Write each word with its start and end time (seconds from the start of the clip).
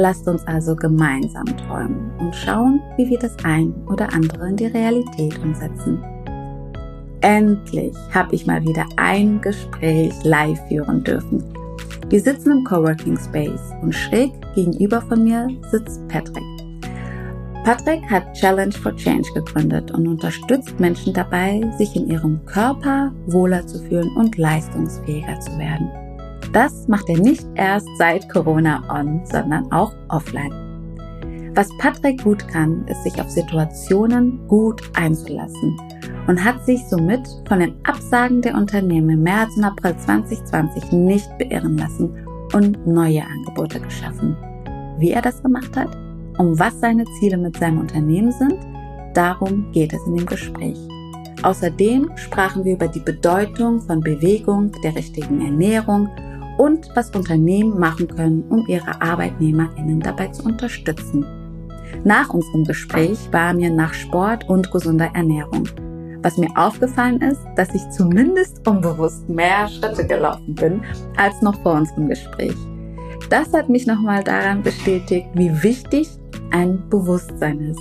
Lasst 0.00 0.28
uns 0.28 0.46
also 0.46 0.76
gemeinsam 0.76 1.44
träumen 1.44 2.12
und 2.20 2.32
schauen, 2.32 2.80
wie 2.96 3.10
wir 3.10 3.18
das 3.18 3.34
ein 3.42 3.74
oder 3.88 4.12
andere 4.12 4.48
in 4.48 4.54
die 4.54 4.66
Realität 4.66 5.36
umsetzen. 5.40 6.00
Endlich 7.20 7.96
habe 8.14 8.32
ich 8.32 8.46
mal 8.46 8.62
wieder 8.62 8.86
ein 8.94 9.40
Gespräch 9.40 10.14
live 10.22 10.60
führen 10.68 11.02
dürfen. 11.02 11.42
Wir 12.10 12.20
sitzen 12.20 12.52
im 12.52 12.64
Coworking 12.64 13.18
Space 13.18 13.72
und 13.82 13.92
schräg 13.92 14.30
gegenüber 14.54 15.00
von 15.00 15.24
mir 15.24 15.48
sitzt 15.72 16.06
Patrick. 16.06 16.44
Patrick 17.64 18.08
hat 18.08 18.32
Challenge 18.34 18.70
for 18.70 18.94
Change 18.94 19.28
gegründet 19.34 19.90
und 19.90 20.06
unterstützt 20.06 20.78
Menschen 20.78 21.12
dabei, 21.12 21.60
sich 21.76 21.96
in 21.96 22.08
ihrem 22.08 22.46
Körper 22.46 23.12
wohler 23.26 23.66
zu 23.66 23.80
fühlen 23.80 24.14
und 24.16 24.38
leistungsfähiger 24.38 25.40
zu 25.40 25.58
werden. 25.58 25.90
Das 26.52 26.88
macht 26.88 27.08
er 27.08 27.18
nicht 27.18 27.46
erst 27.56 27.88
seit 27.98 28.28
Corona 28.32 28.82
on, 28.88 29.20
sondern 29.26 29.70
auch 29.70 29.92
offline. 30.08 30.52
Was 31.54 31.68
Patrick 31.78 32.22
gut 32.22 32.46
kann, 32.48 32.86
ist 32.86 33.02
sich 33.02 33.20
auf 33.20 33.28
Situationen 33.28 34.46
gut 34.48 34.80
einzulassen 34.94 35.76
und 36.26 36.42
hat 36.42 36.64
sich 36.64 36.80
somit 36.88 37.26
von 37.48 37.58
den 37.58 37.74
Absagen 37.84 38.40
der 38.40 38.54
Unternehmen 38.54 39.10
im 39.10 39.22
März 39.24 39.56
und 39.56 39.64
April 39.64 39.96
2020 39.96 40.92
nicht 40.92 41.28
beirren 41.38 41.76
lassen 41.76 42.14
und 42.54 42.86
neue 42.86 43.24
Angebote 43.24 43.80
geschaffen. 43.80 44.36
Wie 44.98 45.10
er 45.10 45.22
das 45.22 45.42
gemacht 45.42 45.76
hat, 45.76 45.96
um 46.38 46.58
was 46.58 46.78
seine 46.80 47.04
Ziele 47.18 47.36
mit 47.36 47.56
seinem 47.56 47.80
Unternehmen 47.80 48.32
sind, 48.32 48.56
darum 49.14 49.70
geht 49.72 49.92
es 49.92 50.06
in 50.06 50.16
dem 50.16 50.26
Gespräch. 50.26 50.78
Außerdem 51.42 52.10
sprachen 52.16 52.64
wir 52.64 52.74
über 52.74 52.88
die 52.88 53.00
Bedeutung 53.00 53.80
von 53.80 54.00
Bewegung, 54.00 54.72
der 54.82 54.94
richtigen 54.94 55.40
Ernährung 55.40 56.08
und 56.58 56.90
was 56.94 57.10
Unternehmen 57.10 57.78
machen 57.78 58.08
können, 58.08 58.44
um 58.50 58.66
ihre 58.66 59.00
ArbeitnehmerInnen 59.00 60.00
dabei 60.00 60.28
zu 60.28 60.44
unterstützen. 60.44 61.24
Nach 62.04 62.28
unserem 62.28 62.64
Gespräch 62.64 63.18
war 63.32 63.54
mir 63.54 63.70
nach 63.70 63.94
Sport 63.94 64.48
und 64.48 64.70
gesunder 64.70 65.10
Ernährung. 65.14 65.68
Was 66.22 66.36
mir 66.36 66.50
aufgefallen 66.56 67.22
ist, 67.22 67.40
dass 67.56 67.74
ich 67.74 67.88
zumindest 67.90 68.66
unbewusst 68.66 69.28
mehr 69.28 69.68
Schritte 69.68 70.06
gelaufen 70.06 70.54
bin 70.54 70.82
als 71.16 71.40
noch 71.42 71.58
vor 71.62 71.74
unserem 71.74 72.08
Gespräch. 72.08 72.56
Das 73.30 73.52
hat 73.52 73.68
mich 73.68 73.86
nochmal 73.86 74.24
daran 74.24 74.62
bestätigt, 74.62 75.28
wie 75.34 75.62
wichtig 75.62 76.08
ein 76.50 76.82
Bewusstsein 76.88 77.60
ist. 77.60 77.80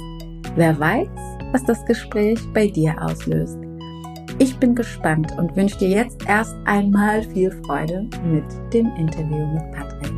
Wer 0.56 0.80
weiß, 0.80 1.10
was 1.52 1.64
das 1.66 1.84
Gespräch 1.86 2.40
bei 2.54 2.68
dir 2.68 2.96
auslöst. 3.02 3.67
Ich 4.40 4.56
bin 4.58 4.76
gespannt 4.76 5.32
und 5.40 5.56
wünsche 5.56 5.80
dir 5.80 5.90
jetzt 5.90 6.28
erst 6.28 6.56
einmal 6.66 7.24
viel 7.24 7.50
Freude 7.66 8.08
mit 8.24 8.46
dem 8.72 8.86
Interview 8.96 9.48
mit 9.48 9.72
Patrick. 9.72 10.14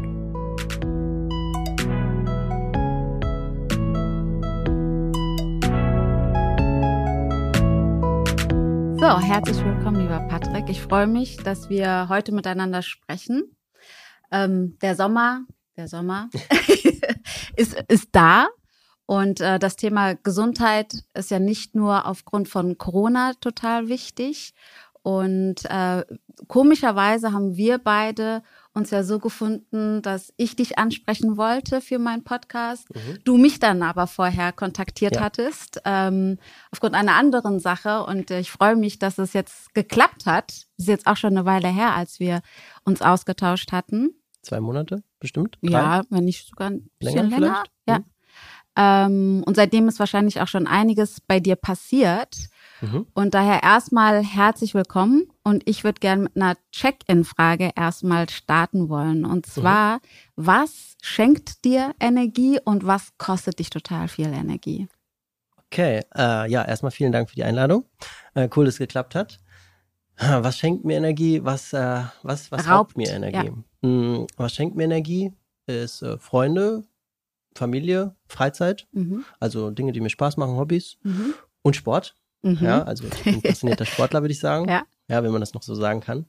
So, 8.99 9.19
herzlich 9.21 9.63
willkommen, 9.63 10.01
lieber 10.01 10.19
Patrick. 10.27 10.67
Ich 10.67 10.81
freue 10.81 11.07
mich, 11.07 11.37
dass 11.37 11.69
wir 11.69 12.09
heute 12.09 12.33
miteinander 12.33 12.81
sprechen. 12.81 13.55
Ähm, 14.33 14.77
der 14.81 14.95
Sommer, 14.95 15.45
der 15.77 15.87
Sommer 15.87 16.29
ist, 17.55 17.81
ist 17.87 18.09
da 18.11 18.49
und 19.09 19.41
äh, 19.41 19.57
das 19.57 19.75
Thema 19.75 20.13
Gesundheit 20.13 21.03
ist 21.15 21.31
ja 21.31 21.39
nicht 21.39 21.73
nur 21.73 22.05
aufgrund 22.05 22.47
von 22.47 22.77
Corona 22.77 23.33
total 23.41 23.87
wichtig. 23.87 24.53
Und 25.01 25.65
äh, 25.65 26.05
komischerweise 26.47 27.33
haben 27.33 27.57
wir 27.57 27.79
beide 27.79 28.43
uns 28.75 28.91
ja 28.91 29.01
so 29.01 29.17
gefunden, 29.17 30.03
dass 30.03 30.31
ich 30.37 30.55
dich 30.55 30.77
ansprechen 30.77 31.37
wollte 31.37 31.81
für 31.81 31.97
meinen 31.97 32.23
Podcast. 32.23 32.93
Mhm. 32.93 33.17
Du 33.23 33.37
mich 33.37 33.57
dann 33.57 33.81
aber 33.81 34.05
vorher 34.05 34.51
kontaktiert 34.51 35.15
ja. 35.15 35.21
hattest, 35.21 35.81
ähm, 35.85 36.37
aufgrund 36.69 36.93
einer 36.93 37.15
anderen 37.15 37.59
Sache. 37.59 38.03
Und 38.03 38.29
ich 38.29 38.51
freue 38.51 38.75
mich, 38.75 38.99
dass 38.99 39.17
es 39.17 39.33
jetzt 39.33 39.73
geklappt 39.73 40.27
hat. 40.27 40.49
Das 40.49 40.65
ist 40.77 40.87
jetzt 40.87 41.07
auch 41.07 41.17
schon 41.17 41.35
eine 41.35 41.47
Weile 41.47 41.69
her, 41.69 41.95
als 41.95 42.19
wir 42.19 42.43
uns 42.83 43.01
ausgetauscht 43.01 43.71
hatten. 43.71 44.11
Zwei 44.43 44.59
Monate 44.59 45.01
bestimmt? 45.19 45.57
Drei? 45.63 45.71
Ja, 45.71 46.03
wenn 46.11 46.25
nicht 46.25 46.47
sogar 46.47 46.69
ein 46.69 46.91
bisschen 46.99 47.31
länger. 47.31 47.39
länger. 47.39 47.63
Ja. 47.87 47.97
Mhm. 47.97 48.05
Ähm, 48.77 49.43
und 49.45 49.55
seitdem 49.55 49.87
ist 49.87 49.99
wahrscheinlich 49.99 50.41
auch 50.41 50.47
schon 50.47 50.67
einiges 50.67 51.21
bei 51.21 51.39
dir 51.39 51.55
passiert. 51.55 52.37
Mhm. 52.81 53.07
Und 53.13 53.33
daher 53.33 53.63
erstmal 53.63 54.23
herzlich 54.23 54.73
willkommen. 54.73 55.27
Und 55.43 55.67
ich 55.67 55.83
würde 55.83 55.99
gerne 55.99 56.23
mit 56.23 56.35
einer 56.35 56.55
Check-in-Frage 56.71 57.71
erstmal 57.75 58.29
starten 58.29 58.89
wollen. 58.89 59.25
Und 59.25 59.47
mhm. 59.47 59.51
zwar, 59.51 59.95
mhm. 59.95 59.99
was 60.35 60.95
schenkt 61.01 61.65
dir 61.65 61.93
Energie 61.99 62.59
und 62.63 62.85
was 62.85 63.17
kostet 63.17 63.59
dich 63.59 63.69
total 63.69 64.07
viel 64.07 64.27
Energie? 64.27 64.87
Okay, 65.71 66.01
äh, 66.15 66.49
ja, 66.49 66.65
erstmal 66.65 66.91
vielen 66.91 67.11
Dank 67.11 67.29
für 67.29 67.35
die 67.35 67.43
Einladung. 67.43 67.85
Äh, 68.33 68.49
cool, 68.55 68.65
dass 68.65 68.75
es 68.75 68.79
geklappt 68.79 69.15
hat. 69.15 69.39
Was 70.21 70.57
schenkt 70.57 70.83
mir 70.83 70.97
Energie? 70.97 71.43
Was, 71.43 71.71
äh, 71.71 72.03
was, 72.23 72.51
was 72.51 72.61
raubt, 72.61 72.69
raubt 72.69 72.97
mir 72.97 73.09
Energie? 73.09 73.47
Ja. 73.47 73.53
Hm, 73.83 74.27
was 74.35 74.53
schenkt 74.53 74.75
mir 74.75 74.83
Energie? 74.83 75.31
Ist 75.65 76.01
äh, 76.01 76.17
Freunde, 76.17 76.83
Familie, 77.55 78.15
Freizeit, 78.27 78.87
mhm. 78.91 79.25
also 79.39 79.71
Dinge, 79.71 79.91
die 79.91 80.01
mir 80.01 80.09
Spaß 80.09 80.37
machen, 80.37 80.55
Hobbys 80.55 80.97
mhm. 81.03 81.33
und 81.61 81.75
Sport. 81.75 82.15
Mhm. 82.41 82.59
Ja, 82.61 82.83
also 82.83 83.05
ich 83.05 83.23
bin 83.23 83.41
passionierter 83.41 83.85
Sportler, 83.87 84.21
würde 84.21 84.31
ich 84.31 84.39
sagen. 84.39 84.69
Ja. 84.69 84.83
ja, 85.07 85.23
wenn 85.23 85.31
man 85.31 85.41
das 85.41 85.53
noch 85.53 85.63
so 85.63 85.75
sagen 85.75 85.99
kann. 85.99 86.25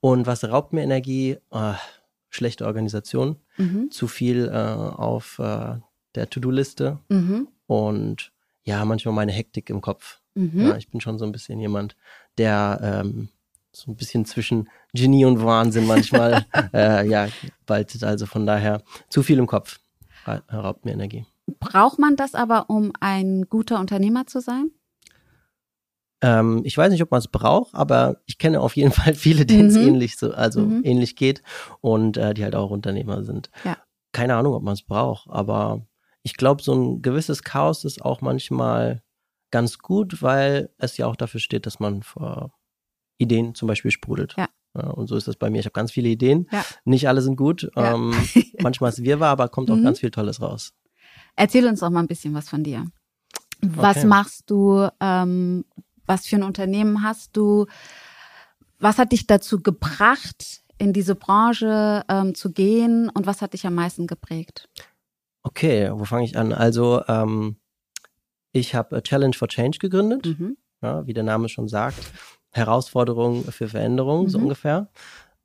Und 0.00 0.26
was 0.26 0.44
raubt 0.44 0.72
mir 0.72 0.82
Energie? 0.82 1.38
Oh, 1.50 1.74
schlechte 2.30 2.66
Organisation, 2.66 3.36
mhm. 3.56 3.90
zu 3.90 4.06
viel 4.06 4.48
äh, 4.48 4.52
auf 4.52 5.38
äh, 5.38 5.76
der 6.14 6.30
To-Do-Liste 6.30 6.98
mhm. 7.08 7.48
und 7.66 8.32
ja, 8.64 8.84
manchmal 8.84 9.14
meine 9.14 9.32
Hektik 9.32 9.70
im 9.70 9.80
Kopf. 9.80 10.20
Mhm. 10.34 10.68
Ja, 10.68 10.76
ich 10.76 10.88
bin 10.88 11.00
schon 11.00 11.18
so 11.18 11.24
ein 11.24 11.32
bisschen 11.32 11.58
jemand, 11.58 11.96
der 12.36 12.78
ähm, 12.82 13.28
so 13.72 13.90
ein 13.90 13.96
bisschen 13.96 14.24
zwischen 14.24 14.68
Genie 14.92 15.24
und 15.24 15.42
Wahnsinn 15.42 15.86
manchmal 15.86 16.44
äh, 16.74 17.08
ja 17.08 17.28
baltet. 17.66 18.04
Also 18.04 18.26
von 18.26 18.46
daher 18.46 18.82
zu 19.08 19.22
viel 19.22 19.38
im 19.38 19.46
Kopf 19.46 19.80
raubt 20.26 20.84
mir 20.84 20.92
Energie. 20.92 21.26
Braucht 21.60 21.98
man 21.98 22.16
das 22.16 22.34
aber, 22.34 22.68
um 22.68 22.92
ein 23.00 23.46
guter 23.48 23.80
Unternehmer 23.80 24.26
zu 24.26 24.40
sein? 24.40 24.70
Ähm, 26.20 26.62
ich 26.64 26.76
weiß 26.76 26.90
nicht, 26.90 27.02
ob 27.02 27.10
man 27.10 27.18
es 27.18 27.28
braucht, 27.28 27.74
aber 27.74 28.20
ich 28.26 28.38
kenne 28.38 28.60
auf 28.60 28.76
jeden 28.76 28.92
Fall 28.92 29.14
viele, 29.14 29.46
denen 29.46 29.68
es 29.68 29.76
mhm. 29.76 29.88
ähnlich 29.88 30.16
so, 30.16 30.32
also 30.32 30.60
mhm. 30.60 30.82
ähnlich 30.84 31.16
geht 31.16 31.42
und 31.80 32.16
äh, 32.16 32.34
die 32.34 32.44
halt 32.44 32.54
auch 32.54 32.70
Unternehmer 32.70 33.24
sind. 33.24 33.50
Ja. 33.64 33.76
Keine 34.12 34.36
Ahnung, 34.36 34.54
ob 34.54 34.62
man 34.62 34.74
es 34.74 34.82
braucht, 34.82 35.28
aber 35.30 35.86
ich 36.22 36.36
glaube, 36.36 36.62
so 36.62 36.74
ein 36.74 37.02
gewisses 37.02 37.42
Chaos 37.42 37.84
ist 37.84 38.04
auch 38.04 38.20
manchmal 38.20 39.02
ganz 39.50 39.78
gut, 39.78 40.22
weil 40.22 40.70
es 40.78 40.96
ja 40.96 41.06
auch 41.06 41.16
dafür 41.16 41.40
steht, 41.40 41.66
dass 41.66 41.80
man 41.80 42.02
vor 42.02 42.52
Ideen 43.18 43.54
zum 43.54 43.68
Beispiel 43.68 43.90
sprudelt. 43.90 44.34
Ja. 44.36 44.48
Ja, 44.78 44.90
und 44.90 45.08
so 45.08 45.16
ist 45.16 45.26
das 45.26 45.36
bei 45.36 45.50
mir. 45.50 45.58
Ich 45.58 45.66
habe 45.66 45.72
ganz 45.72 45.90
viele 45.90 46.08
Ideen. 46.08 46.46
Ja. 46.52 46.64
Nicht 46.84 47.08
alle 47.08 47.20
sind 47.20 47.36
gut. 47.36 47.68
Ja. 47.74 47.94
Ähm, 47.94 48.14
manchmal 48.60 48.90
ist 48.90 49.02
Wirrwarr, 49.02 49.30
aber 49.30 49.48
kommt 49.48 49.70
auch 49.70 49.76
mhm. 49.76 49.84
ganz 49.84 50.00
viel 50.00 50.10
Tolles 50.10 50.40
raus. 50.40 50.72
Erzähl 51.36 51.66
uns 51.66 51.80
doch 51.80 51.90
mal 51.90 52.00
ein 52.00 52.06
bisschen 52.06 52.34
was 52.34 52.48
von 52.48 52.62
dir. 52.62 52.84
Was 53.60 53.98
okay. 53.98 54.06
machst 54.06 54.50
du? 54.50 54.88
Ähm, 55.00 55.64
was 56.06 56.26
für 56.26 56.36
ein 56.36 56.42
Unternehmen 56.42 57.02
hast 57.02 57.36
du? 57.36 57.66
Was 58.78 58.98
hat 58.98 59.12
dich 59.12 59.26
dazu 59.26 59.60
gebracht, 59.60 60.62
in 60.78 60.92
diese 60.92 61.16
Branche 61.16 62.04
ähm, 62.08 62.34
zu 62.34 62.52
gehen? 62.52 63.10
Und 63.10 63.26
was 63.26 63.42
hat 63.42 63.52
dich 63.52 63.66
am 63.66 63.74
meisten 63.74 64.06
geprägt? 64.06 64.68
Okay, 65.42 65.90
wo 65.92 66.04
fange 66.04 66.24
ich 66.24 66.36
an? 66.38 66.52
Also, 66.52 67.02
ähm, 67.08 67.56
ich 68.52 68.74
habe 68.74 69.02
Challenge 69.02 69.34
for 69.34 69.48
Change 69.48 69.78
gegründet, 69.78 70.26
mhm. 70.26 70.56
ja, 70.82 71.06
wie 71.06 71.14
der 71.14 71.24
Name 71.24 71.48
schon 71.48 71.68
sagt. 71.68 71.98
Herausforderung 72.52 73.44
für 73.44 73.68
Veränderung, 73.68 74.24
mhm. 74.24 74.28
so 74.28 74.38
ungefähr. 74.38 74.88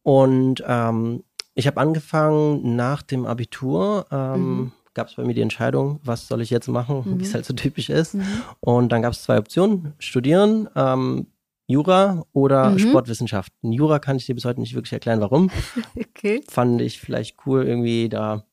Und 0.03 0.63
ähm, 0.67 1.23
ich 1.55 1.67
habe 1.67 1.79
angefangen 1.79 2.75
nach 2.75 3.01
dem 3.01 3.25
Abitur. 3.25 4.05
Ähm, 4.11 4.57
mhm. 4.57 4.71
Gab 4.95 5.07
es 5.07 5.15
bei 5.15 5.23
mir 5.23 5.33
die 5.33 5.41
Entscheidung, 5.41 5.99
was 6.03 6.27
soll 6.27 6.41
ich 6.41 6.51
jetzt 6.51 6.67
machen, 6.67 7.03
mhm. 7.05 7.19
wie 7.19 7.23
es 7.23 7.33
halt 7.33 7.45
so 7.45 7.53
typisch 7.53 7.89
ist. 7.89 8.15
Mhm. 8.15 8.25
Und 8.59 8.91
dann 8.91 9.01
gab 9.01 9.13
es 9.13 9.23
zwei 9.23 9.37
Optionen: 9.37 9.93
Studieren, 9.99 10.69
ähm, 10.75 11.27
Jura 11.67 12.25
oder 12.33 12.71
mhm. 12.71 12.79
Sportwissenschaften. 12.79 13.71
Jura 13.71 13.99
kann 13.99 14.17
ich 14.17 14.25
dir 14.25 14.35
bis 14.35 14.45
heute 14.45 14.59
nicht 14.59 14.75
wirklich 14.75 14.93
erklären, 14.93 15.21
warum. 15.21 15.49
okay. 15.99 16.43
Fand 16.49 16.81
ich 16.81 16.99
vielleicht 16.99 17.37
cool, 17.45 17.65
irgendwie 17.65 18.09
da, 18.09 18.45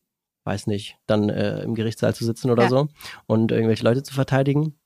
weiß 0.45 0.67
nicht, 0.67 0.97
dann 1.07 1.29
äh, 1.29 1.63
im 1.63 1.75
Gerichtssaal 1.75 2.15
zu 2.15 2.25
sitzen 2.25 2.51
oder 2.51 2.65
ja. 2.65 2.69
so 2.69 2.89
und 3.27 3.53
irgendwelche 3.53 3.85
Leute 3.85 4.03
zu 4.03 4.15
verteidigen. 4.15 4.80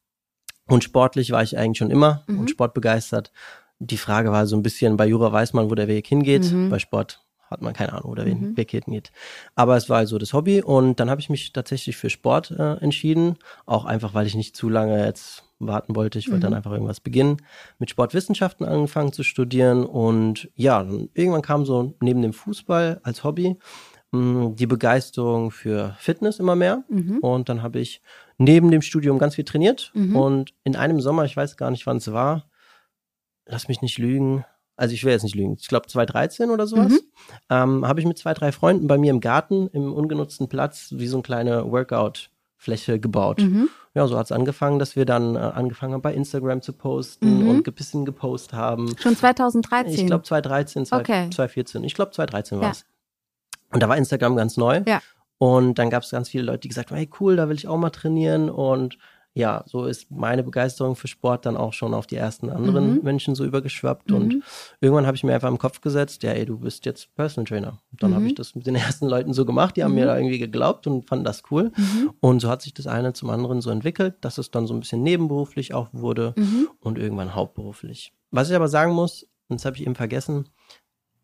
Und 0.66 0.84
sportlich 0.84 1.31
war 1.31 1.43
ich 1.43 1.58
eigentlich 1.58 1.78
schon 1.78 1.90
immer 1.90 2.25
mhm. 2.26 2.40
und 2.40 2.50
sportbegeistert. 2.50 3.32
Die 3.78 3.99
Frage 3.99 4.32
war 4.32 4.46
so 4.46 4.56
ein 4.56 4.62
bisschen, 4.62 4.96
bei 4.96 5.06
Jura 5.06 5.32
weiß 5.32 5.52
man, 5.52 5.70
wo 5.70 5.75
der 5.75 5.88
Weg 5.88 6.06
hingeht. 6.06 6.50
Mhm. 6.50 6.70
Bei 6.70 6.78
Sport 6.78 7.20
hat 7.50 7.62
man 7.62 7.75
keine 7.75 7.93
Ahnung, 7.93 8.11
wo 8.11 8.14
der 8.14 8.26
mhm. 8.26 8.56
Weg 8.56 8.70
hingeht. 8.70 9.12
Aber 9.55 9.76
es 9.76 9.88
war 9.88 9.99
also 9.99 10.19
das 10.19 10.32
Hobby 10.32 10.62
und 10.62 11.00
dann 11.00 11.11
habe 11.11 11.20
ich 11.20 11.28
mich 11.28 11.52
tatsächlich 11.52 11.96
für 11.96 12.11
Sport 12.11 12.50
äh, 12.50 12.75
entschieden. 12.78 13.37
Auch 13.66 13.84
einfach, 13.84 14.14
weil 14.14 14.26
ich 14.26 14.34
nicht 14.34 14.56
zu 14.56 14.69
lange 14.69 15.05
jetzt 15.05 15.44
warten 15.58 15.94
wollte. 15.94 16.19
Ich 16.19 16.28
wollte 16.28 16.40
dann 16.40 16.52
mhm. 16.52 16.56
einfach 16.56 16.72
irgendwas 16.72 17.00
beginnen. 17.00 17.38
Mit 17.78 17.90
Sportwissenschaften 17.90 18.66
angefangen 18.66 19.12
zu 19.12 19.22
studieren 19.22 19.84
und 19.84 20.50
ja, 20.55 20.82
dann 20.82 21.11
irgendwann 21.14 21.43
kam 21.43 21.64
so 21.64 21.94
neben 22.00 22.22
dem 22.22 22.32
Fußball 22.32 23.00
als 23.02 23.25
Hobby 23.25 23.56
hm, 24.12 24.56
die 24.56 24.66
Begeisterung 24.66 25.50
für 25.50 25.96
Fitness 25.99 26.38
immer 26.38 26.56
mehr. 26.56 26.84
Mhm. 26.88 27.19
Und 27.19 27.49
dann 27.49 27.62
habe 27.62 27.81
ich 27.81 28.00
neben 28.38 28.70
dem 28.70 28.82
Studium 28.82 29.19
ganz 29.19 29.36
viel 29.36 29.44
trainiert. 29.44 29.90
Mhm. 29.94 30.16
Und 30.16 30.54
in 30.64 30.76
einem 30.76 31.00
Sommer, 31.00 31.25
ich 31.25 31.36
weiß 31.36 31.56
gar 31.56 31.70
nicht, 31.70 31.86
wann 31.86 31.98
es 31.98 32.12
war, 32.12 32.46
lass 33.46 33.69
mich 33.69 33.82
nicht 33.82 33.98
lügen. 33.98 34.44
Also 34.76 34.94
ich 34.94 35.04
will 35.04 35.12
jetzt 35.12 35.22
nicht 35.22 35.36
lügen. 35.36 35.56
Ich 35.58 35.69
glaube 35.69 35.86
2013 35.86 36.50
oder 36.50 36.66
sowas. 36.66 36.92
Mhm. 36.92 37.00
Ähm, 37.48 37.86
habe 37.86 38.00
ich 38.00 38.06
mit 38.06 38.19
zwei, 38.19 38.34
drei 38.34 38.50
Freunden 38.50 38.86
bei 38.86 38.98
mir 38.98 39.10
im 39.10 39.20
Garten, 39.20 39.69
im 39.69 39.92
ungenutzten 39.92 40.48
Platz, 40.48 40.88
wie 40.96 41.06
so 41.06 41.19
eine 41.19 41.22
kleine 41.22 41.70
Workout-Fläche 41.70 42.98
gebaut. 42.98 43.40
Mhm. 43.40 43.69
Ja, 43.94 44.08
so 44.08 44.19
hat 44.19 44.26
es 44.26 44.32
angefangen, 44.32 44.80
dass 44.80 44.96
wir 44.96 45.04
dann 45.04 45.37
äh, 45.37 45.38
angefangen 45.38 45.94
haben, 45.94 46.02
bei 46.02 46.12
Instagram 46.12 46.60
zu 46.60 46.72
posten 46.72 47.44
mhm. 47.44 47.48
und 47.48 47.69
ein 47.69 47.75
bisschen 47.75 48.04
gepostet 48.04 48.54
haben. 48.54 48.92
Schon 48.98 49.16
2013? 49.16 49.94
Ich 49.94 50.06
glaube 50.06 50.25
2013, 50.25 50.87
2014. 50.87 51.78
Okay. 51.78 51.87
Ich 51.87 51.94
glaube 51.94 52.10
2013 52.10 52.60
war 52.60 52.72
es. 52.72 52.84
Und 53.70 53.82
da 53.82 53.88
war 53.88 53.96
Instagram 53.96 54.34
ganz 54.34 54.56
neu. 54.56 54.82
Ja. 54.87 55.00
Und 55.38 55.78
dann 55.78 55.90
gab 55.90 56.02
es 56.02 56.10
ganz 56.10 56.28
viele 56.28 56.44
Leute, 56.44 56.60
die 56.60 56.69
gesagt 56.69 56.90
haben, 56.90 56.98
hey 56.98 57.10
cool, 57.20 57.36
da 57.36 57.48
will 57.48 57.56
ich 57.56 57.69
auch 57.69 57.76
mal 57.76 57.90
trainieren. 57.90 58.50
Und 58.50 58.98
ja, 59.36 59.64
so 59.66 59.86
ist 59.86 60.12
meine 60.12 60.44
Begeisterung 60.44 60.94
für 60.94 61.08
Sport 61.08 61.44
dann 61.44 61.56
auch 61.56 61.72
schon 61.72 61.92
auf 61.92 62.06
die 62.06 62.14
ersten 62.14 62.50
anderen 62.50 62.94
mhm. 62.94 63.02
Menschen 63.02 63.34
so 63.34 63.44
übergeschwappt. 63.44 64.10
Mhm. 64.10 64.16
Und 64.16 64.42
irgendwann 64.81 65.06
habe 65.06 65.16
ich 65.16 65.25
mir 65.25 65.34
einfach 65.34 65.48
im 65.48 65.58
Kopf 65.58 65.81
gesetzt, 65.81 66.22
ja, 66.22 66.31
ey, 66.31 66.46
du 66.46 66.58
bist 66.58 66.86
jetzt 66.86 67.12
Personal 67.16 67.44
Trainer. 67.44 67.81
Und 67.90 68.02
dann 68.02 68.10
mhm. 68.12 68.14
habe 68.14 68.26
ich 68.28 68.34
das 68.36 68.54
mit 68.54 68.64
den 68.66 68.75
ersten 68.76 69.06
Leuten 69.06 69.32
so 69.32 69.44
gemacht, 69.44 69.76
die 69.76 69.82
haben 69.82 69.94
mir 69.94 70.04
mhm. 70.04 70.08
da 70.08 70.16
irgendwie 70.16 70.38
geglaubt 70.38 70.86
und 70.86 71.08
fanden 71.08 71.25
das 71.25 71.42
cool. 71.50 71.72
Mhm. 71.76 72.12
Und 72.20 72.40
so 72.40 72.48
hat 72.48 72.62
sich 72.62 72.75
das 72.75 72.87
eine 72.87 73.12
zum 73.12 73.28
anderen 73.28 73.60
so 73.60 73.70
entwickelt, 73.70 74.14
dass 74.20 74.38
es 74.38 74.52
dann 74.52 74.69
so 74.69 74.75
ein 74.75 74.80
bisschen 74.80 75.02
nebenberuflich 75.02 75.75
auch 75.75 75.88
wurde 75.92 76.34
mhm. 76.37 76.69
und 76.78 76.96
irgendwann 76.96 77.34
hauptberuflich. 77.34 78.12
Was 78.30 78.50
ich 78.50 78.56
aber 78.56 78.69
sagen 78.69 78.92
muss, 78.92 79.26
und 79.48 79.58
das 79.60 79.64
habe 79.64 79.76
ich 79.76 79.82
eben 79.82 79.96
vergessen, 79.96 80.48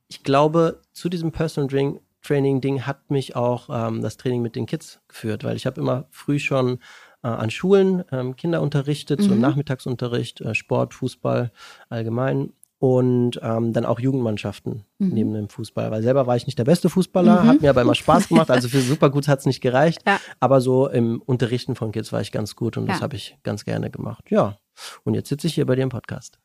ich 0.08 0.24
glaube, 0.24 0.82
zu 0.92 1.08
diesem 1.08 1.30
Personal 1.30 1.68
Drink 1.68 2.00
Training-Ding 2.22 2.87
hat 2.87 3.11
mich 3.11 3.37
auch 3.37 3.69
ähm, 3.70 4.02
das 4.02 4.17
Training 4.17 4.43
mit 4.43 4.56
den 4.56 4.67
Kids 4.67 5.00
geführt, 5.08 5.44
weil 5.44 5.56
ich 5.56 5.67
habe 5.67 5.81
immer 5.81 6.06
früh 6.11 6.38
schon 6.38 6.78
äh, 7.22 7.28
an 7.28 7.50
Schulen 7.50 8.05
ähm, 8.12 8.37
Kinder 8.37 8.62
unterrichtet, 8.62 9.20
mhm. 9.20 9.25
so 9.25 9.34
Nachmittagsunterricht, 9.34 10.40
äh, 10.40 10.55
Sport, 10.55 10.94
Fußball 10.94 11.52
allgemein 11.88 12.52
und 12.78 13.38
ähm, 13.43 13.75
dann 13.75 13.84
auch 13.84 14.00
Jugendmannschaften 14.00 14.84
mhm. 14.99 15.08
neben 15.08 15.34
dem 15.34 15.49
Fußball. 15.50 15.90
Weil 15.90 16.02
selber 16.02 16.26
war 16.26 16.37
ich 16.37 16.46
nicht 16.46 16.58
der 16.58 16.64
beste 16.64 16.88
Fußballer, 16.88 17.43
mhm. 17.43 17.46
hat 17.46 17.61
mir 17.61 17.70
aber 17.70 17.82
immer 17.82 17.94
Spaß 17.94 18.28
gemacht. 18.28 18.50
Also 18.50 18.69
für 18.69 18.81
super 18.81 19.11
gut 19.11 19.28
hat 19.28 19.40
es 19.40 19.46
nicht 19.46 19.61
gereicht. 19.61 20.00
Ja. 20.06 20.19
Aber 20.40 20.62
so 20.62 20.88
im 20.88 21.20
Unterrichten 21.20 21.76
von 21.76 21.93
Kids 21.93 22.12
war 22.12 22.23
ich 22.23 22.32
ganz 22.32 22.56
gut 22.56 22.78
und 22.78 22.87
ja. 22.87 22.94
das 22.94 23.02
habe 23.02 23.16
ich 23.16 23.37
ganz 23.43 23.64
gerne 23.64 23.90
gemacht. 23.90 24.31
Ja. 24.31 24.56
Und 25.05 25.12
jetzt 25.12 25.28
sitze 25.28 25.46
ich 25.46 25.55
hier 25.55 25.66
bei 25.66 25.76
dir 25.76 25.82
im 25.82 25.90
Podcast. 25.90 26.38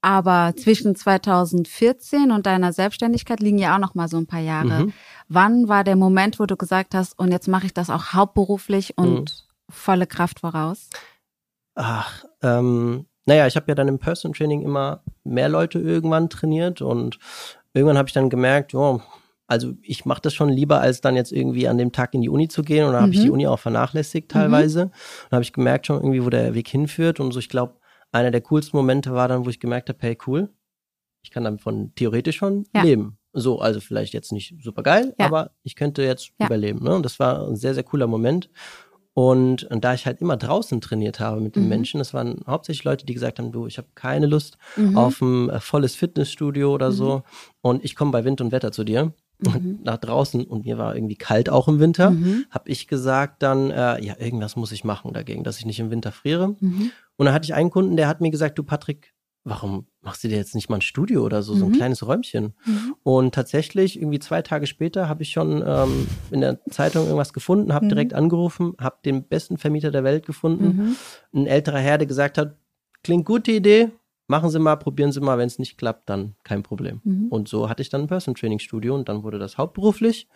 Aber 0.00 0.54
zwischen 0.56 0.94
2014 0.94 2.30
und 2.30 2.46
deiner 2.46 2.72
Selbstständigkeit 2.72 3.40
liegen 3.40 3.58
ja 3.58 3.74
auch 3.74 3.80
noch 3.80 3.94
mal 3.94 4.08
so 4.08 4.16
ein 4.16 4.26
paar 4.26 4.40
Jahre. 4.40 4.84
Mhm. 4.84 4.92
Wann 5.28 5.68
war 5.68 5.82
der 5.82 5.96
Moment, 5.96 6.38
wo 6.38 6.46
du 6.46 6.56
gesagt 6.56 6.94
hast, 6.94 7.18
und 7.18 7.32
jetzt 7.32 7.48
mache 7.48 7.66
ich 7.66 7.74
das 7.74 7.90
auch 7.90 8.12
hauptberuflich 8.12 8.96
und 8.96 9.20
mhm. 9.20 9.26
volle 9.68 10.06
Kraft 10.06 10.40
voraus? 10.40 10.88
Ach, 11.74 12.24
ähm, 12.42 13.06
naja, 13.26 13.46
ich 13.46 13.56
habe 13.56 13.66
ja 13.68 13.74
dann 13.74 13.88
im 13.88 13.98
Person 13.98 14.32
Training 14.32 14.62
immer 14.62 15.02
mehr 15.24 15.48
Leute 15.48 15.80
irgendwann 15.80 16.30
trainiert 16.30 16.80
und 16.80 17.18
irgendwann 17.74 17.98
habe 17.98 18.08
ich 18.08 18.14
dann 18.14 18.30
gemerkt, 18.30 18.74
oh, 18.74 19.00
also 19.48 19.74
ich 19.82 20.04
mache 20.04 20.20
das 20.20 20.34
schon 20.34 20.50
lieber, 20.50 20.80
als 20.80 21.00
dann 21.00 21.16
jetzt 21.16 21.32
irgendwie 21.32 21.68
an 21.68 21.78
dem 21.78 21.90
Tag 21.90 22.14
in 22.14 22.20
die 22.20 22.28
Uni 22.28 22.48
zu 22.48 22.62
gehen. 22.62 22.84
Und 22.84 22.92
dann 22.92 23.02
habe 23.02 23.12
ich 23.12 23.20
die 23.20 23.28
mhm. 23.28 23.32
Uni 23.32 23.46
auch 23.46 23.58
vernachlässigt 23.58 24.30
teilweise. 24.30 24.86
Mhm. 24.86 24.90
Dann 25.30 25.36
habe 25.38 25.42
ich 25.42 25.54
gemerkt 25.54 25.86
schon 25.86 25.96
irgendwie, 25.96 26.22
wo 26.24 26.28
der 26.28 26.54
Weg 26.54 26.68
hinführt. 26.68 27.18
Und 27.18 27.32
so, 27.32 27.38
ich 27.38 27.48
glaube, 27.48 27.74
einer 28.12 28.30
der 28.30 28.40
coolsten 28.42 28.76
Momente 28.76 29.12
war 29.12 29.28
dann, 29.28 29.44
wo 29.44 29.50
ich 29.50 29.60
gemerkt 29.60 29.88
habe, 29.88 29.98
hey, 30.00 30.18
cool, 30.26 30.50
ich 31.22 31.30
kann 31.30 31.44
davon 31.44 31.92
theoretisch 31.94 32.36
schon 32.36 32.66
ja. 32.74 32.82
leben. 32.82 33.18
So, 33.32 33.60
also 33.60 33.80
vielleicht 33.80 34.14
jetzt 34.14 34.32
nicht 34.32 34.56
super 34.62 34.82
geil, 34.82 35.14
ja. 35.18 35.26
aber 35.26 35.52
ich 35.62 35.76
könnte 35.76 36.02
jetzt 36.02 36.32
ja. 36.38 36.46
überleben. 36.46 36.82
Ne? 36.82 36.94
Und 36.94 37.04
das 37.04 37.18
war 37.18 37.46
ein 37.46 37.56
sehr, 37.56 37.74
sehr 37.74 37.84
cooler 37.84 38.06
Moment. 38.06 38.50
Und, 39.14 39.64
und 39.64 39.84
da 39.84 39.94
ich 39.94 40.06
halt 40.06 40.20
immer 40.20 40.36
draußen 40.36 40.80
trainiert 40.80 41.18
habe 41.18 41.40
mit 41.40 41.56
den 41.56 41.64
mhm. 41.64 41.70
Menschen, 41.70 41.98
das 41.98 42.14
waren 42.14 42.40
hauptsächlich 42.46 42.84
Leute, 42.84 43.04
die 43.04 43.14
gesagt 43.14 43.40
haben, 43.40 43.50
du, 43.50 43.66
ich 43.66 43.76
habe 43.76 43.88
keine 43.94 44.26
Lust 44.26 44.58
mhm. 44.76 44.96
auf 44.96 45.20
ein 45.20 45.50
äh, 45.50 45.60
volles 45.60 45.96
Fitnessstudio 45.96 46.72
oder 46.72 46.90
mhm. 46.90 46.94
so. 46.94 47.22
Und 47.60 47.84
ich 47.84 47.96
komme 47.96 48.12
bei 48.12 48.24
Wind 48.24 48.40
und 48.40 48.52
Wetter 48.52 48.70
zu 48.70 48.84
dir. 48.84 49.12
Und 49.46 49.64
mhm. 49.64 49.78
nach 49.84 49.98
draußen 49.98 50.44
und 50.44 50.64
mir 50.64 50.78
war 50.78 50.96
irgendwie 50.96 51.16
kalt 51.16 51.48
auch 51.48 51.68
im 51.68 51.78
Winter, 51.78 52.10
mhm. 52.10 52.46
habe 52.50 52.68
ich 52.68 52.88
gesagt 52.88 53.42
dann, 53.42 53.70
äh, 53.70 54.02
ja, 54.04 54.16
irgendwas 54.18 54.56
muss 54.56 54.72
ich 54.72 54.84
machen 54.84 55.12
dagegen, 55.12 55.44
dass 55.44 55.58
ich 55.58 55.66
nicht 55.66 55.78
im 55.78 55.90
Winter 55.90 56.10
friere. 56.10 56.56
Mhm. 56.60 56.90
Und 57.16 57.26
dann 57.26 57.34
hatte 57.34 57.44
ich 57.44 57.54
einen 57.54 57.70
Kunden, 57.70 57.96
der 57.96 58.08
hat 58.08 58.20
mir 58.20 58.30
gesagt, 58.30 58.58
du 58.58 58.64
Patrick, 58.64 59.14
warum 59.44 59.86
machst 60.00 60.24
du 60.24 60.28
dir 60.28 60.36
jetzt 60.36 60.54
nicht 60.54 60.68
mal 60.68 60.76
ein 60.76 60.82
Studio 60.82 61.24
oder 61.24 61.42
so, 61.42 61.54
so 61.54 61.66
ein 61.66 61.70
mhm. 61.70 61.76
kleines 61.76 62.06
Räumchen? 62.06 62.54
Mhm. 62.64 62.94
Und 63.02 63.34
tatsächlich, 63.34 63.98
irgendwie 63.98 64.18
zwei 64.18 64.42
Tage 64.42 64.66
später, 64.66 65.08
habe 65.08 65.22
ich 65.22 65.30
schon 65.30 65.62
ähm, 65.64 66.08
in 66.30 66.40
der 66.40 66.60
Zeitung 66.70 67.04
irgendwas 67.04 67.32
gefunden, 67.32 67.72
habe 67.72 67.86
mhm. 67.86 67.90
direkt 67.90 68.14
angerufen, 68.14 68.74
habe 68.80 68.96
den 69.04 69.24
besten 69.24 69.56
Vermieter 69.56 69.90
der 69.90 70.04
Welt 70.04 70.26
gefunden. 70.26 70.96
Ein 71.32 71.46
älterer 71.46 71.78
Herr, 71.78 71.98
der 71.98 72.06
gesagt 72.06 72.38
hat, 72.38 72.56
klingt 73.04 73.24
gute 73.24 73.52
Idee, 73.52 73.90
machen 74.28 74.50
Sie 74.50 74.58
mal, 74.58 74.76
probieren 74.76 75.10
Sie 75.10 75.20
mal, 75.20 75.38
wenn 75.38 75.48
es 75.48 75.58
nicht 75.58 75.76
klappt, 75.76 76.08
dann 76.08 76.36
kein 76.44 76.62
Problem. 76.62 77.00
Mhm. 77.02 77.28
Und 77.28 77.48
so 77.48 77.68
hatte 77.68 77.82
ich 77.82 77.88
dann 77.88 78.02
ein 78.02 78.06
Person 78.06 78.34
Training 78.34 78.60
Studio 78.60 78.94
und 78.94 79.08
dann 79.08 79.24
wurde 79.24 79.38
das 79.38 79.58
hauptberuflich. 79.58 80.28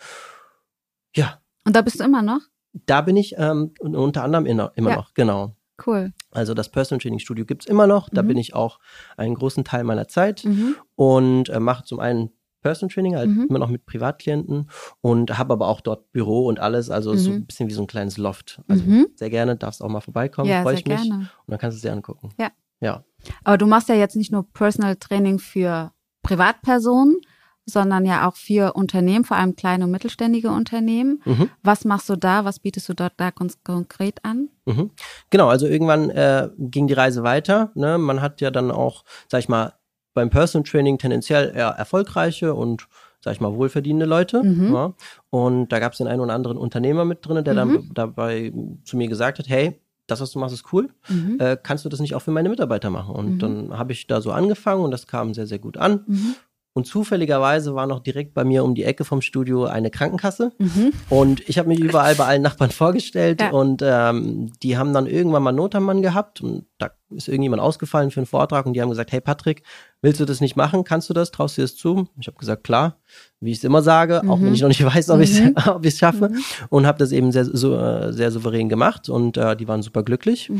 Ja. 1.14 1.40
Und 1.64 1.76
da 1.76 1.82
bist 1.82 2.00
du 2.00 2.04
immer 2.04 2.22
noch? 2.22 2.40
Da 2.72 3.02
bin 3.02 3.16
ich 3.16 3.34
ähm, 3.36 3.72
unter 3.78 4.24
anderem 4.24 4.46
immer, 4.46 4.72
immer 4.74 4.90
ja. 4.90 4.96
noch, 4.96 5.14
genau. 5.14 5.54
Cool. 5.86 6.12
Also 6.30 6.54
das 6.54 6.70
Personal 6.70 7.00
Training 7.00 7.18
Studio 7.18 7.44
gibt 7.44 7.62
es 7.62 7.68
immer 7.68 7.86
noch. 7.86 8.08
Da 8.08 8.22
mhm. 8.22 8.28
bin 8.28 8.36
ich 8.38 8.54
auch 8.54 8.78
einen 9.16 9.34
großen 9.34 9.64
Teil 9.64 9.84
meiner 9.84 10.08
Zeit 10.08 10.44
mhm. 10.44 10.76
und 10.94 11.48
äh, 11.50 11.60
mache 11.60 11.84
zum 11.84 12.00
einen 12.00 12.30
Personal 12.62 12.94
Training, 12.94 13.16
halt 13.16 13.28
mhm. 13.28 13.46
immer 13.48 13.58
noch 13.58 13.68
mit 13.68 13.84
Privatklienten 13.84 14.70
und 15.00 15.36
habe 15.36 15.52
aber 15.52 15.68
auch 15.68 15.80
dort 15.80 16.12
Büro 16.12 16.46
und 16.46 16.60
alles, 16.60 16.90
also 16.90 17.14
so 17.16 17.30
mhm. 17.30 17.36
ein 17.36 17.46
bisschen 17.46 17.68
wie 17.68 17.72
so 17.72 17.82
ein 17.82 17.88
kleines 17.88 18.16
Loft. 18.16 18.62
Also 18.68 18.84
mhm. 18.84 19.08
sehr 19.16 19.30
gerne, 19.30 19.56
darfst 19.56 19.82
auch 19.82 19.88
mal 19.88 20.00
vorbeikommen, 20.00 20.48
ja, 20.48 20.62
freue 20.62 20.74
ich 20.74 20.86
mich. 20.86 21.02
Gerne. 21.02 21.14
Und 21.14 21.48
dann 21.48 21.58
kannst 21.58 21.74
du 21.74 21.78
es 21.78 21.82
dir 21.82 21.92
angucken. 21.92 22.30
Ja. 22.38 22.50
Ja. 22.82 23.04
Aber 23.44 23.56
du 23.56 23.66
machst 23.66 23.88
ja 23.88 23.94
jetzt 23.94 24.16
nicht 24.16 24.32
nur 24.32 24.46
Personal 24.52 24.96
Training 24.96 25.38
für 25.38 25.92
Privatpersonen, 26.22 27.16
sondern 27.64 28.04
ja 28.04 28.28
auch 28.28 28.34
für 28.34 28.72
Unternehmen, 28.74 29.24
vor 29.24 29.36
allem 29.36 29.54
kleine 29.54 29.84
und 29.84 29.92
mittelständige 29.92 30.50
Unternehmen. 30.50 31.22
Mhm. 31.24 31.48
Was 31.62 31.84
machst 31.84 32.08
du 32.08 32.16
da? 32.16 32.44
Was 32.44 32.58
bietest 32.58 32.88
du 32.88 32.94
dort 32.94 33.12
da 33.18 33.30
konkret 33.30 34.18
an? 34.24 34.48
Mhm. 34.66 34.90
Genau, 35.30 35.48
also 35.48 35.66
irgendwann 35.66 36.10
äh, 36.10 36.48
ging 36.58 36.88
die 36.88 36.94
Reise 36.94 37.22
weiter. 37.22 37.70
Ne? 37.74 37.98
Man 37.98 38.20
hat 38.20 38.40
ja 38.40 38.50
dann 38.50 38.70
auch, 38.72 39.04
sag 39.28 39.38
ich 39.38 39.48
mal, 39.48 39.74
beim 40.12 40.28
Personal 40.28 40.68
Training 40.68 40.98
tendenziell 40.98 41.52
eher 41.54 41.68
erfolgreiche 41.68 42.52
und 42.54 42.88
sag 43.20 43.34
ich 43.34 43.40
mal, 43.40 43.54
wohlverdienende 43.54 44.06
Leute. 44.06 44.42
Mhm. 44.42 44.74
Ja. 44.74 44.94
Und 45.30 45.68
da 45.68 45.78
gab 45.78 45.92
es 45.92 45.98
den 45.98 46.08
einen 46.08 46.20
oder 46.20 46.34
anderen 46.34 46.58
Unternehmer 46.58 47.04
mit 47.04 47.24
drin, 47.24 47.44
der 47.44 47.54
mhm. 47.54 47.56
dann 47.56 47.90
dabei 47.94 48.52
zu 48.84 48.96
mir 48.96 49.06
gesagt 49.06 49.38
hat, 49.38 49.48
hey, 49.48 49.80
das, 50.12 50.20
was 50.20 50.30
du 50.30 50.38
machst, 50.38 50.54
ist 50.54 50.72
cool. 50.72 50.88
Mhm. 51.08 51.38
Äh, 51.40 51.56
kannst 51.62 51.84
du 51.84 51.88
das 51.88 52.00
nicht 52.00 52.14
auch 52.14 52.22
für 52.22 52.30
meine 52.30 52.48
Mitarbeiter 52.48 52.90
machen? 52.90 53.14
Und 53.14 53.34
mhm. 53.34 53.38
dann 53.38 53.78
habe 53.78 53.92
ich 53.92 54.06
da 54.06 54.20
so 54.20 54.32
angefangen 54.32 54.84
und 54.84 54.90
das 54.90 55.06
kam 55.06 55.34
sehr, 55.34 55.46
sehr 55.46 55.58
gut 55.58 55.76
an. 55.76 56.04
Mhm. 56.06 56.34
Und 56.74 56.86
zufälligerweise 56.86 57.74
war 57.74 57.86
noch 57.86 58.00
direkt 58.00 58.32
bei 58.32 58.44
mir 58.44 58.64
um 58.64 58.74
die 58.74 58.84
Ecke 58.84 59.04
vom 59.04 59.20
Studio 59.20 59.64
eine 59.64 59.90
Krankenkasse. 59.90 60.52
Mhm. 60.58 60.92
Und 61.10 61.46
ich 61.46 61.58
habe 61.58 61.68
mich 61.68 61.78
überall 61.78 62.14
bei 62.14 62.24
allen 62.24 62.40
Nachbarn 62.40 62.70
vorgestellt. 62.72 63.42
Ja. 63.42 63.50
Und 63.50 63.82
ähm, 63.84 64.50
die 64.62 64.78
haben 64.78 64.94
dann 64.94 65.06
irgendwann 65.06 65.42
mal 65.42 65.52
Notermann 65.52 66.00
gehabt. 66.00 66.40
Und 66.40 66.64
da 66.78 66.90
ist 67.10 67.28
irgendjemand 67.28 67.60
ausgefallen 67.60 68.10
für 68.10 68.20
einen 68.20 68.26
Vortrag. 68.26 68.64
Und 68.64 68.72
die 68.72 68.80
haben 68.80 68.88
gesagt, 68.88 69.12
hey 69.12 69.20
Patrick, 69.20 69.64
willst 70.00 70.18
du 70.20 70.24
das 70.24 70.40
nicht 70.40 70.56
machen? 70.56 70.84
Kannst 70.84 71.10
du 71.10 71.14
das? 71.14 71.30
Traust 71.30 71.58
du 71.58 71.60
dir 71.60 71.66
das 71.66 71.76
zu? 71.76 72.08
Ich 72.18 72.26
habe 72.26 72.38
gesagt, 72.38 72.64
klar, 72.64 72.96
wie 73.40 73.50
ich 73.50 73.58
es 73.58 73.64
immer 73.64 73.82
sage, 73.82 74.22
mhm. 74.22 74.30
auch 74.30 74.40
wenn 74.40 74.48
mhm. 74.48 74.54
ich 74.54 74.62
noch 74.62 74.68
nicht 74.68 74.84
weiß, 74.94 75.10
ob 75.10 75.20
ich 75.20 75.42
es 75.84 75.98
schaffe. 75.98 76.30
Mhm. 76.30 76.38
Und 76.70 76.86
habe 76.86 76.98
das 76.98 77.12
eben 77.12 77.32
sehr, 77.32 77.44
so, 77.44 77.76
äh, 77.76 78.14
sehr 78.14 78.30
souverän 78.30 78.70
gemacht. 78.70 79.10
Und 79.10 79.36
äh, 79.36 79.56
die 79.56 79.68
waren 79.68 79.82
super 79.82 80.02
glücklich. 80.02 80.50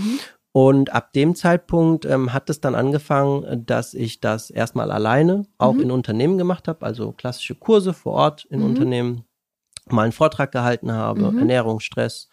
Und 0.53 0.93
ab 0.93 1.15
dem 1.15 1.35
Zeitpunkt 1.35 2.05
ähm, 2.05 2.35
hat 2.35 2.51
es 2.51 2.61
dann 2.61 2.75
angefangen, 2.75 3.65
dass 3.65 3.95
ich 3.95 4.21
das 4.21 4.51
erstmal 4.51 4.91
alleine 4.91 5.47
auch 5.57 5.73
mhm. 5.73 5.81
in 5.81 5.91
Unternehmen 5.91 6.37
gemacht 6.37 6.69
habe, 6.69 6.85
also 6.85 7.13
klassische 7.13 7.55
Kurse 7.55 7.95
vor 7.95 8.13
Ort 8.13 8.45
in 8.45 8.61
mhm. 8.61 8.67
Unternehmen, 8.67 9.25
mal 9.89 10.03
einen 10.03 10.13
Vortrag 10.13 10.53
gehalten 10.53 10.93
habe, 10.93 11.33
mhm. 11.33 11.39
Ernährung, 11.39 11.81
Stress, 11.81 12.29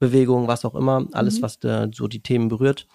Bewegung, 0.00 0.48
was 0.48 0.64
auch 0.64 0.74
immer, 0.74 1.06
alles, 1.12 1.38
mhm. 1.38 1.42
was 1.42 1.60
da 1.60 1.88
so 1.92 2.08
die 2.08 2.22
Themen 2.22 2.48
berührt. 2.48 2.88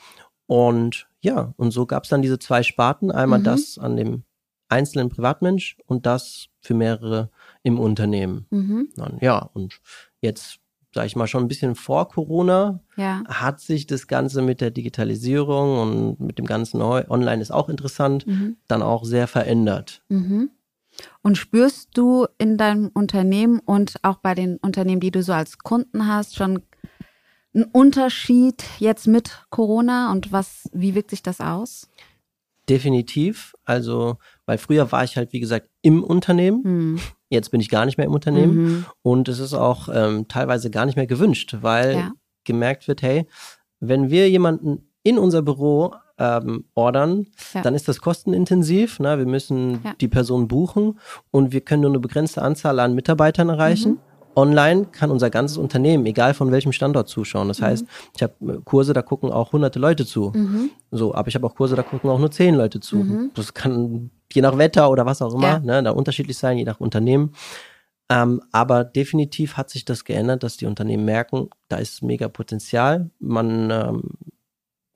Und 0.47 1.07
ja, 1.21 1.53
und 1.55 1.71
so 1.71 1.85
gab 1.85 2.03
es 2.03 2.09
dann 2.09 2.21
diese 2.21 2.39
zwei 2.39 2.61
Sparten, 2.61 3.09
einmal 3.09 3.39
mhm. 3.39 3.45
das 3.45 3.77
an 3.77 3.95
dem 3.95 4.23
einzelnen 4.67 5.07
Privatmensch 5.07 5.77
und 5.85 6.05
das 6.05 6.47
für 6.59 6.73
mehrere 6.73 7.29
im 7.63 7.79
Unternehmen. 7.79 8.47
Mhm. 8.49 8.89
Dann, 8.97 9.17
ja, 9.21 9.49
und 9.53 9.79
jetzt 10.19 10.59
sag 10.97 11.05
ich 11.05 11.15
mal, 11.15 11.27
schon 11.27 11.43
ein 11.43 11.47
bisschen 11.47 11.75
vor 11.75 12.09
Corona 12.09 12.79
ja. 12.95 13.21
hat 13.27 13.61
sich 13.61 13.85
das 13.85 14.07
Ganze 14.07 14.41
mit 14.41 14.61
der 14.61 14.71
Digitalisierung 14.71 15.77
und 15.77 16.19
mit 16.19 16.39
dem 16.39 16.45
ganzen 16.47 16.81
Online 16.81 17.39
ist 17.39 17.51
auch 17.51 17.69
interessant, 17.69 18.25
mhm. 18.25 18.57
dann 18.67 18.81
auch 18.81 19.05
sehr 19.05 19.27
verändert. 19.27 20.01
Mhm. 20.09 20.49
Und 21.21 21.37
spürst 21.37 21.89
du 21.93 22.25
in 22.39 22.57
deinem 22.57 22.87
Unternehmen 22.87 23.59
und 23.59 23.97
auch 24.01 24.17
bei 24.17 24.33
den 24.33 24.57
Unternehmen, 24.57 24.99
die 24.99 25.11
du 25.11 25.21
so 25.21 25.33
als 25.33 25.59
Kunden 25.59 26.07
hast, 26.07 26.35
schon 26.35 26.63
einen 27.53 27.65
Unterschied 27.65 28.63
jetzt 28.79 29.05
mit 29.05 29.45
Corona 29.51 30.11
und 30.11 30.31
was, 30.31 30.67
wie 30.73 30.95
wirkt 30.95 31.11
sich 31.11 31.21
das 31.21 31.39
aus? 31.39 31.91
Definitiv. 32.67 33.53
Also, 33.65 34.17
weil 34.47 34.57
früher 34.57 34.91
war 34.91 35.03
ich 35.03 35.15
halt, 35.15 35.31
wie 35.31 35.39
gesagt, 35.39 35.69
im 35.83 36.03
Unternehmen. 36.03 36.61
Mhm. 36.63 36.99
Jetzt 37.29 37.51
bin 37.51 37.59
ich 37.59 37.69
gar 37.69 37.85
nicht 37.85 37.97
mehr 37.97 38.07
im 38.07 38.13
Unternehmen. 38.13 38.55
Mhm. 38.55 38.85
Und 39.01 39.27
es 39.27 39.39
ist 39.39 39.53
auch 39.53 39.89
ähm, 39.91 40.27
teilweise 40.27 40.69
gar 40.69 40.85
nicht 40.85 40.95
mehr 40.95 41.07
gewünscht, 41.07 41.57
weil 41.61 41.95
ja. 41.95 42.11
gemerkt 42.43 42.87
wird, 42.87 43.01
hey, 43.01 43.27
wenn 43.79 44.09
wir 44.09 44.29
jemanden 44.29 44.89
in 45.03 45.17
unser 45.17 45.41
Büro 45.41 45.93
ähm, 46.17 46.65
ordern, 46.73 47.27
ja. 47.53 47.61
dann 47.61 47.75
ist 47.75 47.87
das 47.87 48.01
kostenintensiv. 48.01 48.99
Ne? 48.99 49.17
Wir 49.17 49.25
müssen 49.25 49.81
ja. 49.83 49.93
die 49.99 50.07
Person 50.07 50.47
buchen 50.47 50.99
und 51.31 51.51
wir 51.51 51.61
können 51.61 51.81
nur 51.81 51.91
eine 51.91 51.99
begrenzte 51.99 52.41
Anzahl 52.41 52.79
an 52.79 52.95
Mitarbeitern 52.95 53.49
erreichen. 53.49 53.93
Mhm 53.93 54.06
online 54.37 54.85
kann 54.85 55.09
unser 55.09 55.29
ganzes 55.29 55.57
Unternehmen, 55.57 56.05
egal 56.05 56.33
von 56.35 56.51
welchem 56.51 56.71
Standort, 56.71 57.09
zuschauen. 57.09 57.47
Das 57.47 57.59
mhm. 57.59 57.65
heißt, 57.65 57.85
ich 58.15 58.23
habe 58.23 58.33
äh, 58.53 58.59
Kurse, 58.63 58.93
da 58.93 59.01
gucken 59.01 59.31
auch 59.31 59.51
hunderte 59.51 59.79
Leute 59.79 60.05
zu. 60.05 60.31
Mhm. 60.33 60.69
So, 60.91 61.13
aber 61.13 61.27
ich 61.27 61.35
habe 61.35 61.45
auch 61.45 61.55
Kurse, 61.55 61.75
da 61.75 61.83
gucken 61.83 62.09
auch 62.09 62.19
nur 62.19 62.31
zehn 62.31 62.55
Leute 62.55 62.79
zu. 62.79 62.97
Mhm. 62.97 63.31
Das 63.33 63.53
kann 63.53 64.11
je 64.31 64.41
nach 64.41 64.57
Wetter 64.57 64.89
oder 64.91 65.05
was 65.05 65.21
auch 65.21 65.33
immer, 65.33 65.47
ja. 65.47 65.59
ne, 65.59 65.83
da 65.83 65.91
unterschiedlich 65.91 66.37
sein, 66.37 66.57
je 66.57 66.65
nach 66.65 66.79
Unternehmen. 66.79 67.33
Ähm, 68.09 68.41
aber 68.51 68.85
definitiv 68.85 69.57
hat 69.57 69.69
sich 69.69 69.83
das 69.83 70.05
geändert, 70.05 70.43
dass 70.43 70.55
die 70.55 70.67
Unternehmen 70.67 71.03
merken, 71.03 71.49
da 71.67 71.77
ist 71.77 72.03
mega 72.03 72.29
Potenzial. 72.29 73.09
Man, 73.19 73.69
ähm, 73.71 74.03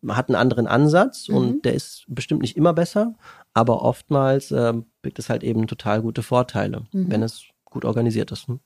man 0.02 0.16
hat 0.16 0.30
einen 0.30 0.36
anderen 0.36 0.68
Ansatz 0.68 1.28
mhm. 1.28 1.36
und 1.36 1.66
der 1.66 1.74
ist 1.74 2.06
bestimmt 2.08 2.42
nicht 2.42 2.56
immer 2.56 2.74
besser, 2.74 3.16
aber 3.54 3.82
oftmals 3.82 4.52
ähm, 4.52 4.86
birgt 5.02 5.20
es 5.20 5.30
halt 5.30 5.44
eben 5.44 5.68
total 5.68 6.02
gute 6.04 6.22
Vorteile, 6.22 6.84
mhm. 6.92 7.12
wenn 7.12 7.24
es 7.24 7.44
gut 7.66 7.86
organisiert 7.86 8.32
ist. 8.32 8.48
Hm? 8.48 8.60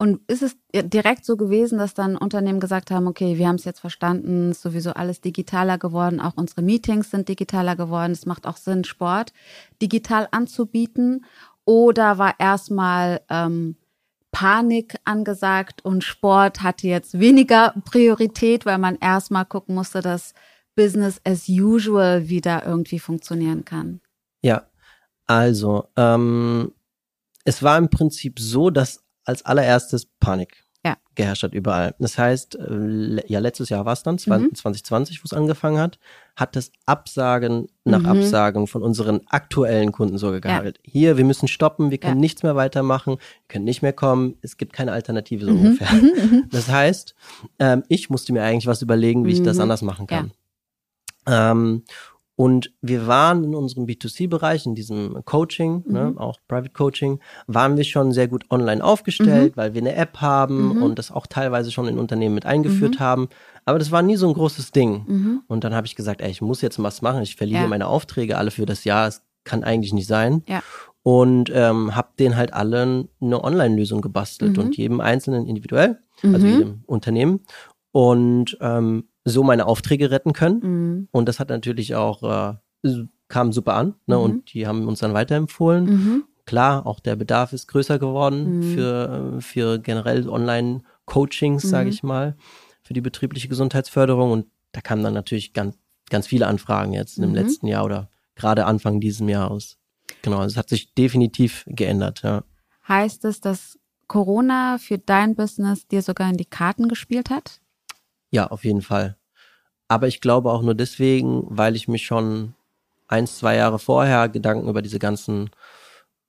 Und 0.00 0.20
ist 0.28 0.42
es 0.42 0.56
direkt 0.72 1.24
so 1.24 1.36
gewesen, 1.36 1.78
dass 1.78 1.92
dann 1.92 2.16
Unternehmen 2.16 2.60
gesagt 2.60 2.92
haben, 2.92 3.08
okay, 3.08 3.36
wir 3.36 3.48
haben 3.48 3.56
es 3.56 3.64
jetzt 3.64 3.80
verstanden, 3.80 4.52
ist 4.52 4.62
sowieso 4.62 4.92
alles 4.92 5.20
digitaler 5.20 5.76
geworden, 5.76 6.20
auch 6.20 6.34
unsere 6.36 6.62
Meetings 6.62 7.10
sind 7.10 7.28
digitaler 7.28 7.74
geworden, 7.74 8.12
es 8.12 8.24
macht 8.24 8.46
auch 8.46 8.56
Sinn, 8.56 8.84
Sport 8.84 9.32
digital 9.82 10.28
anzubieten? 10.30 11.24
Oder 11.64 12.16
war 12.16 12.38
erstmal 12.38 13.22
ähm, 13.28 13.76
Panik 14.30 14.96
angesagt 15.04 15.84
und 15.84 16.04
Sport 16.04 16.62
hatte 16.62 16.86
jetzt 16.86 17.18
weniger 17.18 17.74
Priorität, 17.84 18.66
weil 18.66 18.78
man 18.78 18.96
erstmal 18.96 19.46
gucken 19.46 19.74
musste, 19.74 20.00
dass 20.00 20.32
Business 20.76 21.20
as 21.24 21.48
usual 21.48 22.28
wieder 22.28 22.64
irgendwie 22.64 23.00
funktionieren 23.00 23.64
kann? 23.64 24.00
Ja, 24.42 24.68
also 25.26 25.88
ähm, 25.96 26.72
es 27.44 27.64
war 27.64 27.76
im 27.78 27.90
Prinzip 27.90 28.38
so, 28.38 28.70
dass 28.70 29.02
als 29.28 29.44
allererstes 29.44 30.06
Panik 30.06 30.64
ja. 30.84 30.96
geherrscht 31.14 31.42
hat 31.42 31.54
überall. 31.54 31.94
Das 31.98 32.18
heißt, 32.18 32.56
äh, 32.56 33.22
ja, 33.26 33.40
letztes 33.40 33.68
Jahr 33.68 33.84
war 33.84 33.92
es 33.92 34.02
dann, 34.02 34.14
mhm. 34.14 34.54
2020, 34.54 35.22
wo 35.22 35.24
es 35.24 35.32
angefangen 35.32 35.78
hat, 35.78 35.98
hat 36.36 36.56
das 36.56 36.70
Absagen 36.86 37.68
nach 37.84 38.00
mhm. 38.00 38.06
Absagen 38.06 38.66
von 38.66 38.82
unseren 38.82 39.20
aktuellen 39.28 39.92
Kunden 39.92 40.18
so 40.18 40.30
gehandelt. 40.40 40.80
Ja. 40.84 40.92
Hier, 40.92 41.16
wir 41.16 41.24
müssen 41.24 41.48
stoppen, 41.48 41.90
wir 41.90 41.98
können 41.98 42.16
ja. 42.16 42.20
nichts 42.20 42.42
mehr 42.42 42.56
weitermachen, 42.56 43.14
wir 43.14 43.48
können 43.48 43.64
nicht 43.64 43.82
mehr 43.82 43.92
kommen, 43.92 44.36
es 44.42 44.56
gibt 44.56 44.72
keine 44.72 44.92
Alternative 44.92 45.44
so 45.44 45.50
mhm. 45.50 45.58
ungefähr. 45.58 45.92
Mhm. 45.92 46.02
Mhm. 46.02 46.44
Das 46.50 46.68
heißt, 46.68 47.14
ähm, 47.58 47.82
ich 47.88 48.08
musste 48.08 48.32
mir 48.32 48.42
eigentlich 48.42 48.66
was 48.66 48.82
überlegen, 48.82 49.26
wie 49.26 49.32
ich 49.32 49.42
das 49.42 49.56
mhm. 49.56 49.62
anders 49.62 49.82
machen 49.82 50.06
kann. 50.06 50.32
Ähm, 51.26 51.82
und 52.38 52.72
wir 52.80 53.08
waren 53.08 53.42
in 53.42 53.56
unserem 53.56 53.86
B2C-Bereich, 53.86 54.64
in 54.64 54.76
diesem 54.76 55.24
Coaching, 55.24 55.82
ne, 55.88 56.04
mhm. 56.04 56.14
ne, 56.14 56.20
auch 56.20 56.38
Private 56.46 56.70
Coaching, 56.72 57.18
waren 57.48 57.76
wir 57.76 57.82
schon 57.82 58.12
sehr 58.12 58.28
gut 58.28 58.44
online 58.48 58.82
aufgestellt, 58.82 59.56
mhm. 59.56 59.60
weil 59.60 59.74
wir 59.74 59.80
eine 59.80 59.96
App 59.96 60.20
haben 60.20 60.76
mhm. 60.76 60.82
und 60.84 61.00
das 61.00 61.10
auch 61.10 61.26
teilweise 61.26 61.72
schon 61.72 61.88
in 61.88 61.98
Unternehmen 61.98 62.36
mit 62.36 62.46
eingeführt 62.46 63.00
mhm. 63.00 63.00
haben. 63.00 63.28
Aber 63.64 63.80
das 63.80 63.90
war 63.90 64.02
nie 64.02 64.14
so 64.14 64.28
ein 64.28 64.34
großes 64.34 64.70
Ding. 64.70 65.04
Mhm. 65.08 65.42
Und 65.48 65.64
dann 65.64 65.74
habe 65.74 65.88
ich 65.88 65.96
gesagt, 65.96 66.20
ey, 66.20 66.30
ich 66.30 66.40
muss 66.40 66.62
jetzt 66.62 66.80
was 66.80 67.02
machen. 67.02 67.22
Ich 67.22 67.34
verliere 67.34 67.62
ja. 67.62 67.66
meine 67.68 67.88
Aufträge 67.88 68.38
alle 68.38 68.52
für 68.52 68.66
das 68.66 68.84
Jahr. 68.84 69.08
Es 69.08 69.24
kann 69.42 69.64
eigentlich 69.64 69.92
nicht 69.92 70.06
sein. 70.06 70.44
Ja. 70.46 70.62
Und 71.02 71.50
ähm, 71.52 71.96
habe 71.96 72.10
denen 72.20 72.36
halt 72.36 72.52
alle 72.52 73.08
eine 73.20 73.42
Online-Lösung 73.42 74.00
gebastelt 74.00 74.58
mhm. 74.58 74.62
und 74.62 74.76
jedem 74.76 75.00
Einzelnen 75.00 75.44
individuell, 75.48 75.98
also 76.22 76.46
jedem 76.46 76.84
Unternehmen. 76.86 77.40
Und 77.92 78.56
ähm, 78.60 79.08
so 79.24 79.42
meine 79.42 79.66
Aufträge 79.66 80.10
retten 80.10 80.32
können. 80.32 80.60
Mhm. 80.60 81.08
Und 81.10 81.28
das 81.28 81.40
hat 81.40 81.48
natürlich 81.48 81.94
auch, 81.94 82.22
äh, 82.82 82.94
kam 83.28 83.52
super 83.52 83.74
an. 83.74 83.94
Ne? 84.06 84.16
Mhm. 84.16 84.22
Und 84.22 84.54
die 84.54 84.66
haben 84.66 84.86
uns 84.88 85.00
dann 85.00 85.14
weiterempfohlen. 85.14 85.84
Mhm. 85.84 86.24
Klar, 86.46 86.86
auch 86.86 87.00
der 87.00 87.16
Bedarf 87.16 87.52
ist 87.52 87.68
größer 87.68 87.98
geworden 87.98 88.58
mhm. 88.58 88.74
für, 88.74 89.36
für 89.40 89.78
generell 89.78 90.28
Online-Coachings, 90.28 91.62
sage 91.62 91.86
mhm. 91.86 91.92
ich 91.92 92.02
mal, 92.02 92.36
für 92.82 92.94
die 92.94 93.02
betriebliche 93.02 93.48
Gesundheitsförderung. 93.48 94.32
Und 94.32 94.46
da 94.72 94.80
kamen 94.80 95.02
dann 95.02 95.14
natürlich 95.14 95.52
ganz, 95.52 95.76
ganz 96.08 96.26
viele 96.26 96.46
Anfragen 96.46 96.94
jetzt 96.94 97.18
im 97.18 97.30
mhm. 97.30 97.34
letzten 97.34 97.66
Jahr 97.66 97.84
oder 97.84 98.08
gerade 98.34 98.64
Anfang 98.64 99.00
diesem 99.00 99.28
Jahres. 99.28 99.76
Genau, 100.22 100.38
also 100.38 100.54
es 100.54 100.56
hat 100.56 100.70
sich 100.70 100.94
definitiv 100.94 101.64
geändert, 101.66 102.22
ja. 102.22 102.44
Heißt 102.86 103.26
es, 103.26 103.42
dass 103.42 103.78
Corona 104.06 104.78
für 104.78 104.96
dein 104.96 105.34
Business 105.34 105.86
dir 105.86 106.00
sogar 106.00 106.30
in 106.30 106.38
die 106.38 106.46
Karten 106.46 106.88
gespielt 106.88 107.28
hat? 107.28 107.60
Ja, 108.30 108.48
auf 108.48 108.64
jeden 108.64 108.82
Fall. 108.82 109.16
Aber 109.88 110.06
ich 110.06 110.20
glaube 110.20 110.52
auch 110.52 110.62
nur 110.62 110.74
deswegen, 110.74 111.44
weil 111.48 111.74
ich 111.74 111.88
mich 111.88 112.04
schon 112.04 112.54
ein, 113.06 113.26
zwei 113.26 113.56
Jahre 113.56 113.78
vorher 113.78 114.28
Gedanken 114.28 114.68
über 114.68 114.82
diese 114.82 114.98
ganzen, 114.98 115.50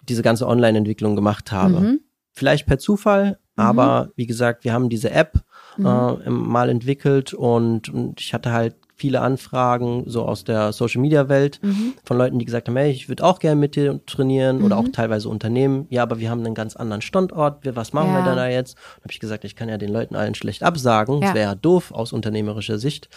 diese 0.03 0.21
ganze 0.21 0.47
Online-Entwicklung 0.47 1.15
gemacht 1.15 1.51
habe. 1.51 1.79
Mhm. 1.79 1.99
Vielleicht 2.31 2.67
per 2.67 2.79
Zufall, 2.79 3.39
mhm. 3.57 3.63
aber 3.63 4.11
wie 4.15 4.27
gesagt, 4.27 4.63
wir 4.63 4.71
haben 4.71 4.89
diese 4.89 5.11
App 5.11 5.43
mhm. 5.77 5.85
äh, 5.85 6.29
mal 6.29 6.69
entwickelt 6.69 7.33
und, 7.33 7.89
und 7.89 8.21
ich 8.21 8.33
hatte 8.33 8.51
halt 8.51 8.75
viele 8.99 9.21
Anfragen 9.21 10.03
so 10.07 10.23
aus 10.23 10.43
der 10.43 10.73
Social 10.73 11.01
Media 11.01 11.29
Welt 11.29 11.59
mhm. 11.63 11.93
von 12.03 12.17
Leuten, 12.17 12.37
die 12.37 12.45
gesagt 12.45 12.67
haben, 12.67 12.75
hey, 12.75 12.91
ich 12.91 13.07
würde 13.07 13.23
auch 13.23 13.39
gerne 13.39 13.59
mit 13.59 13.75
dir 13.75 14.05
trainieren 14.05 14.59
mhm. 14.59 14.65
oder 14.65 14.77
auch 14.77 14.89
teilweise 14.91 15.29
Unternehmen. 15.29 15.87
Ja, 15.89 16.03
aber 16.03 16.19
wir 16.19 16.29
haben 16.29 16.45
einen 16.45 16.53
ganz 16.53 16.75
anderen 16.75 17.01
Standort. 17.01 17.63
Wir, 17.63 17.75
was 17.75 17.93
machen 17.93 18.09
ja. 18.09 18.17
wir 18.17 18.23
denn 18.25 18.35
da 18.35 18.49
jetzt? 18.49 18.77
Habe 18.97 19.11
ich 19.11 19.19
gesagt, 19.19 19.45
ich 19.45 19.55
kann 19.55 19.69
ja 19.69 19.77
den 19.77 19.91
Leuten 19.91 20.15
allen 20.15 20.35
schlecht 20.35 20.63
absagen. 20.63 21.15
Ja. 21.15 21.21
Das 21.21 21.33
wäre 21.33 21.49
ja 21.51 21.55
doof 21.55 21.91
aus 21.91 22.11
unternehmerischer 22.11 22.77
Sicht. 22.77 23.09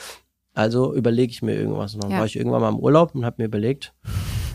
Also 0.55 0.95
überlege 0.95 1.33
ich 1.33 1.43
mir 1.43 1.55
irgendwas. 1.55 1.95
Und 1.95 2.05
dann 2.05 2.12
ja. 2.12 2.19
war 2.19 2.27
ich 2.27 2.37
irgendwann 2.37 2.61
mal 2.61 2.69
im 2.69 2.79
Urlaub 2.79 3.15
und 3.15 3.25
habe 3.25 3.37
mir 3.39 3.47
überlegt, 3.47 3.93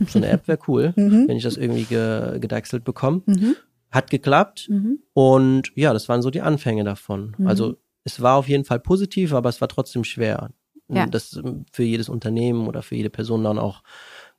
so 0.07 0.19
eine 0.19 0.29
App 0.29 0.47
wäre 0.47 0.59
cool, 0.67 0.93
mhm. 0.95 1.27
wenn 1.27 1.37
ich 1.37 1.43
das 1.43 1.57
irgendwie 1.57 1.83
ge 1.83 2.39
gedeichselt 2.39 2.83
bekomme. 2.83 3.21
Mhm. 3.25 3.55
Hat 3.89 4.09
geklappt 4.09 4.67
mhm. 4.69 4.99
und 5.13 5.71
ja, 5.75 5.93
das 5.93 6.09
waren 6.09 6.21
so 6.21 6.29
die 6.29 6.41
Anfänge 6.41 6.83
davon. 6.83 7.35
Mhm. 7.37 7.47
Also 7.47 7.77
es 8.03 8.21
war 8.21 8.35
auf 8.35 8.47
jeden 8.47 8.63
Fall 8.63 8.79
positiv, 8.79 9.33
aber 9.33 9.49
es 9.49 9.59
war 9.59 9.67
trotzdem 9.67 10.03
schwer. 10.03 10.51
Ja. 10.89 11.05
Das 11.05 11.41
für 11.71 11.83
jedes 11.83 12.09
Unternehmen 12.09 12.67
oder 12.67 12.81
für 12.81 12.95
jede 12.95 13.09
Person 13.09 13.43
dann 13.43 13.59
auch 13.59 13.83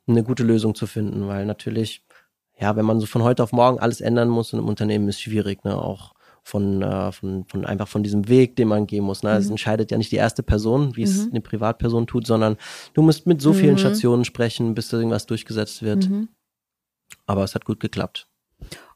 eine 0.07 0.23
gute 0.23 0.43
Lösung 0.43 0.73
zu 0.73 0.87
finden, 0.87 1.27
weil 1.27 1.45
natürlich, 1.45 2.03
ja, 2.59 2.75
wenn 2.75 2.85
man 2.85 2.99
so 2.99 3.05
von 3.05 3.23
heute 3.23 3.43
auf 3.43 3.51
morgen 3.51 3.79
alles 3.79 4.01
ändern 4.01 4.29
muss 4.29 4.53
in 4.53 4.59
einem 4.59 4.67
Unternehmen, 4.67 5.07
ist 5.07 5.21
schwierig, 5.21 5.63
ne? 5.63 5.77
Auch 5.77 6.13
von, 6.43 6.81
äh, 6.81 7.11
von, 7.11 7.45
von 7.45 7.65
einfach 7.65 7.87
von 7.87 8.03
diesem 8.03 8.27
Weg, 8.27 8.55
den 8.55 8.67
man 8.67 8.87
gehen 8.87 9.03
muss. 9.03 9.23
Ne? 9.23 9.31
Es 9.31 9.45
mhm. 9.45 9.51
entscheidet 9.51 9.91
ja 9.91 9.97
nicht 9.97 10.11
die 10.11 10.17
erste 10.17 10.43
Person, 10.43 10.95
wie 10.95 11.03
es 11.03 11.25
mhm. 11.25 11.31
eine 11.31 11.41
Privatperson 11.41 12.07
tut, 12.07 12.25
sondern 12.25 12.57
du 12.93 13.01
musst 13.01 13.27
mit 13.27 13.41
so 13.41 13.53
vielen 13.53 13.73
mhm. 13.73 13.79
Stationen 13.79 14.25
sprechen, 14.25 14.73
bis 14.73 14.89
da 14.89 14.97
irgendwas 14.97 15.27
durchgesetzt 15.27 15.83
wird. 15.83 16.09
Mhm. 16.09 16.29
Aber 17.25 17.43
es 17.43 17.55
hat 17.55 17.65
gut 17.65 17.79
geklappt. 17.79 18.27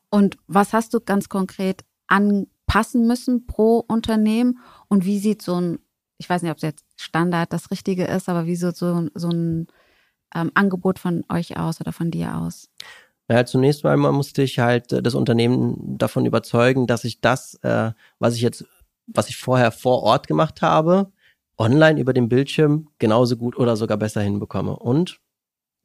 Und 0.10 0.38
was 0.48 0.74
hast 0.74 0.94
du 0.94 1.00
ganz 1.00 1.30
konkret 1.30 1.84
anpassen 2.08 3.08
müssen 3.08 3.46
pro 3.46 3.84
Unternehmen? 3.88 4.60
Und 4.88 5.06
wie 5.06 5.20
sieht 5.20 5.42
so 5.42 5.60
ein, 5.60 5.80
ich 6.24 6.30
weiß 6.30 6.42
nicht, 6.42 6.51
ob 6.51 6.60
jetzt 6.60 6.86
Standard 6.96 7.51
das 7.51 7.70
Richtige 7.70 8.06
ist, 8.06 8.30
aber 8.30 8.46
wie 8.46 8.56
sieht 8.56 8.77
so, 8.77 9.10
so 9.13 9.30
ein 9.30 9.68
ähm, 10.34 10.51
Angebot 10.53 10.98
von 10.98 11.25
euch 11.30 11.58
aus 11.58 11.82
oder 11.82 11.92
von 11.92 12.12
dir 12.12 12.38
aus? 12.38 12.70
Ja, 13.30 13.46
zunächst 13.46 13.84
mal 13.84 13.98
musste 13.98 14.42
ich 14.42 14.60
halt 14.60 14.94
äh, 14.94 15.03
das 15.03 15.15
Unternehmen 15.15 15.98
davon 15.98 16.25
überzeugen, 16.25 16.88
dass 16.88 17.03
ich 17.03 17.20
das, 17.20 17.56
äh, 17.63 17.92
was 18.20 18.36
ich 18.36 18.42
jetzt, 18.42 18.65
was 19.08 19.27
ich 19.27 19.36
vorher 19.36 19.72
vor 19.72 20.01
Ort 20.03 20.27
gemacht 20.27 20.62
habe, 20.62 21.12
online 21.58 22.00
über 22.00 22.13
den 22.13 22.30
Bildschirm 22.30 22.88
genauso 23.00 23.36
gut 23.36 23.58
oder 23.58 23.75
sogar 23.75 23.98
besser 23.98 24.22
hinbekomme. 24.22 24.77
Und 24.77 25.20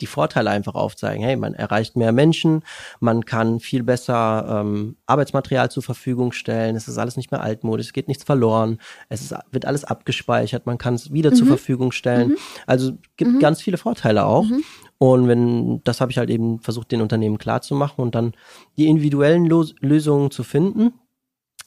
die 0.00 0.06
Vorteile 0.06 0.50
einfach 0.50 0.74
aufzeigen. 0.74 1.24
Hey, 1.24 1.36
man 1.36 1.54
erreicht 1.54 1.96
mehr 1.96 2.12
Menschen, 2.12 2.62
man 3.00 3.24
kann 3.24 3.60
viel 3.60 3.82
besser 3.82 4.60
ähm, 4.60 4.96
Arbeitsmaterial 5.06 5.70
zur 5.70 5.82
Verfügung 5.82 6.32
stellen, 6.32 6.76
es 6.76 6.88
ist 6.88 6.98
alles 6.98 7.16
nicht 7.16 7.30
mehr 7.30 7.42
altmodisch, 7.42 7.86
es 7.86 7.92
geht 7.92 8.08
nichts 8.08 8.24
verloren, 8.24 8.78
es 9.08 9.22
ist, 9.22 9.34
wird 9.50 9.66
alles 9.66 9.84
abgespeichert, 9.84 10.66
man 10.66 10.78
kann 10.78 10.94
es 10.94 11.12
wieder 11.12 11.30
mhm. 11.30 11.34
zur 11.34 11.46
Verfügung 11.46 11.92
stellen. 11.92 12.30
Mhm. 12.30 12.36
Also 12.66 12.92
gibt 13.16 13.32
mhm. 13.32 13.38
ganz 13.38 13.60
viele 13.60 13.78
Vorteile 13.78 14.24
auch. 14.26 14.44
Mhm. 14.44 14.62
Und 14.98 15.28
wenn, 15.28 15.80
das 15.84 16.00
habe 16.00 16.10
ich 16.10 16.18
halt 16.18 16.28
eben 16.28 16.60
versucht, 16.60 16.90
den 16.90 17.00
Unternehmen 17.00 17.38
klar 17.38 17.62
zu 17.62 17.74
machen 17.74 18.00
und 18.02 18.14
dann 18.14 18.32
die 18.76 18.88
individuellen 18.88 19.46
Los 19.46 19.74
Lösungen 19.80 20.30
zu 20.32 20.42
finden, 20.42 20.94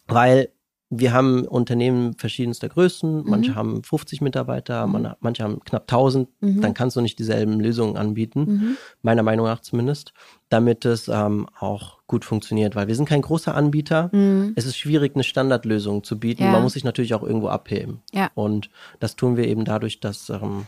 weil 0.07 0.49
wir 0.93 1.13
haben 1.13 1.47
Unternehmen 1.47 2.15
verschiedenster 2.15 2.67
Größen, 2.67 3.23
manche 3.25 3.51
mhm. 3.51 3.55
haben 3.55 3.83
50 3.83 4.19
Mitarbeiter, 4.19 4.85
mhm. 4.85 4.91
man, 4.91 5.13
manche 5.21 5.41
haben 5.43 5.61
knapp 5.61 5.83
1000, 5.83 6.27
mhm. 6.41 6.59
dann 6.59 6.73
kannst 6.73 6.97
du 6.97 7.01
nicht 7.01 7.17
dieselben 7.17 7.61
Lösungen 7.61 7.95
anbieten, 7.95 8.39
mhm. 8.41 8.77
meiner 9.01 9.23
Meinung 9.23 9.45
nach 9.45 9.61
zumindest, 9.61 10.13
damit 10.49 10.83
es 10.83 11.07
ähm, 11.07 11.47
auch 11.57 11.99
gut 12.07 12.25
funktioniert, 12.25 12.75
weil 12.75 12.89
wir 12.89 12.95
sind 12.95 13.07
kein 13.07 13.21
großer 13.21 13.55
Anbieter. 13.55 14.09
Mhm. 14.11 14.51
Es 14.57 14.65
ist 14.65 14.75
schwierig, 14.75 15.15
eine 15.15 15.23
Standardlösung 15.23 16.03
zu 16.03 16.19
bieten. 16.19 16.43
Ja. 16.43 16.51
Man 16.51 16.61
muss 16.61 16.73
sich 16.73 16.83
natürlich 16.83 17.13
auch 17.13 17.23
irgendwo 17.23 17.47
abheben. 17.47 18.01
Ja. 18.11 18.29
Und 18.35 18.69
das 18.99 19.15
tun 19.15 19.37
wir 19.37 19.47
eben 19.47 19.63
dadurch, 19.63 20.01
dass, 20.01 20.29
ähm, 20.29 20.65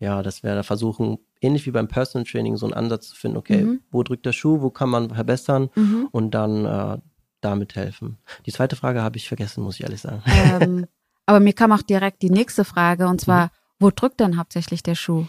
ja, 0.00 0.22
dass 0.22 0.42
wir 0.42 0.54
da 0.54 0.62
versuchen, 0.62 1.18
ähnlich 1.42 1.66
wie 1.66 1.70
beim 1.70 1.86
Personal 1.86 2.24
Training, 2.24 2.56
so 2.56 2.64
einen 2.64 2.72
Ansatz 2.72 3.08
zu 3.08 3.16
finden, 3.16 3.36
okay, 3.36 3.62
mhm. 3.62 3.80
wo 3.90 4.02
drückt 4.02 4.24
der 4.24 4.32
Schuh, 4.32 4.62
wo 4.62 4.70
kann 4.70 4.88
man 4.88 5.10
verbessern 5.10 5.68
und 6.12 6.30
dann 6.30 6.64
äh, 6.64 6.98
damit 7.46 7.76
helfen. 7.76 8.18
Die 8.44 8.52
zweite 8.52 8.76
Frage 8.76 9.02
habe 9.02 9.16
ich 9.16 9.28
vergessen, 9.28 9.62
muss 9.62 9.76
ich 9.76 9.82
ehrlich 9.82 10.00
sagen. 10.00 10.22
Ähm, 10.26 10.86
aber 11.26 11.40
mir 11.40 11.52
kam 11.52 11.72
auch 11.72 11.82
direkt 11.82 12.22
die 12.22 12.30
nächste 12.30 12.64
Frage 12.64 13.06
und 13.08 13.20
zwar, 13.20 13.46
mhm. 13.46 13.50
wo 13.80 13.90
drückt 13.90 14.20
denn 14.20 14.36
hauptsächlich 14.36 14.82
der 14.82 14.94
Schuh? 14.94 15.26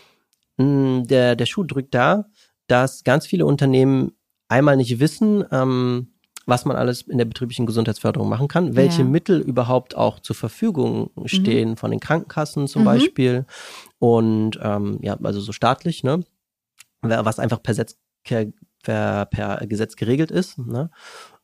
Mm, 0.57 1.03
der, 1.03 1.35
der 1.35 1.45
Schuh 1.45 1.63
drückt 1.63 1.93
da, 1.93 2.25
dass 2.67 3.03
ganz 3.03 3.25
viele 3.25 3.45
Unternehmen 3.45 4.11
einmal 4.49 4.77
nicht 4.77 4.99
wissen, 4.99 5.45
ähm, 5.51 6.13
was 6.45 6.63
man 6.63 6.77
alles 6.77 7.01
in 7.01 7.17
der 7.17 7.25
betrieblichen 7.25 7.65
Gesundheitsförderung 7.65 8.29
machen 8.29 8.47
kann, 8.47 8.75
welche 8.75 9.01
ja. 9.01 9.07
Mittel 9.07 9.41
überhaupt 9.41 9.95
auch 9.95 10.21
zur 10.21 10.35
Verfügung 10.35 11.11
stehen 11.25 11.71
mhm. 11.71 11.77
von 11.77 11.91
den 11.91 11.99
Krankenkassen 11.99 12.67
zum 12.67 12.83
mhm. 12.83 12.85
Beispiel 12.85 13.45
und 13.99 14.57
ähm, 14.61 14.97
ja, 15.01 15.17
also 15.21 15.41
so 15.41 15.51
staatlich, 15.51 16.03
ne, 16.03 16.23
was 17.01 17.39
einfach 17.39 17.61
per, 17.61 17.73
Setz, 17.73 17.97
per, 18.23 19.25
per 19.25 19.67
Gesetz 19.67 19.97
geregelt 19.97 20.31
ist. 20.31 20.57
Ne? 20.57 20.89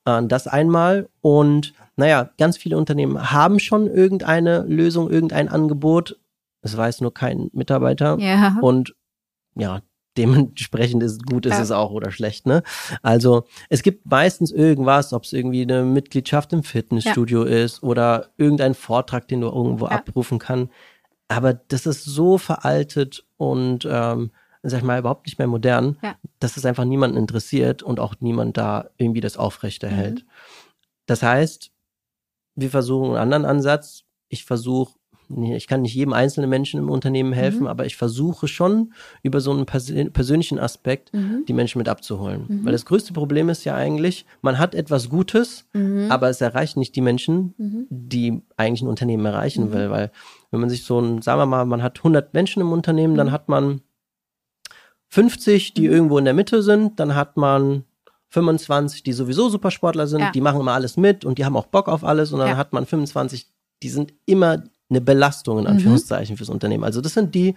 Äh, 0.05 0.23
das 0.23 0.47
einmal. 0.47 1.09
Und 1.21 1.73
naja, 1.95 2.29
ganz 2.37 2.57
viele 2.57 2.77
Unternehmen 2.77 3.31
haben 3.31 3.59
schon 3.59 3.87
irgendeine 3.87 4.63
Lösung, 4.63 5.09
irgendein 5.09 5.49
Angebot. 5.49 6.19
Es 6.61 6.75
weiß 6.75 7.01
nur 7.01 7.13
kein 7.13 7.49
Mitarbeiter. 7.53 8.17
Ja. 8.19 8.57
Und 8.61 8.95
ja, 9.55 9.81
dementsprechend 10.17 11.03
ist 11.03 11.25
gut 11.25 11.45
ist 11.45 11.53
ja. 11.53 11.61
es 11.61 11.71
auch 11.71 11.91
oder 11.91 12.11
schlecht, 12.11 12.45
ne? 12.45 12.63
Also 13.01 13.45
es 13.69 13.83
gibt 13.83 14.09
meistens 14.09 14.51
irgendwas, 14.51 15.13
ob 15.13 15.23
es 15.23 15.33
irgendwie 15.33 15.63
eine 15.63 15.83
Mitgliedschaft 15.83 16.53
im 16.53 16.63
Fitnessstudio 16.63 17.45
ja. 17.45 17.63
ist 17.63 17.83
oder 17.83 18.29
irgendein 18.37 18.75
Vortrag, 18.75 19.27
den 19.27 19.41
du 19.41 19.47
irgendwo 19.47 19.85
ja. 19.85 19.91
abrufen 19.91 20.39
kann. 20.39 20.69
Aber 21.27 21.53
das 21.53 21.85
ist 21.85 22.03
so 22.03 22.37
veraltet 22.37 23.25
und 23.37 23.87
ähm, 23.89 24.31
sag 24.63 24.79
ich 24.79 24.83
mal, 24.83 24.99
überhaupt 24.99 25.27
nicht 25.27 25.37
mehr 25.37 25.47
modern, 25.47 25.97
ja. 26.01 26.15
dass 26.39 26.57
es 26.57 26.65
einfach 26.65 26.85
niemanden 26.85 27.17
interessiert 27.17 27.83
und 27.83 27.99
auch 27.99 28.15
niemand 28.21 28.57
da 28.57 28.89
irgendwie 28.97 29.21
das 29.21 29.37
aufrechterhält. 29.37 30.23
Mhm. 30.23 30.29
Das 31.05 31.21
heißt, 31.21 31.71
wir 32.55 32.69
versuchen 32.69 33.09
einen 33.09 33.33
anderen 33.33 33.45
Ansatz. 33.45 34.03
Ich 34.29 34.45
versuche, 34.45 34.93
ich 35.29 35.67
kann 35.67 35.81
nicht 35.81 35.95
jedem 35.95 36.13
einzelnen 36.13 36.49
Menschen 36.49 36.79
im 36.79 36.89
Unternehmen 36.89 37.33
helfen, 37.33 37.61
mhm. 37.61 37.67
aber 37.67 37.85
ich 37.85 37.97
versuche 37.97 38.47
schon 38.47 38.93
über 39.21 39.41
so 39.41 39.51
einen 39.51 39.65
persönlichen 39.65 40.59
Aspekt 40.59 41.13
mhm. 41.13 41.43
die 41.47 41.53
Menschen 41.53 41.79
mit 41.79 41.89
abzuholen. 41.89 42.45
Mhm. 42.47 42.65
Weil 42.65 42.71
das 42.71 42.85
größte 42.85 43.13
Problem 43.13 43.49
ist 43.49 43.63
ja 43.63 43.75
eigentlich, 43.75 44.25
man 44.41 44.59
hat 44.59 44.75
etwas 44.75 45.09
Gutes, 45.09 45.67
mhm. 45.73 46.07
aber 46.09 46.29
es 46.29 46.39
erreicht 46.41 46.77
nicht 46.77 46.95
die 46.95 47.01
Menschen, 47.01 47.53
mhm. 47.57 47.87
die 47.89 48.41
eigentlich 48.57 48.81
ein 48.81 48.87
Unternehmen 48.87 49.25
erreichen 49.25 49.73
will. 49.73 49.89
Weil 49.89 50.11
wenn 50.51 50.59
man 50.59 50.69
sich 50.69 50.83
so 50.83 50.99
ein, 50.99 51.21
sagen 51.21 51.39
wir 51.39 51.45
mal, 51.47 51.65
man 51.65 51.83
hat 51.83 51.99
100 51.99 52.33
Menschen 52.33 52.61
im 52.61 52.71
Unternehmen, 52.71 53.15
dann 53.15 53.31
hat 53.31 53.49
man 53.49 53.81
50, 55.13 55.75
die 55.75 55.87
mhm. 55.87 55.93
irgendwo 55.93 56.17
in 56.17 56.25
der 56.25 56.33
Mitte 56.33 56.63
sind, 56.63 56.99
dann 56.99 57.13
hat 57.13 57.37
man 57.37 57.83
25, 58.29 59.03
die 59.03 59.13
sowieso 59.13 59.47
Supersportler 59.47 60.07
sind, 60.07 60.21
ja. 60.21 60.31
die 60.31 60.41
machen 60.41 60.59
immer 60.59 60.73
alles 60.73 60.97
mit 60.97 61.23
und 61.23 61.37
die 61.37 61.45
haben 61.45 61.55
auch 61.55 61.67
Bock 61.67 61.87
auf 61.87 62.03
alles 62.03 62.31
und 62.31 62.39
dann 62.39 62.47
ja. 62.47 62.57
hat 62.57 62.73
man 62.73 62.87
25, 62.87 63.45
die 63.83 63.89
sind 63.89 64.11
immer 64.25 64.63
eine 64.89 65.01
Belastung 65.01 65.59
in 65.59 65.65
mhm. 65.65 65.69
Anführungszeichen 65.69 66.33
mhm. 66.33 66.37
fürs 66.37 66.49
Unternehmen. 66.49 66.83
Also 66.83 66.99
das 66.99 67.13
sind 67.13 67.35
die, 67.35 67.53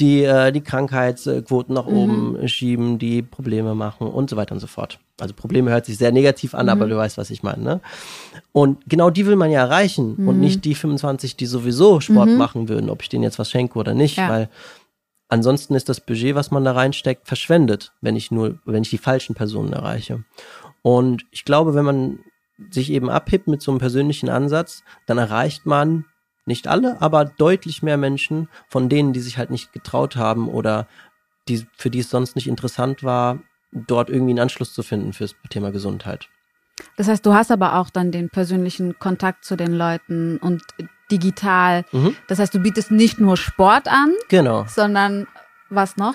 die 0.00 0.24
äh, 0.24 0.50
die 0.50 0.62
Krankheitsquoten 0.62 1.76
nach 1.76 1.86
mhm. 1.86 1.96
oben 1.96 2.48
schieben, 2.48 2.98
die 2.98 3.22
Probleme 3.22 3.76
machen 3.76 4.08
und 4.08 4.28
so 4.28 4.36
weiter 4.36 4.54
und 4.54 4.60
so 4.60 4.66
fort. 4.66 4.98
Also 5.20 5.32
Probleme 5.32 5.70
hört 5.70 5.86
sich 5.86 5.98
sehr 5.98 6.10
negativ 6.10 6.56
an, 6.56 6.66
mhm. 6.66 6.70
aber 6.70 6.88
du 6.88 6.96
weißt, 6.96 7.18
was 7.18 7.30
ich 7.30 7.44
meine. 7.44 7.62
Ne? 7.62 7.80
Und 8.50 8.78
genau 8.88 9.10
die 9.10 9.26
will 9.26 9.36
man 9.36 9.52
ja 9.52 9.60
erreichen 9.60 10.16
und 10.16 10.36
mhm. 10.36 10.40
nicht 10.40 10.64
die 10.64 10.74
25, 10.74 11.36
die 11.36 11.46
sowieso 11.46 12.00
Sport 12.00 12.30
mhm. 12.30 12.36
machen 12.36 12.68
würden, 12.68 12.90
ob 12.90 13.02
ich 13.02 13.08
denen 13.08 13.22
jetzt 13.22 13.38
was 13.38 13.48
schenke 13.48 13.78
oder 13.78 13.94
nicht, 13.94 14.16
ja. 14.16 14.28
weil 14.28 14.48
Ansonsten 15.28 15.74
ist 15.74 15.88
das 15.88 16.00
Budget, 16.00 16.34
was 16.34 16.50
man 16.50 16.64
da 16.64 16.72
reinsteckt, 16.72 17.26
verschwendet, 17.26 17.92
wenn 18.00 18.16
ich 18.16 18.30
nur, 18.30 18.58
wenn 18.64 18.82
ich 18.82 18.90
die 18.90 18.98
falschen 18.98 19.34
Personen 19.34 19.72
erreiche. 19.72 20.24
Und 20.82 21.26
ich 21.32 21.44
glaube, 21.44 21.74
wenn 21.74 21.84
man 21.84 22.18
sich 22.70 22.90
eben 22.90 23.10
abhebt 23.10 23.48
mit 23.48 23.60
so 23.60 23.72
einem 23.72 23.80
persönlichen 23.80 24.28
Ansatz, 24.28 24.84
dann 25.06 25.18
erreicht 25.18 25.66
man 25.66 26.04
nicht 26.46 26.68
alle, 26.68 27.02
aber 27.02 27.24
deutlich 27.24 27.82
mehr 27.82 27.96
Menschen 27.96 28.48
von 28.68 28.88
denen, 28.88 29.12
die 29.12 29.20
sich 29.20 29.36
halt 29.36 29.50
nicht 29.50 29.72
getraut 29.72 30.16
haben 30.16 30.48
oder 30.48 30.86
die, 31.48 31.66
für 31.76 31.90
die 31.90 31.98
es 31.98 32.10
sonst 32.10 32.36
nicht 32.36 32.46
interessant 32.46 33.02
war, 33.02 33.40
dort 33.72 34.10
irgendwie 34.10 34.32
einen 34.32 34.40
Anschluss 34.40 34.72
zu 34.72 34.82
finden 34.82 35.12
fürs 35.12 35.34
Thema 35.50 35.72
Gesundheit. 35.72 36.28
Das 36.96 37.08
heißt, 37.08 37.24
du 37.26 37.34
hast 37.34 37.50
aber 37.50 37.76
auch 37.76 37.90
dann 37.90 38.12
den 38.12 38.30
persönlichen 38.30 38.98
Kontakt 38.98 39.44
zu 39.44 39.56
den 39.56 39.72
Leuten 39.72 40.38
und 40.38 40.62
digital. 41.10 41.84
Mhm. 41.92 42.16
Das 42.28 42.38
heißt, 42.38 42.54
du 42.54 42.58
bietest 42.58 42.90
nicht 42.90 43.18
nur 43.20 43.36
Sport 43.36 43.88
an, 43.88 44.12
genau. 44.28 44.64
sondern 44.68 45.26
was 45.70 45.96
noch? 45.96 46.14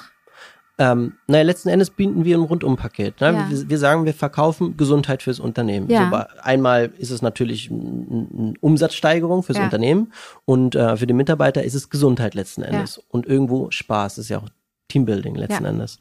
Ähm, 0.78 1.14
naja, 1.28 1.44
letzten 1.44 1.70
Endes 1.70 1.92
bieten 1.92 2.26
wir 2.26 2.36
ein 2.36 2.44
Rundumpaket. 2.44 3.22
Ne? 3.22 3.34
Ja. 3.34 3.50
Wir, 3.50 3.70
wir, 3.70 3.78
sagen, 3.78 4.06
wir 4.06 4.16
verkaufen 4.16 4.78
Gesundheit 4.78 5.22
fürs 5.22 5.40
Unternehmen. 5.40 5.88
Ja. 5.90 6.10
So, 6.10 6.42
einmal 6.42 6.92
ist 6.98 7.12
es 7.12 7.22
natürlich 7.22 7.70
eine 7.70 8.54
Umsatzsteigerung 8.62 9.44
fürs 9.44 9.60
ja. 9.60 9.66
Unternehmen 9.66 10.12
und 10.46 10.76
äh, 10.76 10.98
für 10.98 11.06
den 11.06 11.18
Mitarbeiter 11.18 11.64
ist 11.64 11.76
es 11.76 11.92
Gesundheit 11.92 12.34
letzten 12.34 12.64
Endes. 12.64 13.00
Und 13.10 13.28
irgendwo 13.28 13.70
Spaß, 13.70 14.18
ist 14.18 14.30
ja 14.30 14.40
auch 14.40 14.50
Teambuilding 14.88 15.36
letzten 15.36 15.66
Endes. 15.66 16.00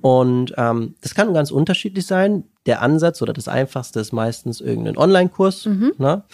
Und 0.00 0.54
ähm, 0.56 0.94
das 1.02 1.14
kann 1.14 1.34
ganz 1.34 1.50
unterschiedlich 1.50 2.06
sein. 2.06 2.44
Der 2.66 2.82
Ansatz 2.82 3.20
oder 3.20 3.32
das 3.32 3.48
Einfachste 3.48 4.00
ist 4.00 4.12
meistens 4.12 4.60
irgendein 4.60 4.96
Online-Kurs. 4.96 5.66
Mhm. 5.66 5.92
Ne? 5.98 6.24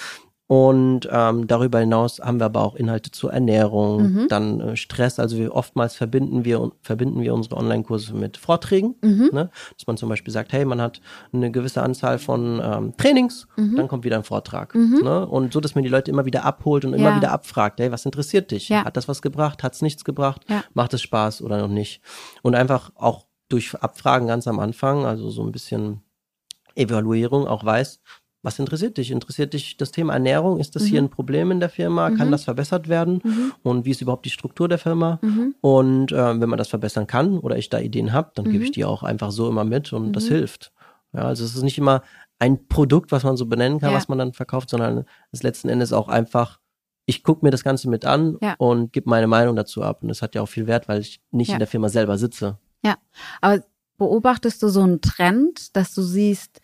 Und 0.50 1.08
ähm, 1.12 1.46
darüber 1.46 1.78
hinaus 1.78 2.18
haben 2.18 2.40
wir 2.40 2.46
aber 2.46 2.64
auch 2.64 2.74
Inhalte 2.74 3.12
zur 3.12 3.32
Ernährung, 3.32 4.02
mhm. 4.02 4.26
dann 4.28 4.60
äh, 4.60 4.76
Stress. 4.76 5.20
Also 5.20 5.36
wir 5.36 5.54
oftmals 5.54 5.94
verbinden 5.94 6.44
wir 6.44 6.72
verbinden 6.82 7.20
wir 7.20 7.34
unsere 7.34 7.56
Online-Kurse 7.56 8.14
mit 8.14 8.36
Vorträgen, 8.36 8.96
mhm. 9.00 9.30
ne? 9.32 9.50
dass 9.78 9.86
man 9.86 9.96
zum 9.96 10.08
Beispiel 10.08 10.32
sagt, 10.32 10.52
hey, 10.52 10.64
man 10.64 10.80
hat 10.80 11.00
eine 11.32 11.52
gewisse 11.52 11.84
Anzahl 11.84 12.18
von 12.18 12.60
ähm, 12.64 12.96
Trainings, 12.96 13.46
mhm. 13.56 13.76
dann 13.76 13.86
kommt 13.86 14.02
wieder 14.02 14.16
ein 14.16 14.24
Vortrag. 14.24 14.74
Mhm. 14.74 15.02
Ne? 15.04 15.24
Und 15.24 15.52
so, 15.52 15.60
dass 15.60 15.76
man 15.76 15.84
die 15.84 15.88
Leute 15.88 16.10
immer 16.10 16.24
wieder 16.24 16.44
abholt 16.44 16.84
und 16.84 16.94
immer 16.94 17.14
wieder 17.14 17.30
abfragt, 17.30 17.78
hey, 17.78 17.92
was 17.92 18.04
interessiert 18.04 18.50
dich? 18.50 18.70
Ja. 18.70 18.84
Hat 18.84 18.96
das 18.96 19.06
was 19.06 19.22
gebracht? 19.22 19.62
Hat 19.62 19.74
es 19.74 19.82
nichts 19.82 20.04
gebracht? 20.04 20.42
Ja. 20.48 20.64
Macht 20.74 20.92
es 20.94 21.02
Spaß 21.02 21.42
oder 21.42 21.58
noch 21.58 21.68
nicht? 21.68 22.02
Und 22.42 22.56
einfach 22.56 22.90
auch 22.96 23.26
durch 23.50 23.76
Abfragen 23.76 24.26
ganz 24.26 24.48
am 24.48 24.58
Anfang, 24.58 25.06
also 25.06 25.30
so 25.30 25.44
ein 25.44 25.52
bisschen 25.52 26.02
Evaluierung 26.74 27.46
auch 27.46 27.64
weiß, 27.64 28.00
was 28.42 28.58
interessiert 28.58 28.96
dich? 28.96 29.10
Interessiert 29.10 29.52
dich 29.52 29.76
das 29.76 29.90
Thema 29.90 30.14
Ernährung? 30.14 30.58
Ist 30.58 30.74
das 30.74 30.84
mhm. 30.84 30.86
hier 30.86 31.02
ein 31.02 31.10
Problem 31.10 31.50
in 31.50 31.60
der 31.60 31.68
Firma? 31.68 32.08
Mhm. 32.08 32.16
Kann 32.16 32.30
das 32.30 32.44
verbessert 32.44 32.88
werden? 32.88 33.20
Mhm. 33.22 33.52
Und 33.62 33.84
wie 33.84 33.90
ist 33.90 34.00
überhaupt 34.00 34.24
die 34.24 34.30
Struktur 34.30 34.68
der 34.68 34.78
Firma? 34.78 35.18
Mhm. 35.22 35.54
Und 35.60 36.12
äh, 36.12 36.40
wenn 36.40 36.48
man 36.48 36.56
das 36.56 36.68
verbessern 36.68 37.06
kann 37.06 37.38
oder 37.38 37.56
ich 37.56 37.68
da 37.68 37.78
Ideen 37.78 38.12
habe, 38.12 38.32
dann 38.34 38.46
gebe 38.46 38.64
ich 38.64 38.70
mhm. 38.70 38.74
die 38.74 38.84
auch 38.84 39.02
einfach 39.02 39.30
so 39.30 39.48
immer 39.48 39.64
mit 39.64 39.92
und 39.92 40.12
das 40.14 40.24
mhm. 40.24 40.34
hilft. 40.34 40.72
Ja, 41.12 41.22
also 41.22 41.44
es 41.44 41.54
ist 41.54 41.62
nicht 41.62 41.78
immer 41.78 42.02
ein 42.38 42.66
Produkt, 42.68 43.12
was 43.12 43.24
man 43.24 43.36
so 43.36 43.46
benennen 43.46 43.80
kann, 43.80 43.90
ja. 43.90 43.96
was 43.96 44.08
man 44.08 44.18
dann 44.18 44.32
verkauft, 44.32 44.70
sondern 44.70 45.04
es 45.32 45.42
letzten 45.42 45.68
Endes 45.68 45.92
auch 45.92 46.08
einfach, 46.08 46.60
ich 47.04 47.22
gucke 47.22 47.44
mir 47.44 47.50
das 47.50 47.64
Ganze 47.64 47.90
mit 47.90 48.06
an 48.06 48.38
ja. 48.40 48.54
und 48.58 48.92
gebe 48.92 49.10
meine 49.10 49.26
Meinung 49.26 49.56
dazu 49.56 49.82
ab. 49.82 50.02
Und 50.02 50.08
das 50.08 50.22
hat 50.22 50.34
ja 50.34 50.40
auch 50.40 50.48
viel 50.48 50.66
Wert, 50.66 50.88
weil 50.88 51.00
ich 51.00 51.20
nicht 51.30 51.48
ja. 51.48 51.54
in 51.54 51.58
der 51.58 51.68
Firma 51.68 51.90
selber 51.90 52.16
sitze. 52.16 52.58
Ja, 52.82 52.96
aber 53.42 53.62
beobachtest 53.98 54.62
du 54.62 54.68
so 54.68 54.80
einen 54.80 55.02
Trend, 55.02 55.76
dass 55.76 55.94
du 55.94 56.00
siehst, 56.00 56.60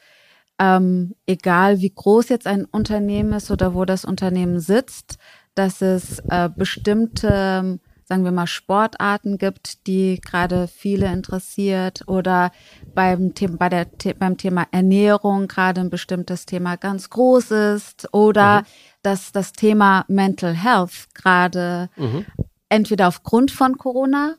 ähm, 0.59 1.15
egal 1.27 1.81
wie 1.81 1.93
groß 1.95 2.29
jetzt 2.29 2.47
ein 2.47 2.65
Unternehmen 2.65 3.33
ist 3.35 3.51
oder 3.51 3.75
wo 3.75 3.85
das 3.85 4.05
Unternehmen 4.05 4.61
sitzt, 4.61 5.19
dass 5.55 5.83
es 5.83 6.21
äh, 6.31 6.49
bestimmte, 6.55 7.79
sagen 8.05 8.25
wir 8.25 8.33
mal, 8.33 8.47
Sportarten 8.47 9.39
gibt, 9.39 9.87
die 9.87 10.21
gerade 10.21 10.69
viele 10.69 11.13
interessiert 11.13 12.05
oder 12.07 12.53
beim 12.95 13.35
Thema, 13.35 13.57
bei 13.57 13.69
der, 13.69 13.87
beim 14.19 14.37
Thema 14.37 14.67
Ernährung 14.71 15.49
gerade 15.49 15.81
ein 15.81 15.91
bestimmtes 15.91 16.47
Thema 16.47 16.77
ganz 16.77 17.11
groß 17.11 17.51
ist 17.51 18.13
oder 18.13 18.61
mhm. 18.61 18.65
dass 19.03 19.33
das 19.33 19.53
Thema 19.53 20.05
Mental 20.09 20.55
Health 20.55 21.09
gerade 21.15 21.91
mhm. 21.97 22.25
entweder 22.69 23.09
aufgrund 23.09 23.51
von 23.51 23.77
Corona 23.77 24.37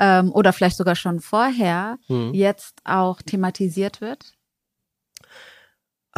ähm, 0.00 0.32
oder 0.32 0.52
vielleicht 0.52 0.76
sogar 0.76 0.94
schon 0.94 1.20
vorher 1.20 1.98
mhm. 2.08 2.32
jetzt 2.32 2.80
auch 2.84 3.20
thematisiert 3.20 4.00
wird? 4.00 4.37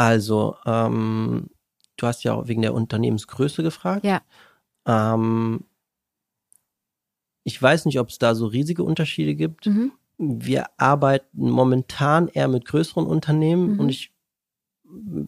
Also, 0.00 0.56
ähm, 0.64 1.50
du 1.98 2.06
hast 2.06 2.24
ja 2.24 2.32
auch 2.32 2.48
wegen 2.48 2.62
der 2.62 2.72
Unternehmensgröße 2.72 3.62
gefragt. 3.62 4.02
Ja. 4.02 4.22
Ähm, 4.86 5.64
ich 7.44 7.60
weiß 7.60 7.84
nicht, 7.84 8.00
ob 8.00 8.08
es 8.08 8.18
da 8.18 8.34
so 8.34 8.46
riesige 8.46 8.82
Unterschiede 8.82 9.34
gibt. 9.34 9.66
Mhm. 9.66 9.92
Wir 10.16 10.68
arbeiten 10.78 11.50
momentan 11.50 12.28
eher 12.28 12.48
mit 12.48 12.64
größeren 12.64 13.04
Unternehmen 13.04 13.74
mhm. 13.74 13.80
und 13.80 13.88
ich 13.90 14.10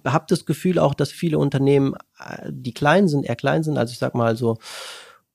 habe 0.06 0.24
das 0.26 0.46
Gefühl 0.46 0.78
auch, 0.78 0.94
dass 0.94 1.12
viele 1.12 1.36
Unternehmen, 1.36 1.94
äh, 2.18 2.48
die 2.50 2.72
klein 2.72 3.08
sind, 3.08 3.26
eher 3.26 3.36
klein 3.36 3.64
sind, 3.64 3.76
also 3.76 3.92
ich 3.92 3.98
sag 3.98 4.14
mal 4.14 4.36
so 4.36 4.56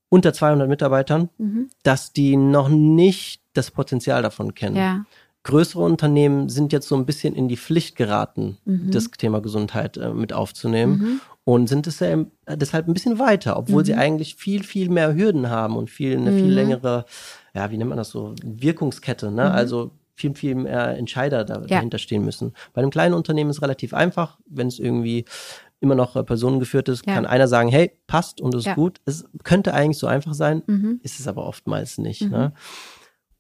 unter 0.10 0.34
200 0.34 0.68
Mitarbeitern, 0.68 1.30
mhm. 1.38 1.70
dass 1.84 2.12
die 2.12 2.38
noch 2.38 2.70
nicht 2.70 3.44
das 3.54 3.70
Potenzial 3.70 4.24
davon 4.24 4.56
kennen. 4.56 4.78
Ja. 4.78 5.06
Größere 5.48 5.82
Unternehmen 5.82 6.50
sind 6.50 6.74
jetzt 6.74 6.90
so 6.90 6.96
ein 6.98 7.06
bisschen 7.06 7.34
in 7.34 7.48
die 7.48 7.56
Pflicht 7.56 7.96
geraten, 7.96 8.58
mhm. 8.66 8.92
das 8.92 9.10
Thema 9.12 9.40
Gesundheit 9.40 9.96
äh, 9.96 10.14
mit 10.14 10.34
aufzunehmen 10.34 10.98
mhm. 10.98 11.22
und 11.46 11.68
sind 11.70 11.86
deshalb, 11.86 12.30
deshalb 12.46 12.90
ein 12.90 12.94
bisschen 12.94 13.18
weiter, 13.18 13.58
obwohl 13.58 13.86
sie 13.86 13.94
mhm. 13.94 14.00
eigentlich 14.00 14.36
viel, 14.36 14.64
viel 14.64 14.90
mehr 14.90 15.16
Hürden 15.16 15.50
haben 15.50 15.78
und 15.78 15.90
viel, 15.90 16.18
eine 16.18 16.34
viel 16.34 16.48
mhm. 16.48 16.52
längere, 16.52 17.06
ja, 17.54 17.72
wie 17.72 17.78
nennt 17.78 17.88
man 17.88 17.98
das 17.98 18.10
so, 18.10 18.36
Wirkungskette, 18.44 19.32
ne? 19.32 19.46
Mhm. 19.46 19.52
Also 19.52 19.92
viel, 20.16 20.36
viel 20.36 20.56
mehr 20.56 20.98
Entscheider 20.98 21.46
da, 21.46 21.62
ja. 21.62 21.68
dahinter 21.68 21.98
stehen 21.98 22.26
müssen. 22.26 22.52
Bei 22.74 22.82
einem 22.82 22.92
kleinen 22.92 23.14
Unternehmen 23.14 23.50
ist 23.50 23.58
es 23.58 23.62
relativ 23.62 23.94
einfach, 23.94 24.40
wenn 24.50 24.68
es 24.68 24.80
irgendwie 24.80 25.24
immer 25.80 25.96
noch 25.96 26.18
äh, 26.18 26.26
personengeführt 26.26 26.90
ist, 26.90 27.06
ja. 27.06 27.14
kann 27.14 27.26
einer 27.26 27.48
sagen, 27.48 27.70
hey, 27.70 27.94
passt 28.08 28.42
und 28.42 28.54
ist 28.54 28.66
ja. 28.66 28.74
gut. 28.76 29.00
Es 29.06 29.24
könnte 29.46 29.74
eigentlich 29.74 30.00
so 30.00 30.08
einfach 30.08 30.34
sein, 30.34 30.62
mhm. 30.68 31.00
ist 31.04 31.22
es 31.22 31.28
aber 31.30 31.46
oftmals 31.46 32.00
nicht. 32.00 32.24
Ne? 32.24 32.52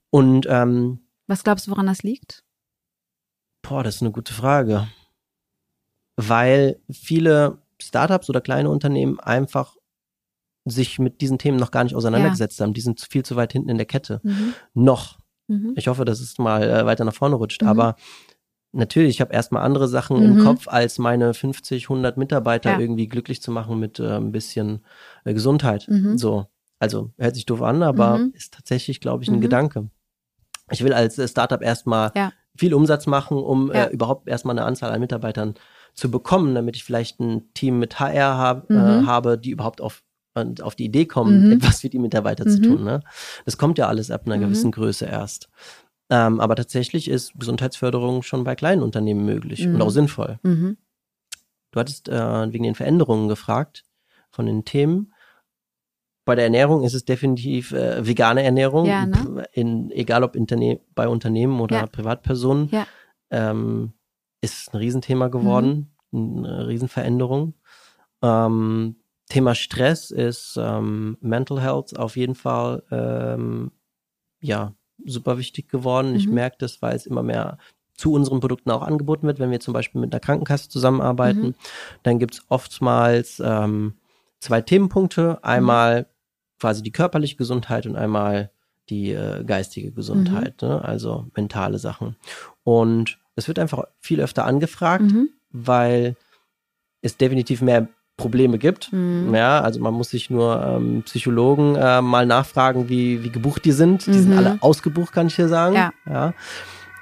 Und 0.10 0.48
ähm, 0.50 1.00
was 1.28 1.44
glaubst 1.44 1.68
du, 1.68 1.72
woran 1.72 1.88
das 1.88 2.04
liegt? 2.04 2.44
Boah, 3.62 3.84
das 3.84 3.96
ist 3.96 4.02
eine 4.02 4.12
gute 4.12 4.34
Frage. 4.34 4.88
Weil 6.16 6.80
viele 6.90 7.60
Startups 7.82 8.30
oder 8.30 8.42
kleine 8.42 8.70
Unternehmen 8.70 9.20
einfach 9.20 9.76
sich 10.66 11.00
mit 11.00 11.22
diesen 11.22 11.38
Themen 11.38 11.58
noch 11.58 11.72
gar 11.72 11.84
nicht 11.84 11.96
auseinandergesetzt 11.96 12.60
ja. 12.60 12.66
haben. 12.66 12.74
Die 12.74 12.82
sind 12.82 13.02
viel 13.02 13.24
zu 13.24 13.36
weit 13.36 13.54
hinten 13.54 13.70
in 13.70 13.78
der 13.78 13.86
Kette. 13.86 14.20
Mhm. 14.24 14.54
Noch. 14.74 15.18
Mhm. 15.48 15.74
Ich 15.76 15.88
hoffe, 15.88 16.06
dass 16.06 16.20
es 16.20 16.38
mal 16.38 16.64
äh, 16.64 16.86
weiter 16.86 17.06
nach 17.06 17.14
vorne 17.14 17.36
rutscht. 17.36 17.62
Mhm. 17.62 17.68
Aber 17.68 17.96
natürlich, 18.72 19.16
ich 19.16 19.22
habe 19.22 19.34
erstmal 19.34 19.64
andere 19.64 19.88
Sachen 19.88 20.18
mhm. 20.18 20.40
im 20.40 20.46
Kopf, 20.46 20.68
als 20.68 20.98
meine 20.98 21.34
50, 21.34 21.86
100 21.86 22.18
Mitarbeiter 22.18 22.72
ja. 22.72 22.80
irgendwie 22.80 23.08
glücklich 23.08 23.42
zu 23.42 23.52
machen 23.52 23.80
mit 23.80 24.00
äh, 24.00 24.18
ein 24.18 24.32
bisschen 24.32 24.82
äh, 25.24 25.34
Gesundheit. 25.34 25.88
Mhm. 25.88 26.18
So, 26.18 26.48
also 26.80 27.12
hört 27.18 27.36
sich 27.36 27.46
doof 27.46 27.62
an, 27.62 27.84
aber 27.84 28.20
mhm. 28.20 28.34
ist 28.36 28.54
tatsächlich, 28.54 29.00
glaube 29.00 29.24
ich, 29.24 29.30
ein 29.30 29.38
mhm. 29.38 29.42
Gedanke. 29.42 29.90
Ich 30.72 30.84
will 30.84 30.94
als 30.94 31.18
äh, 31.18 31.28
Startup 31.28 31.62
erstmal 31.62 32.12
ja. 32.16 32.32
viel 32.56 32.74
Umsatz 32.74 33.08
machen, 33.08 33.38
um 33.38 33.72
äh, 33.72 33.76
ja. 33.76 33.84
äh, 33.86 33.94
überhaupt 33.94 34.28
erstmal 34.28 34.58
eine 34.58 34.66
Anzahl 34.66 34.92
an 34.92 35.00
Mitarbeitern 35.00 35.56
zu 35.94 36.12
bekommen, 36.12 36.54
damit 36.54 36.76
ich 36.76 36.84
vielleicht 36.84 37.20
ein 37.20 37.54
Team 37.54 37.80
mit 37.80 38.00
HR 38.00 38.38
hab, 38.38 38.70
äh, 38.70 38.74
mhm. 38.74 39.08
habe, 39.08 39.38
die 39.38 39.52
überhaupt 39.52 39.82
auf 39.82 40.04
auf 40.62 40.76
die 40.76 40.86
Idee 40.86 41.06
kommen, 41.06 41.52
etwas 41.52 41.82
für 41.82 41.90
die 41.90 41.98
Mitarbeiter 41.98 42.46
zu 42.46 42.62
tun. 42.62 42.84
Ne? 42.84 43.00
Das 43.46 43.58
kommt 43.58 43.80
ja 43.80 43.88
alles 43.88 44.12
ab 44.12 44.28
einer 44.28 44.38
gewissen 44.38 44.70
Größe 44.72 45.06
erst. 45.06 45.50
Ähm, 46.10 46.40
aber 46.40 46.56
tatsächlich 46.56 47.10
ist 47.10 47.34
Gesundheitsförderung 47.38 48.24
schon 48.24 48.44
bei 48.44 48.56
kleinen 48.56 48.82
Unternehmen 48.82 49.26
möglich 49.26 49.66
mhm. 49.66 49.76
und 49.76 49.82
auch 49.82 49.90
sinnvoll. 49.90 50.40
Mhm. 50.44 50.78
Du 51.72 51.80
hattest 51.80 52.08
äh, 52.08 52.54
wegen 52.54 52.64
den 52.64 52.76
Veränderungen 52.76 53.28
gefragt 53.28 53.84
von 54.30 54.46
den 54.46 54.64
Themen. 54.64 55.14
Bei 56.28 56.36
der 56.36 56.44
Ernährung 56.44 56.84
ist 56.84 56.94
es 56.94 57.06
definitiv 57.06 57.72
äh, 57.72 58.06
vegane 58.06 58.44
Ernährung, 58.44 58.86
ja, 58.86 59.06
ne? 59.06 59.46
in, 59.54 59.92
egal 59.92 60.26
ob 60.26 60.36
Interne 60.36 60.82
bei 60.94 61.08
Unternehmen 61.08 61.62
oder 61.62 61.78
ja. 61.78 61.86
Privatpersonen. 61.86 62.68
Ja. 62.70 62.86
Ähm, 63.32 63.94
ist 64.42 64.74
ein 64.74 64.78
Riesenthema 64.78 65.30
geworden, 65.30 65.94
mhm. 66.12 66.44
eine 66.44 66.68
Riesenveränderung. 66.68 67.54
Ähm, 68.22 68.98
Thema 69.30 69.56
Stress 69.56 70.12
ist 70.12 70.60
ähm, 70.62 71.18
Mental 71.22 71.62
Health 71.62 71.98
auf 71.98 72.18
jeden 72.18 72.36
Fall 72.36 72.84
ähm, 72.92 73.72
ja 74.42 74.74
super 75.06 75.38
wichtig 75.38 75.70
geworden. 75.70 76.10
Mhm. 76.10 76.16
Ich 76.18 76.28
merke 76.28 76.58
das, 76.60 76.82
weil 76.82 76.98
es 76.98 77.06
immer 77.06 77.24
mehr 77.24 77.58
zu 77.94 78.12
unseren 78.12 78.42
Produkten 78.42 78.70
auch 78.72 78.82
angeboten 78.82 79.28
wird, 79.28 79.40
wenn 79.40 79.50
wir 79.50 79.62
zum 79.62 79.74
Beispiel 79.74 80.02
mit 80.02 80.14
einer 80.14 80.20
Krankenkasse 80.20 80.68
zusammenarbeiten. 80.68 81.48
Mhm. 81.48 81.56
Dann 82.04 82.20
gibt 82.20 82.34
es 82.34 82.42
oftmals 82.50 83.42
ähm, 83.44 83.94
zwei 84.40 84.60
Themenpunkte. 84.60 85.42
Einmal 85.42 86.02
mhm. 86.02 86.06
Quasi 86.60 86.84
die 86.84 86.92
körperliche 86.92 87.36
Gesundheit 87.36 87.86
und 87.86 87.96
einmal 87.96 88.52
die 88.90 89.12
äh, 89.12 89.44
geistige 89.44 89.92
Gesundheit, 89.92 90.62
mhm. 90.62 90.70
ne? 90.70 90.84
also 90.84 91.28
mentale 91.36 91.78
Sachen. 91.78 92.16
Und 92.64 93.18
es 93.36 93.48
wird 93.48 93.60
einfach 93.60 93.84
viel 94.00 94.22
öfter 94.22 94.46
angefragt, 94.46 95.04
mhm. 95.04 95.30
weil 95.52 96.16
es 97.02 97.18
definitiv 97.18 97.62
mehr 97.62 97.88
Probleme 98.18 98.58
gibt. 98.58 98.92
Mhm. 98.92 99.34
Ja, 99.34 99.62
also 99.62 99.80
man 99.80 99.94
muss 99.94 100.10
sich 100.10 100.30
nur 100.30 100.62
ähm, 100.64 101.04
Psychologen 101.04 101.76
äh, 101.76 102.02
mal 102.02 102.26
nachfragen, 102.26 102.90
wie, 102.90 103.24
wie 103.24 103.30
gebucht 103.30 103.64
die 103.64 103.72
sind. 103.72 104.08
Die 104.08 104.12
mhm. 104.12 104.22
sind 104.22 104.38
alle 104.38 104.58
ausgebucht, 104.62 105.14
kann 105.14 105.28
ich 105.28 105.36
hier 105.36 105.48
sagen. 105.48 105.76
Ja. 105.76 105.92
ja. 106.10 106.34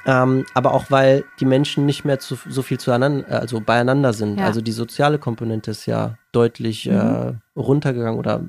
Ähm, 0.07 0.45
aber 0.53 0.73
auch 0.73 0.91
weil 0.91 1.23
die 1.39 1.45
Menschen 1.45 1.85
nicht 1.85 2.05
mehr 2.05 2.19
zu, 2.19 2.37
so 2.47 2.61
viel 2.61 2.79
zueinander, 2.79 3.27
äh, 3.29 3.35
also 3.35 3.61
beieinander 3.61 4.13
sind. 4.13 4.39
Ja. 4.39 4.45
Also 4.45 4.61
die 4.61 4.73
soziale 4.73 5.17
Komponente 5.17 5.71
ist 5.71 5.85
ja 5.85 6.17
deutlich 6.31 6.85
mhm. 6.85 6.95
äh, 6.95 7.33
runtergegangen 7.55 8.19
oder 8.19 8.43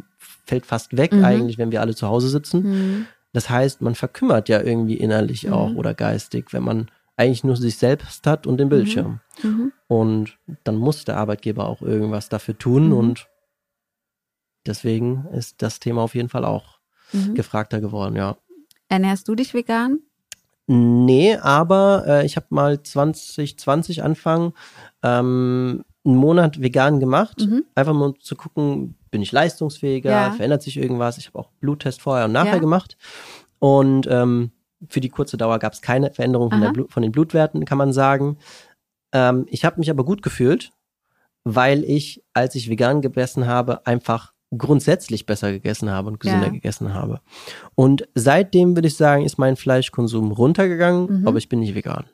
fällt 0.46 0.64
fast 0.64 0.96
weg 0.96 1.12
mhm. 1.12 1.24
eigentlich, 1.24 1.58
wenn 1.58 1.72
wir 1.72 1.80
alle 1.80 1.94
zu 1.94 2.06
Hause 2.06 2.28
sitzen. 2.28 2.62
Mhm. 2.62 3.06
Das 3.32 3.50
heißt, 3.50 3.82
man 3.82 3.94
verkümmert 3.94 4.48
ja 4.48 4.62
irgendwie 4.62 4.96
innerlich 4.96 5.50
auch 5.50 5.70
mhm. 5.70 5.76
oder 5.76 5.92
geistig, 5.92 6.52
wenn 6.52 6.62
man 6.62 6.90
eigentlich 7.16 7.44
nur 7.44 7.56
sich 7.56 7.76
selbst 7.76 8.26
hat 8.26 8.46
und 8.46 8.58
den 8.58 8.68
Bildschirm. 8.68 9.20
Mhm. 9.42 9.48
Mhm. 9.48 9.72
Und 9.88 10.38
dann 10.64 10.76
muss 10.76 11.04
der 11.04 11.16
Arbeitgeber 11.16 11.66
auch 11.66 11.82
irgendwas 11.82 12.28
dafür 12.28 12.56
tun 12.56 12.88
mhm. 12.88 12.92
und 12.92 13.28
deswegen 14.66 15.26
ist 15.32 15.62
das 15.62 15.80
Thema 15.80 16.02
auf 16.02 16.14
jeden 16.14 16.28
Fall 16.28 16.44
auch 16.44 16.78
mhm. 17.12 17.34
gefragter 17.34 17.80
geworden, 17.80 18.16
ja. 18.16 18.36
Ernährst 18.88 19.28
du 19.28 19.34
dich 19.34 19.52
vegan? 19.52 20.00
Nee, 20.68 21.36
aber 21.36 22.04
äh, 22.06 22.26
ich 22.26 22.36
habe 22.36 22.46
mal 22.50 22.82
2020 22.82 24.02
Anfang 24.02 24.52
ähm, 25.02 25.84
einen 26.04 26.16
Monat 26.16 26.60
vegan 26.60 27.00
gemacht, 27.00 27.40
mhm. 27.40 27.64
einfach 27.74 27.94
mal 27.94 28.06
um 28.06 28.20
zu 28.20 28.34
gucken, 28.36 28.96
bin 29.16 29.22
ich 29.22 29.32
leistungsfähiger, 29.32 30.10
ja. 30.10 30.30
verändert 30.32 30.62
sich 30.62 30.76
irgendwas. 30.76 31.16
Ich 31.16 31.28
habe 31.28 31.38
auch 31.38 31.48
Bluttest 31.58 32.02
vorher 32.02 32.26
und 32.26 32.32
nachher 32.32 32.56
ja. 32.56 32.58
gemacht 32.58 32.98
und 33.58 34.06
ähm, 34.10 34.50
für 34.90 35.00
die 35.00 35.08
kurze 35.08 35.38
Dauer 35.38 35.58
gab 35.58 35.72
es 35.72 35.80
keine 35.80 36.10
Veränderung 36.10 36.50
von, 36.50 36.86
von, 36.90 37.02
den 37.02 37.12
Blutwerten, 37.12 37.64
kann 37.64 37.78
man 37.78 37.94
sagen. 37.94 38.36
Ähm, 39.12 39.46
ich 39.48 39.64
habe 39.64 39.78
mich 39.78 39.88
aber 39.88 40.04
gut 40.04 40.22
gefühlt, 40.22 40.70
weil 41.44 41.82
ich, 41.82 42.22
als 42.34 42.54
ich 42.56 42.68
vegan 42.68 43.00
gegessen 43.00 43.46
habe, 43.46 43.86
einfach 43.86 44.34
grundsätzlich 44.54 45.24
besser 45.24 45.50
gegessen 45.50 45.90
habe 45.90 46.08
und 46.08 46.20
gesünder 46.20 46.48
ja. 46.48 46.52
gegessen 46.52 46.92
habe. 46.92 47.22
Und 47.74 48.06
seitdem 48.14 48.76
würde 48.76 48.88
ich 48.88 48.98
sagen, 48.98 49.24
ist 49.24 49.38
mein 49.38 49.56
Fleischkonsum 49.56 50.30
runtergegangen, 50.30 51.20
mhm. 51.20 51.26
aber 51.26 51.38
ich 51.38 51.48
bin 51.48 51.60
nicht 51.60 51.74
vegan. 51.74 52.04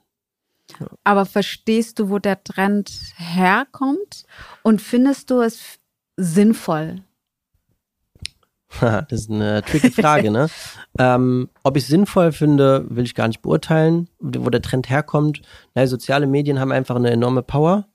Ja. 0.79 0.87
Aber 1.03 1.27
verstehst 1.27 1.99
du, 1.99 2.11
wo 2.11 2.21
der 2.21 2.45
Trend 2.45 2.93
herkommt? 3.17 4.25
Und 4.63 4.81
findest 4.81 5.31
du 5.31 5.41
es 5.41 5.81
sinnvoll, 6.17 7.03
das 8.81 9.13
ist 9.13 9.31
eine 9.31 9.63
tricky 9.63 9.91
Frage, 9.91 10.31
ne? 10.31 10.49
ähm, 10.99 11.49
ob 11.63 11.77
ich 11.77 11.85
es 11.85 11.89
sinnvoll 11.89 12.33
finde, 12.33 12.87
will 12.89 13.05
ich 13.05 13.15
gar 13.15 13.29
nicht 13.29 13.43
beurteilen, 13.43 14.09
wo 14.19 14.51
der 14.51 14.63
Trend 14.63 14.89
herkommt. 14.89 15.43
Naja, 15.75 15.87
soziale 15.87 16.27
Medien 16.27 16.59
haben 16.59 16.73
einfach 16.73 16.97
eine 16.97 17.11
enorme 17.11 17.43
Power 17.43 17.87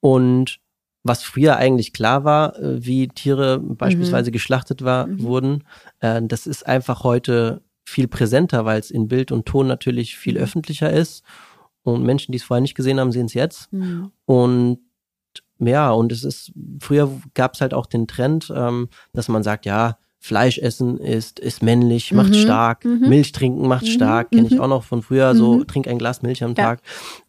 und 0.00 0.58
was 1.04 1.24
früher 1.24 1.56
eigentlich 1.56 1.92
klar 1.92 2.24
war, 2.24 2.56
äh, 2.58 2.84
wie 2.84 3.08
Tiere 3.08 3.58
beispielsweise 3.58 4.30
mhm. 4.30 4.32
geschlachtet 4.32 4.84
war, 4.84 5.06
mhm. 5.06 5.22
wurden, 5.22 5.64
äh, 6.00 6.22
das 6.22 6.46
ist 6.46 6.66
einfach 6.66 7.02
heute 7.02 7.62
viel 7.84 8.06
präsenter, 8.06 8.64
weil 8.64 8.78
es 8.78 8.90
in 8.90 9.08
Bild 9.08 9.32
und 9.32 9.46
Ton 9.46 9.66
natürlich 9.66 10.16
viel 10.16 10.34
mhm. 10.34 10.44
öffentlicher 10.44 10.92
ist. 10.92 11.24
Und 11.82 12.04
Menschen, 12.04 12.30
die 12.30 12.38
es 12.38 12.44
vorher 12.44 12.60
nicht 12.60 12.76
gesehen 12.76 13.00
haben, 13.00 13.10
sehen 13.10 13.26
es 13.26 13.34
jetzt. 13.34 13.72
Mhm. 13.72 14.12
Und 14.24 14.78
ja, 15.66 15.90
und 15.90 16.12
es 16.12 16.24
ist, 16.24 16.52
früher 16.80 17.10
gab 17.34 17.54
es 17.54 17.60
halt 17.60 17.74
auch 17.74 17.86
den 17.86 18.06
Trend, 18.06 18.52
ähm, 18.54 18.88
dass 19.12 19.28
man 19.28 19.42
sagt, 19.42 19.66
ja, 19.66 19.98
Fleisch 20.18 20.58
essen 20.58 20.98
ist, 20.98 21.40
ist 21.40 21.64
männlich, 21.64 22.12
macht 22.12 22.30
mhm. 22.30 22.34
stark, 22.34 22.84
mhm. 22.84 23.08
Milch 23.08 23.32
trinken 23.32 23.66
macht 23.66 23.84
mhm. 23.84 23.90
stark, 23.90 24.30
kenne 24.30 24.46
ich 24.46 24.54
mhm. 24.54 24.60
auch 24.60 24.68
noch 24.68 24.84
von 24.84 25.02
früher, 25.02 25.34
so 25.34 25.54
mhm. 25.54 25.66
trink 25.66 25.88
ein 25.88 25.98
Glas 25.98 26.22
Milch 26.22 26.44
am 26.44 26.54
Tag. 26.54 26.80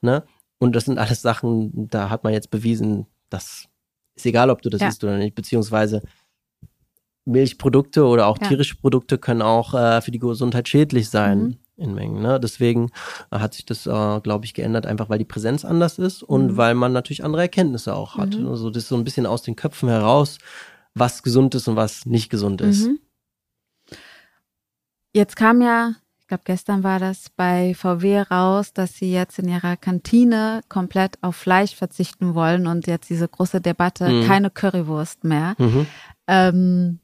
Ne? 0.02 0.24
Und 0.60 0.76
das 0.76 0.86
sind 0.86 1.00
alles 1.00 1.24
Sachen, 1.24 1.90
da 1.90 2.12
hat 2.12 2.24
man 2.24 2.34
jetzt 2.34 2.52
bewiesen, 2.52 3.08
dass 3.30 3.68
ist 4.16 4.28
egal, 4.28 4.52
ob 4.52 4.62
du 4.62 4.70
das 4.70 4.82
ja. 4.82 4.90
isst 4.90 5.04
oder 5.04 5.18
nicht, 5.18 5.34
beziehungsweise 5.34 6.04
Milchprodukte 7.26 8.06
oder 8.06 8.28
auch 8.28 8.38
ja. 8.40 8.48
tierische 8.48 8.76
Produkte 8.76 9.18
können 9.18 9.42
auch 9.42 9.74
äh, 9.74 10.02
für 10.02 10.12
die 10.12 10.20
Gesundheit 10.20 10.70
schädlich 10.70 11.10
sein 11.10 11.40
mhm. 11.40 11.58
In 11.76 11.94
Mengen. 11.94 12.22
Ne? 12.22 12.40
Deswegen 12.40 12.92
äh, 13.32 13.40
hat 13.40 13.54
sich 13.54 13.66
das, 13.66 13.88
äh, 13.88 14.20
glaube 14.22 14.46
ich, 14.46 14.54
geändert, 14.54 14.86
einfach 14.86 15.10
weil 15.10 15.20
die 15.20 15.26
Präsenz 15.26 15.66
anders 15.66 16.00
ist 16.00 16.24
und 16.24 16.52
mhm. 16.52 16.58
weil 16.58 16.76
man 16.76 16.94
natürlich 16.94 17.24
andere 17.24 17.42
Erkenntnisse 17.42 17.96
auch 17.96 18.18
hat. 18.18 18.36
Mhm. 18.36 18.48
Also 18.48 18.70
das 18.70 18.84
ist 18.84 18.90
so 18.90 18.96
ein 18.96 19.04
bisschen 19.04 19.26
aus 19.26 19.42
den 19.42 19.56
Köpfen 19.56 19.90
heraus 19.90 20.38
was 20.96 21.24
gesund 21.24 21.56
ist 21.56 21.68
und 21.68 21.76
was 21.76 22.06
nicht 22.06 22.30
gesund 22.30 22.62
ist. 22.62 22.88
Mhm. 22.88 23.00
Jetzt 25.14 25.36
kam 25.36 25.62
ja, 25.62 25.94
ich 26.20 26.28
glaube 26.28 26.44
gestern 26.46 26.84
war 26.84 27.00
das 27.00 27.30
bei 27.36 27.74
VW 27.76 28.22
raus, 28.22 28.74
dass 28.74 28.96
sie 28.96 29.12
jetzt 29.12 29.40
in 29.40 29.48
ihrer 29.48 29.78
Kantine 29.78 30.62
komplett 30.70 31.18
auf 31.22 31.36
Fleisch 31.36 31.76
verzichten 31.76 32.34
wollen 32.34 32.68
und 32.68 32.88
jetzt 32.88 33.10
diese 33.10 33.28
große 33.28 33.62
Debatte, 33.62 34.10
mhm. 34.10 34.28
keine 34.28 34.50
Currywurst 34.50 35.24
mehr. 35.24 35.56
Mhm. 35.58 35.88
Ähm, 36.28 37.00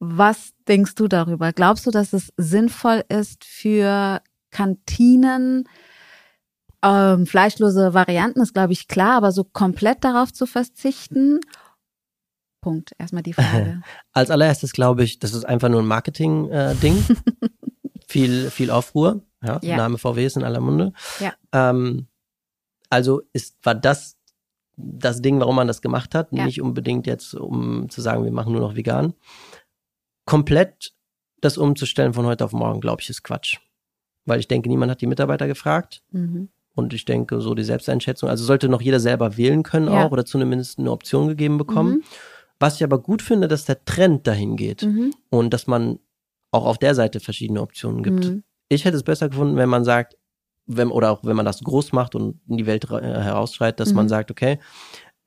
was 0.00 0.52
denkst 0.66 0.94
du 0.94 1.08
darüber? 1.08 1.52
Glaubst 1.52 1.86
du, 1.86 1.90
dass 1.90 2.12
es 2.12 2.32
sinnvoll 2.36 3.04
ist 3.08 3.44
für 3.44 4.22
Kantinen, 4.50 5.68
ähm, 6.82 7.26
fleischlose 7.26 7.92
Varianten 7.94 8.40
ist, 8.40 8.54
glaube 8.54 8.72
ich, 8.72 8.86
klar, 8.88 9.16
aber 9.16 9.32
so 9.32 9.44
komplett 9.44 10.04
darauf 10.04 10.32
zu 10.32 10.46
verzichten. 10.46 11.40
Punkt. 12.60 12.92
Erstmal 12.98 13.22
die 13.22 13.32
Frage. 13.32 13.82
Als 14.12 14.30
allererstes 14.30 14.72
glaube 14.72 15.02
ich, 15.02 15.18
das 15.18 15.34
ist 15.34 15.44
einfach 15.44 15.68
nur 15.68 15.80
ein 15.80 15.86
Marketing-Ding. 15.86 16.96
Äh, 16.98 17.48
viel, 18.08 18.50
viel 18.50 18.70
Aufruhr. 18.70 19.22
Ja, 19.42 19.58
ja. 19.62 19.76
Name 19.76 19.98
VW 19.98 20.24
ist 20.24 20.36
in 20.36 20.44
aller 20.44 20.60
Munde. 20.60 20.92
Ja. 21.20 21.32
Ähm, 21.52 22.06
also 22.90 23.22
ist, 23.32 23.56
war 23.62 23.74
das 23.74 24.16
das 24.80 25.20
Ding, 25.20 25.40
warum 25.40 25.56
man 25.56 25.66
das 25.66 25.82
gemacht 25.82 26.14
hat. 26.14 26.28
Ja. 26.32 26.44
Nicht 26.44 26.62
unbedingt 26.62 27.06
jetzt, 27.06 27.34
um 27.34 27.90
zu 27.90 28.00
sagen, 28.00 28.24
wir 28.24 28.30
machen 28.30 28.52
nur 28.52 28.60
noch 28.60 28.76
vegan. 28.76 29.14
Komplett 30.28 30.92
das 31.40 31.56
umzustellen 31.56 32.12
von 32.12 32.26
heute 32.26 32.44
auf 32.44 32.52
morgen, 32.52 32.82
glaube 32.82 33.00
ich, 33.00 33.08
ist 33.08 33.22
Quatsch. 33.22 33.56
Weil 34.26 34.40
ich 34.40 34.46
denke, 34.46 34.68
niemand 34.68 34.90
hat 34.90 35.00
die 35.00 35.06
Mitarbeiter 35.06 35.46
gefragt. 35.46 36.02
Mhm. 36.10 36.50
Und 36.74 36.92
ich 36.92 37.06
denke, 37.06 37.40
so 37.40 37.54
die 37.54 37.64
Selbsteinschätzung, 37.64 38.28
also 38.28 38.44
sollte 38.44 38.68
noch 38.68 38.82
jeder 38.82 39.00
selber 39.00 39.38
wählen 39.38 39.62
können 39.62 39.86
ja. 39.86 40.04
auch 40.04 40.10
oder 40.10 40.26
zumindest 40.26 40.78
eine 40.78 40.92
Option 40.92 41.28
gegeben 41.28 41.56
bekommen. 41.56 41.94
Mhm. 41.94 42.02
Was 42.60 42.76
ich 42.76 42.84
aber 42.84 42.98
gut 42.98 43.22
finde, 43.22 43.48
dass 43.48 43.64
der 43.64 43.82
Trend 43.86 44.26
dahin 44.26 44.56
geht 44.56 44.82
mhm. 44.82 45.14
und 45.30 45.54
dass 45.54 45.66
man 45.66 45.98
auch 46.50 46.66
auf 46.66 46.76
der 46.76 46.94
Seite 46.94 47.20
verschiedene 47.20 47.62
Optionen 47.62 48.02
gibt. 48.02 48.26
Mhm. 48.26 48.42
Ich 48.68 48.84
hätte 48.84 48.98
es 48.98 49.04
besser 49.04 49.30
gefunden, 49.30 49.56
wenn 49.56 49.70
man 49.70 49.84
sagt, 49.84 50.18
wenn, 50.66 50.90
oder 50.90 51.10
auch 51.10 51.24
wenn 51.24 51.36
man 51.36 51.46
das 51.46 51.60
groß 51.64 51.92
macht 51.92 52.14
und 52.14 52.38
in 52.46 52.58
die 52.58 52.66
Welt 52.66 52.84
äh, 52.90 53.00
herausschreit, 53.00 53.80
dass 53.80 53.90
mhm. 53.90 53.96
man 53.96 54.08
sagt, 54.10 54.30
okay, 54.30 54.58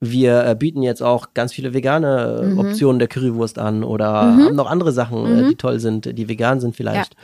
wir 0.03 0.45
äh, 0.45 0.55
bieten 0.55 0.81
jetzt 0.81 1.03
auch 1.03 1.33
ganz 1.35 1.53
viele 1.53 1.73
vegane 1.73 2.41
äh, 2.41 2.45
mhm. 2.47 2.59
Optionen 2.59 2.99
der 2.99 3.07
Currywurst 3.07 3.59
an 3.59 3.83
oder 3.83 4.23
mhm. 4.23 4.45
haben 4.45 4.55
noch 4.55 4.69
andere 4.69 4.91
Sachen, 4.91 5.25
äh, 5.25 5.43
mhm. 5.43 5.49
die 5.49 5.55
toll 5.55 5.79
sind, 5.79 6.17
die 6.17 6.27
vegan 6.27 6.59
sind 6.59 6.75
vielleicht. 6.75 7.15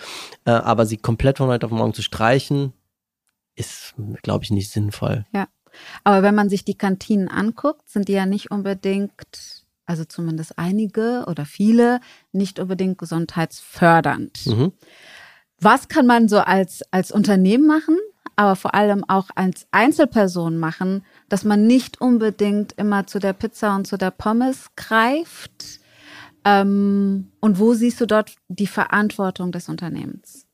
Ja. 0.46 0.63
Aber 0.63 0.86
sie 0.86 0.98
komplett 0.98 1.40
von 1.40 1.50
heute 1.50 1.66
auf 1.66 1.72
morgen 1.72 1.94
zu 1.94 2.04
streichen, 2.04 2.72
ist, 3.56 3.96
glaube 4.22 4.44
ich, 4.44 4.52
nicht 4.52 4.70
sinnvoll. 4.70 5.26
Ja. 5.34 5.48
Aber 6.04 6.22
wenn 6.24 6.36
man 6.36 6.50
sich 6.50 6.63
die 6.63 6.78
Kantinen 6.78 7.28
anguckt, 7.28 7.90
sind 7.90 8.08
die 8.08 8.13
ja 8.13 8.26
nicht 8.26 8.52
unbedingt, 8.52 9.66
also 9.86 10.06
zumindest 10.06 10.58
einige 10.58 11.26
oder 11.28 11.46
viele, 11.46 12.00
nicht 12.32 12.60
unbedingt 12.60 13.00
gesundheitsfördernd. 13.00 14.46
Mhm. 14.46 14.72
Was 15.60 15.88
kann 15.88 16.06
man 16.06 16.30
so 16.30 16.38
als, 16.38 16.82
als 16.92 17.12
Unternehmen 17.12 17.66
machen, 17.66 17.98
aber 18.36 18.56
vor 18.56 18.76
allem 18.76 19.04
auch 19.08 19.30
als 19.36 19.68
Einzelperson 19.72 20.58
machen, 20.58 21.04
dass 21.30 21.44
man 21.44 21.68
nicht 21.68 22.00
unbedingt 22.02 22.74
immer 22.74 23.08
zu 23.08 23.20
der 23.20 23.34
Pizza 23.34 23.76
und 23.76 23.88
zu 23.88 23.98
der 23.98 24.12
Pommes 24.12 24.68
greift? 24.76 25.80
Ähm, 26.46 27.32
und 27.40 27.60
wo 27.60 27.74
siehst 27.74 28.00
du 28.00 28.06
dort 28.06 28.36
die 28.48 28.68
Verantwortung 28.68 29.52
des 29.52 29.70
Unternehmens? 29.70 30.46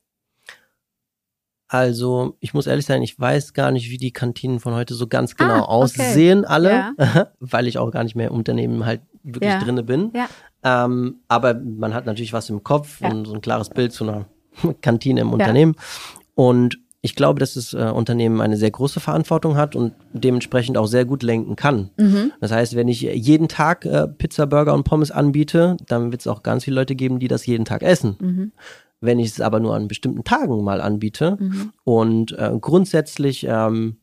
Also, 1.67 2.37
ich 2.39 2.53
muss 2.53 2.67
ehrlich 2.67 2.85
sein, 2.85 3.01
ich 3.01 3.19
weiß 3.19 3.53
gar 3.53 3.71
nicht, 3.71 3.89
wie 3.89 3.97
die 3.97 4.11
Kantinen 4.11 4.59
von 4.59 4.75
heute 4.75 4.93
so 4.93 5.07
ganz 5.07 5.35
genau 5.35 5.53
ah, 5.55 5.61
okay. 5.61 5.71
aussehen, 5.71 6.45
alle, 6.45 6.69
ja. 6.71 7.31
weil 7.39 7.67
ich 7.67 7.79
auch 7.79 7.89
gar 7.89 8.03
nicht 8.03 8.15
mehr 8.15 8.27
im 8.27 8.35
Unternehmen 8.35 8.85
halt 8.85 9.01
wirklich 9.23 9.51
ja. 9.51 9.59
drinne 9.59 9.81
bin. 9.81 10.11
Ja. 10.13 10.27
Ähm, 10.63 11.21
aber 11.27 11.55
man 11.55 11.95
hat 11.95 12.05
natürlich 12.05 12.31
was 12.31 12.49
im 12.49 12.63
Kopf 12.63 13.01
und 13.01 13.25
so 13.25 13.33
ein 13.33 13.41
klares 13.41 13.69
Bild 13.69 13.91
zu 13.91 14.03
einer 14.03 14.27
Kantine 14.81 15.21
im 15.21 15.33
Unternehmen. 15.33 15.75
Und 16.35 16.77
ich 17.05 17.15
glaube, 17.15 17.41
dass 17.41 17.55
das 17.55 17.73
äh, 17.73 17.91
Unternehmen 17.93 18.39
eine 18.39 18.55
sehr 18.55 18.71
große 18.71 19.01
Verantwortung 19.01 19.57
hat 19.57 19.75
und 19.75 19.93
dementsprechend 20.13 20.77
auch 20.77 20.85
sehr 20.87 21.03
gut 21.03 21.21
lenken 21.21 21.57
kann. 21.57 21.89
Mhm. 21.97 22.31
Das 22.39 22.53
heißt, 22.53 22.77
wenn 22.77 22.87
ich 22.87 23.01
jeden 23.01 23.49
Tag 23.49 23.85
äh, 23.85 24.07
Pizza, 24.07 24.47
Burger 24.47 24.73
und 24.73 24.85
Pommes 24.85 25.11
anbiete, 25.11 25.75
dann 25.85 26.11
wird 26.11 26.21
es 26.21 26.27
auch 26.27 26.43
ganz 26.43 26.63
viele 26.63 26.77
Leute 26.77 26.95
geben, 26.95 27.19
die 27.19 27.27
das 27.27 27.45
jeden 27.45 27.65
Tag 27.65 27.83
essen. 27.83 28.15
Mhm. 28.21 28.51
Wenn 29.01 29.19
ich 29.19 29.27
es 29.31 29.41
aber 29.41 29.59
nur 29.59 29.75
an 29.75 29.89
bestimmten 29.89 30.23
Tagen 30.23 30.63
mal 30.63 30.79
anbiete 30.79 31.35
mhm. 31.37 31.73
und 31.83 32.31
äh, 32.39 32.51
grundsätzlich 32.61 33.45
ähm, 33.49 33.97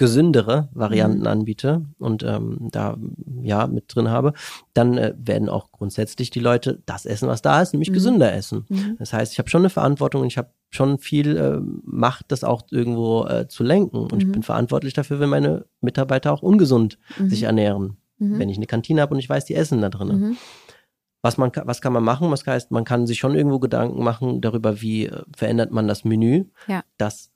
gesündere 0.00 0.70
Varianten 0.72 1.20
mhm. 1.20 1.26
anbiete 1.26 1.84
und 1.98 2.22
ähm, 2.22 2.56
da 2.72 2.96
ja 3.42 3.66
mit 3.66 3.94
drin 3.94 4.08
habe, 4.08 4.32
dann 4.72 4.96
äh, 4.96 5.12
werden 5.18 5.50
auch 5.50 5.72
grundsätzlich 5.72 6.30
die 6.30 6.40
Leute 6.40 6.80
das 6.86 7.04
essen, 7.04 7.28
was 7.28 7.42
da 7.42 7.60
ist, 7.60 7.74
nämlich 7.74 7.90
mhm. 7.90 7.94
gesünder 7.94 8.32
essen. 8.32 8.64
Mhm. 8.70 8.96
Das 8.98 9.12
heißt, 9.12 9.30
ich 9.34 9.38
habe 9.38 9.50
schon 9.50 9.60
eine 9.60 9.68
Verantwortung 9.68 10.22
und 10.22 10.28
ich 10.28 10.38
habe 10.38 10.54
schon 10.70 10.96
viel 10.96 11.36
äh, 11.36 11.60
Macht, 11.84 12.32
das 12.32 12.44
auch 12.44 12.62
irgendwo 12.70 13.26
äh, 13.26 13.46
zu 13.46 13.62
lenken. 13.62 13.98
Und 13.98 14.22
ich 14.22 14.26
mhm. 14.26 14.32
bin 14.32 14.42
verantwortlich 14.42 14.94
dafür, 14.94 15.20
wenn 15.20 15.28
meine 15.28 15.66
Mitarbeiter 15.82 16.32
auch 16.32 16.40
ungesund 16.40 16.98
mhm. 17.18 17.28
sich 17.28 17.42
ernähren. 17.42 17.98
Mhm. 18.16 18.38
Wenn 18.38 18.48
ich 18.48 18.56
eine 18.56 18.66
Kantine 18.66 19.02
habe 19.02 19.12
und 19.12 19.20
ich 19.20 19.28
weiß, 19.28 19.44
die 19.44 19.54
essen 19.54 19.82
da 19.82 19.90
drin. 19.90 20.38
Was, 21.20 21.36
man, 21.36 21.52
was 21.64 21.82
kann 21.82 21.92
man 21.92 22.04
machen? 22.04 22.30
Was 22.30 22.46
heißt, 22.46 22.70
man 22.70 22.84
kann 22.84 23.06
sich 23.06 23.18
schon 23.18 23.34
irgendwo 23.34 23.58
Gedanken 23.58 24.02
machen 24.02 24.40
darüber, 24.40 24.80
wie 24.80 25.08
äh, 25.08 25.24
verändert 25.36 25.72
man 25.72 25.88
das 25.88 26.04
Menü, 26.04 26.46
ja. 26.68 26.84
dass 26.96 27.30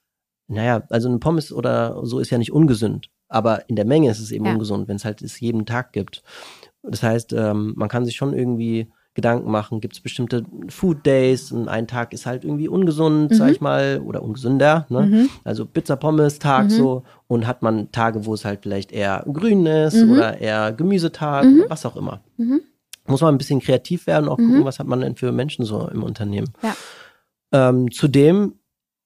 naja, 0.48 0.82
also 0.90 1.08
ein 1.08 1.20
Pommes 1.20 1.52
oder 1.52 2.04
so 2.04 2.18
ist 2.18 2.30
ja 2.30 2.38
nicht 2.38 2.52
ungesund, 2.52 3.10
aber 3.28 3.68
in 3.68 3.76
der 3.76 3.86
Menge 3.86 4.10
ist 4.10 4.20
es 4.20 4.30
eben 4.30 4.44
ja. 4.44 4.52
ungesund, 4.52 4.88
wenn 4.88 4.96
es 4.96 5.04
halt 5.04 5.22
es 5.22 5.40
jeden 5.40 5.66
Tag 5.66 5.92
gibt. 5.92 6.22
Das 6.82 7.02
heißt, 7.02 7.32
ähm, 7.32 7.72
man 7.76 7.88
kann 7.88 8.04
sich 8.04 8.16
schon 8.16 8.34
irgendwie 8.34 8.92
Gedanken 9.14 9.50
machen, 9.50 9.80
gibt 9.80 9.94
es 9.94 10.00
bestimmte 10.00 10.44
Food 10.68 11.06
Days 11.06 11.52
und 11.52 11.68
ein 11.68 11.86
Tag 11.86 12.12
ist 12.12 12.26
halt 12.26 12.44
irgendwie 12.44 12.66
ungesund, 12.66 13.30
mhm. 13.30 13.34
sag 13.34 13.50
ich 13.52 13.60
mal, 13.60 14.02
oder 14.04 14.22
ungesünder, 14.22 14.86
ne? 14.88 15.02
Mhm. 15.02 15.30
Also 15.44 15.66
Pizza 15.66 15.94
Pommes 15.94 16.40
Tag 16.40 16.64
mhm. 16.64 16.70
so 16.70 17.02
und 17.28 17.46
hat 17.46 17.62
man 17.62 17.92
Tage, 17.92 18.26
wo 18.26 18.34
es 18.34 18.44
halt 18.44 18.60
vielleicht 18.62 18.90
eher 18.90 19.24
grün 19.32 19.66
ist 19.66 19.94
mhm. 19.94 20.12
oder 20.12 20.40
eher 20.40 20.72
Gemüsetag, 20.72 21.44
mhm. 21.44 21.64
was 21.68 21.86
auch 21.86 21.96
immer. 21.96 22.22
Mhm. 22.38 22.60
Muss 23.06 23.20
man 23.20 23.34
ein 23.34 23.38
bisschen 23.38 23.60
kreativ 23.60 24.08
werden, 24.08 24.28
auch 24.28 24.36
gucken, 24.36 24.64
was 24.64 24.78
hat 24.78 24.86
man 24.88 25.00
denn 25.00 25.14
für 25.14 25.30
Menschen 25.30 25.64
so 25.64 25.86
im 25.88 26.02
Unternehmen. 26.02 26.48
Ja. 26.62 26.74
Ähm, 27.52 27.92
zudem 27.92 28.54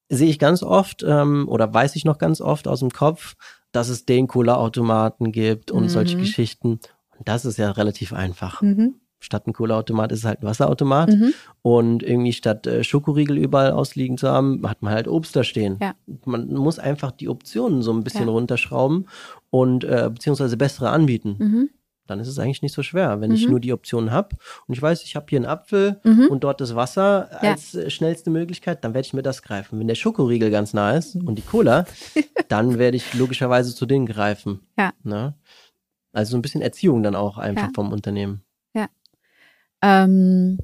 sehe 0.09 0.29
ich 0.29 0.39
ganz 0.39 0.63
oft 0.63 1.05
ähm, 1.07 1.49
oder 1.49 1.73
weiß 1.73 1.97
ich 1.97 2.05
noch 2.05 2.19
ganz 2.19 2.41
oft 2.41 2.69
aus 2.69 2.81
dem 2.81 2.91
Kopf, 2.91 3.37
dass 3.73 3.89
es 3.89 4.07
den 4.07 4.27
Cola-Automaten 4.27 5.33
gibt 5.33 5.71
und 5.71 5.85
mhm. 5.85 5.89
solche 5.89 6.17
Geschichten. 6.17 6.81
Und 7.19 7.29
das 7.29 7.45
ist 7.45 7.59
ja 7.59 7.71
relativ 7.71 8.13
einfach. 8.13 8.63
Mhm. 8.63 8.95
Statt 9.21 9.49
ein 9.49 9.53
Cola-Automat 9.53 10.13
ist 10.13 10.21
es 10.21 10.25
halt 10.25 10.43
ein 10.43 10.47
Wasserautomat. 10.47 11.11
Mhm. 11.11 11.35
Und 11.63 12.03
irgendwie 12.03 12.33
statt 12.33 12.67
äh, 12.67 12.85
Schokoriegel 12.85 13.37
überall 13.37 13.73
ausliegen 13.73 14.17
zu 14.17 14.29
haben, 14.29 14.67
hat 14.67 14.81
man 14.81 14.93
halt 14.93 15.09
Obst 15.09 15.35
da 15.35 15.43
stehen. 15.43 15.79
Ja. 15.83 15.95
Man 16.25 16.49
muss 16.55 16.79
einfach 16.79 17.11
die 17.11 17.29
Optionen 17.29 17.83
so 17.83 17.93
ein 17.93 18.05
bisschen 18.05 18.27
ja. 18.27 18.31
runterschrauben 18.31 19.07
und 19.51 19.85
äh, 19.85 20.09
beziehungsweise 20.13 20.57
bessere 20.57 20.91
anbieten. 20.91 21.71
Dann 22.09 22.21
ist 22.21 22.29
es 22.29 22.39
eigentlich 22.39 22.63
nicht 22.63 22.75
so 22.75 22.83
schwer. 22.83 23.21
Wenn 23.21 23.31
mhm. 23.31 23.37
ich 23.37 23.49
nur 23.49 23.61
die 23.61 23.73
Optionen 23.73 24.11
habe 24.11 24.37
und 24.67 24.75
ich 24.75 24.83
weiß, 24.83 25.03
ich 25.05 25.15
habe 25.15 25.27
hier 25.29 25.39
einen 25.39 25.47
Apfel 25.47 26.01
mhm. 26.05 26.29
und 26.29 26.43
dort 26.43 26.61
das 26.61 26.75
Wasser 26.75 27.29
ja. 27.43 27.51
als 27.51 27.75
äh, 27.75 27.91
schnellste 27.91 28.31
Möglichkeit, 28.31 28.85
dann 28.85 28.95
werde 28.95 29.07
ich 29.07 29.13
mir 29.13 29.23
das 29.23 29.43
greifen. 29.43 29.79
Wenn 29.79 29.89
der 29.89 29.95
Schokoriegel 29.95 30.51
ganz 30.51 30.75
nah 30.75 30.93
ist 30.93 31.17
und 31.17 31.37
die 31.37 31.43
Cola, 31.43 31.87
dann 32.49 32.79
werde 32.79 32.97
ich 32.97 33.15
logischerweise 33.15 33.75
zu 33.75 33.87
denen 33.87 34.07
greifen. 34.07 34.61
Ja. 34.79 34.93
Ne? 35.03 35.35
Also 36.13 36.33
so 36.33 36.39
ein 36.39 36.43
bisschen 36.43 36.63
Erziehung 36.63 37.03
dann 37.03 37.15
auch 37.15 37.39
einfach 37.39 37.69
ja. 37.69 37.73
vom 37.75 37.93
Unternehmen. 37.93 38.43
Ja. 38.75 38.89
Ähm, 39.83 40.59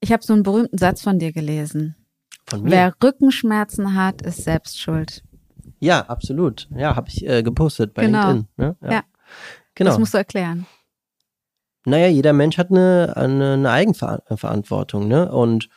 ich 0.00 0.12
habe 0.12 0.22
so 0.22 0.32
einen 0.32 0.42
berühmten 0.42 0.78
Satz 0.78 1.02
von 1.02 1.18
dir 1.18 1.32
gelesen. 1.32 1.94
Von 2.46 2.62
mir? 2.62 2.70
Wer 2.70 2.94
Rückenschmerzen 3.02 3.94
hat, 3.94 4.22
ist 4.22 4.44
selbst 4.44 4.80
schuld. 4.80 5.22
Ja, 5.78 6.00
absolut. 6.06 6.68
Ja, 6.74 6.96
habe 6.96 7.08
ich 7.08 7.26
äh, 7.26 7.42
gepostet 7.42 7.94
bei 7.94 8.06
genau. 8.06 8.32
LinkedIn. 8.32 8.48
Ne? 8.56 8.76
Ja. 8.82 8.90
ja. 8.92 9.02
Genau. 9.80 9.92
Das 9.92 9.98
musst 9.98 10.12
du 10.12 10.18
erklären. 10.18 10.66
Naja, 11.86 12.08
jeder 12.08 12.34
Mensch 12.34 12.58
hat 12.58 12.70
eine, 12.70 13.14
eine, 13.16 13.54
eine 13.54 13.70
Eigenverantwortung, 13.70 15.08
ne? 15.08 15.32
Und 15.32 15.70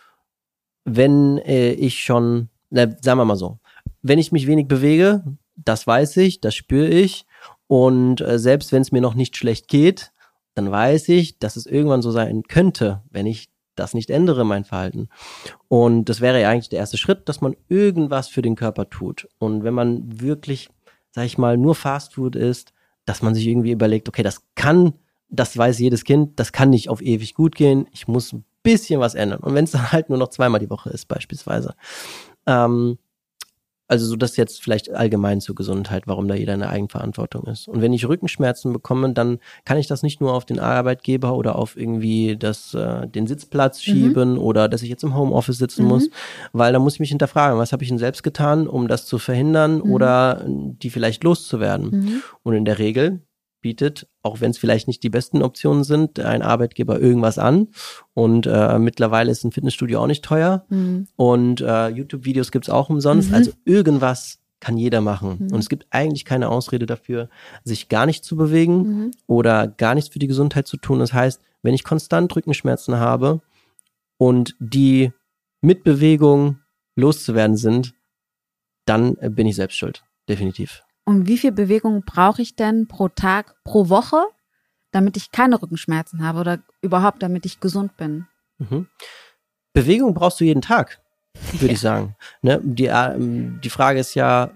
wenn 0.83 1.37
äh, 1.37 1.71
ich 1.71 2.03
schon, 2.03 2.49
na, 2.69 2.87
sagen 3.01 3.17
wir 3.17 3.23
mal 3.23 3.37
so, 3.37 3.59
wenn 4.01 4.19
ich 4.19 4.33
mich 4.33 4.45
wenig 4.45 4.67
bewege, 4.67 5.23
das 5.55 5.87
weiß 5.87 6.17
ich, 6.17 6.41
das 6.41 6.53
spüre 6.53 6.89
ich. 6.89 7.25
Und 7.67 8.19
äh, 8.19 8.37
selbst 8.39 8.73
wenn 8.73 8.81
es 8.81 8.91
mir 8.91 8.99
noch 8.99 9.13
nicht 9.13 9.37
schlecht 9.37 9.69
geht, 9.69 10.11
dann 10.53 10.69
weiß 10.69 11.07
ich, 11.07 11.39
dass 11.39 11.55
es 11.55 11.65
irgendwann 11.65 12.01
so 12.01 12.11
sein 12.11 12.43
könnte, 12.43 13.03
wenn 13.09 13.25
ich 13.25 13.47
das 13.75 13.93
nicht 13.93 14.09
ändere, 14.09 14.45
mein 14.45 14.65
Verhalten. 14.65 15.07
Und 15.69 16.09
das 16.09 16.19
wäre 16.19 16.41
ja 16.41 16.49
eigentlich 16.49 16.67
der 16.67 16.79
erste 16.79 16.97
Schritt, 16.97 17.29
dass 17.29 17.39
man 17.39 17.55
irgendwas 17.69 18.27
für 18.27 18.41
den 18.41 18.57
Körper 18.57 18.89
tut. 18.89 19.29
Und 19.39 19.63
wenn 19.63 19.73
man 19.73 20.19
wirklich, 20.19 20.69
sag 21.11 21.25
ich 21.25 21.37
mal, 21.37 21.57
nur 21.57 21.73
Fastfood 21.73 22.35
isst, 22.35 22.73
dass 23.05 23.21
man 23.21 23.35
sich 23.35 23.47
irgendwie 23.47 23.71
überlegt, 23.71 24.07
okay, 24.07 24.23
das 24.23 24.41
kann, 24.55 24.93
das 25.29 25.57
weiß 25.57 25.79
jedes 25.79 26.03
Kind, 26.03 26.39
das 26.39 26.51
kann 26.51 26.69
nicht 26.69 26.89
auf 26.89 27.01
ewig 27.01 27.33
gut 27.33 27.55
gehen. 27.55 27.87
Ich 27.91 28.07
muss 28.07 28.33
ein 28.33 28.45
bisschen 28.63 28.99
was 28.99 29.15
ändern. 29.15 29.39
Und 29.39 29.53
wenn 29.53 29.65
es 29.65 29.71
dann 29.71 29.91
halt 29.91 30.09
nur 30.09 30.17
noch 30.17 30.29
zweimal 30.29 30.59
die 30.59 30.69
Woche 30.69 30.89
ist, 30.89 31.07
beispielsweise. 31.07 31.75
Ähm, 32.45 32.97
also 33.93 34.07
so 34.07 34.15
das 34.15 34.37
jetzt 34.37 34.63
vielleicht 34.63 34.89
allgemein 34.89 35.39
zur 35.39 35.53
Gesundheit, 35.53 36.07
warum 36.07 36.27
da 36.27 36.33
jeder 36.33 36.53
eine 36.53 36.69
Eigenverantwortung 36.69 37.43
ist. 37.43 37.67
Und 37.67 37.79
wenn 37.79 37.93
ich 37.93 38.07
Rückenschmerzen 38.07 38.73
bekomme, 38.73 39.13
dann 39.13 39.37
kann 39.65 39.77
ich 39.77 39.85
das 39.85 40.01
nicht 40.01 40.19
nur 40.19 40.33
auf 40.33 40.45
den 40.45 40.59
Arbeitgeber 40.59 41.35
oder 41.35 41.55
auf 41.55 41.77
irgendwie 41.77 42.35
das, 42.35 42.73
äh, 42.73 43.07
den 43.07 43.27
Sitzplatz 43.27 43.77
mhm. 43.77 43.91
schieben 43.91 44.37
oder 44.39 44.67
dass 44.67 44.81
ich 44.81 44.89
jetzt 44.89 45.03
im 45.03 45.15
Homeoffice 45.15 45.59
sitzen 45.59 45.83
mhm. 45.83 45.89
muss, 45.89 46.09
weil 46.53 46.73
da 46.73 46.79
muss 46.79 46.95
ich 46.95 47.01
mich 47.01 47.09
hinterfragen, 47.09 47.59
was 47.59 47.71
habe 47.71 47.83
ich 47.83 47.89
denn 47.89 47.99
selbst 47.99 48.23
getan, 48.23 48.67
um 48.67 48.87
das 48.87 49.05
zu 49.05 49.19
verhindern 49.19 49.75
mhm. 49.75 49.91
oder 49.91 50.43
die 50.47 50.89
vielleicht 50.89 51.23
loszuwerden. 51.23 51.89
Mhm. 51.91 52.23
Und 52.41 52.55
in 52.55 52.65
der 52.65 52.79
Regel 52.79 53.21
bietet, 53.63 54.07
auch 54.21 54.41
wenn 54.41 54.51
es 54.51 54.59
vielleicht 54.59 54.87
nicht 54.87 55.01
die 55.01 55.09
besten 55.09 55.41
Optionen 55.41 55.83
sind, 55.83 56.19
ein 56.19 56.43
Arbeitgeber 56.43 56.99
irgendwas 56.99 57.39
an. 57.39 57.69
Und 58.13 58.45
äh, 58.45 58.77
mittlerweile 58.77 59.31
ist 59.31 59.43
ein 59.43 59.51
Fitnessstudio 59.51 59.99
auch 59.99 60.07
nicht 60.07 60.23
teuer. 60.23 60.65
Mhm. 60.69 61.07
Und 61.15 61.61
äh, 61.61 61.87
YouTube-Videos 61.87 62.51
gibt's 62.51 62.69
auch 62.69 62.91
umsonst. 62.91 63.29
Mhm. 63.29 63.35
Also 63.35 63.51
irgendwas 63.65 64.37
kann 64.59 64.77
jeder 64.77 65.01
machen. 65.01 65.37
Mhm. 65.39 65.53
Und 65.53 65.59
es 65.59 65.69
gibt 65.69 65.87
eigentlich 65.89 66.25
keine 66.25 66.49
Ausrede 66.49 66.85
dafür, 66.85 67.29
sich 67.63 67.89
gar 67.89 68.05
nicht 68.05 68.23
zu 68.23 68.35
bewegen 68.35 68.77
mhm. 68.77 69.11
oder 69.25 69.67
gar 69.67 69.95
nichts 69.95 70.11
für 70.11 70.19
die 70.19 70.27
Gesundheit 70.27 70.67
zu 70.67 70.77
tun. 70.77 70.99
Das 70.99 71.11
heißt, 71.11 71.41
wenn 71.63 71.73
ich 71.73 71.83
konstant 71.83 72.35
Rückenschmerzen 72.35 72.97
habe 72.97 73.41
und 74.17 74.55
die 74.59 75.11
mit 75.61 75.83
Bewegung 75.83 76.59
loszuwerden 76.95 77.57
sind, 77.57 77.95
dann 78.85 79.17
äh, 79.17 79.29
bin 79.29 79.47
ich 79.47 79.55
selbst 79.55 79.77
schuld. 79.77 80.03
Definitiv. 80.29 80.83
Und 81.05 81.27
wie 81.27 81.37
viel 81.37 81.51
Bewegung 81.51 82.03
brauche 82.05 82.41
ich 82.41 82.55
denn 82.55 82.87
pro 82.87 83.09
Tag, 83.09 83.55
pro 83.63 83.89
Woche, 83.89 84.23
damit 84.91 85.17
ich 85.17 85.31
keine 85.31 85.61
Rückenschmerzen 85.61 86.25
habe 86.25 86.39
oder 86.39 86.59
überhaupt, 86.81 87.21
damit 87.21 87.45
ich 87.45 87.59
gesund 87.59 87.97
bin? 87.97 88.27
Mhm. 88.57 88.87
Bewegung 89.73 90.13
brauchst 90.13 90.39
du 90.39 90.45
jeden 90.45 90.61
Tag, 90.61 91.01
würde 91.53 91.67
ja. 91.67 91.71
ich 91.73 91.79
sagen. 91.79 92.15
Ne? 92.41 92.61
Die, 92.63 92.85
ähm, 92.85 93.59
die 93.61 93.69
Frage 93.69 93.99
ist 93.99 94.15
ja, 94.15 94.51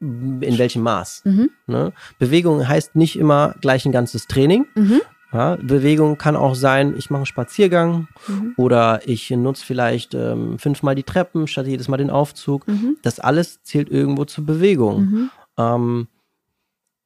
in 0.00 0.58
welchem 0.58 0.82
Maß. 0.82 1.22
Mhm. 1.24 1.50
Ne? 1.68 1.92
Bewegung 2.18 2.66
heißt 2.66 2.96
nicht 2.96 3.16
immer 3.16 3.54
gleich 3.60 3.86
ein 3.86 3.92
ganzes 3.92 4.26
Training. 4.26 4.66
Mhm. 4.74 5.00
Ja, 5.32 5.56
Bewegung 5.56 6.18
kann 6.18 6.36
auch 6.36 6.54
sein, 6.54 6.94
ich 6.98 7.08
mache 7.08 7.20
einen 7.20 7.26
Spaziergang 7.26 8.08
mhm. 8.26 8.52
oder 8.58 9.00
ich 9.06 9.30
nutze 9.30 9.64
vielleicht 9.64 10.12
ähm, 10.12 10.58
fünfmal 10.58 10.94
die 10.94 11.04
Treppen 11.04 11.46
statt 11.46 11.66
jedes 11.66 11.88
Mal 11.88 11.96
den 11.96 12.10
Aufzug. 12.10 12.68
Mhm. 12.68 12.98
Das 13.00 13.18
alles 13.18 13.62
zählt 13.62 13.88
irgendwo 13.88 14.26
zur 14.26 14.44
Bewegung. 14.44 15.30
Ähm, 15.58 16.08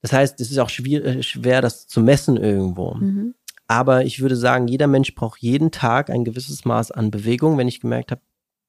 das 0.03 0.13
heißt, 0.13 0.41
es 0.41 0.51
ist 0.51 0.59
auch 0.59 0.69
schwer, 0.69 1.05
äh, 1.05 1.23
schwer 1.23 1.63
das 1.63 1.87
zu 1.87 2.01
messen 2.01 2.37
irgendwo. 2.37 2.95
Mhm. 2.95 3.35
Aber 3.67 4.05
ich 4.05 4.21
würde 4.21 4.37
sagen, 4.37 4.69
jeder 4.69 4.87
Mensch 4.87 5.15
braucht 5.15 5.41
jeden 5.41 5.71
Tag 5.73 6.11
ein 6.11 6.25
gewisses 6.25 6.65
Maß 6.65 6.93
an 6.93 7.11
Bewegung. 7.11 7.59
Wenn 7.59 7.69
ich 7.69 7.81
gemerkt 7.81 8.13
habe, 8.13 8.21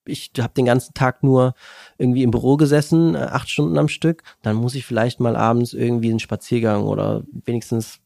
ich 0.06 0.32
habe 0.40 0.54
den 0.56 0.66
ganzen 0.66 0.94
Tag 0.94 1.22
nur 1.22 1.54
irgendwie 1.98 2.24
im 2.24 2.32
Büro 2.32 2.58
gesessen, 2.58 3.16
äh, 3.16 3.20
acht 3.20 3.50
Stunden 3.50 3.78
am 3.78 3.88
Stück, 3.90 4.24
dann 4.42 4.56
muss 4.56 4.76
ich 4.76 4.86
vielleicht 4.86 5.20
mal 5.20 5.36
abends 5.36 5.74
irgendwie 5.74 6.10
einen 6.10 6.20
Spaziergang 6.20 6.86
oder 6.86 7.24
wenigstens 7.46 8.00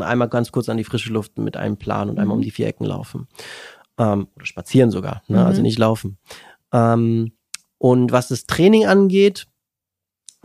einmal 0.00 0.28
ganz 0.28 0.52
kurz 0.52 0.68
an 0.68 0.76
die 0.76 0.84
frische 0.84 1.12
Luft 1.12 1.38
mit 1.38 1.56
einem 1.56 1.76
Plan 1.76 2.10
und 2.10 2.18
einmal 2.18 2.34
um 2.34 2.40
mhm. 2.40 2.44
die 2.44 2.50
vier 2.50 2.66
Ecken 2.66 2.84
laufen. 2.84 3.28
Ähm, 3.98 4.28
oder 4.36 4.46
spazieren 4.46 4.90
sogar, 4.90 5.22
ne? 5.28 5.38
Also 5.38 5.40
mhm. 5.40 5.46
also 5.46 5.62
nicht 5.62 5.78
laufen. 5.78 6.18
Ähm, 6.72 7.32
und 7.78 8.12
was 8.12 8.28
das 8.28 8.46
Training 8.46 8.86
angeht, 8.86 9.46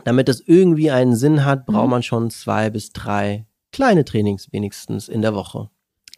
damit 0.06 0.28
das 0.28 0.40
irgendwie 0.40 0.92
einen 0.92 1.16
Sinn 1.16 1.44
hat, 1.44 1.66
braucht 1.66 1.86
mhm. 1.86 1.90
man 1.90 2.02
schon 2.04 2.30
zwei 2.30 2.70
bis 2.70 2.92
drei 2.92 3.44
kleine 3.72 4.04
Trainings 4.04 4.52
wenigstens 4.52 5.08
in 5.08 5.20
der 5.20 5.34
Woche. 5.34 5.68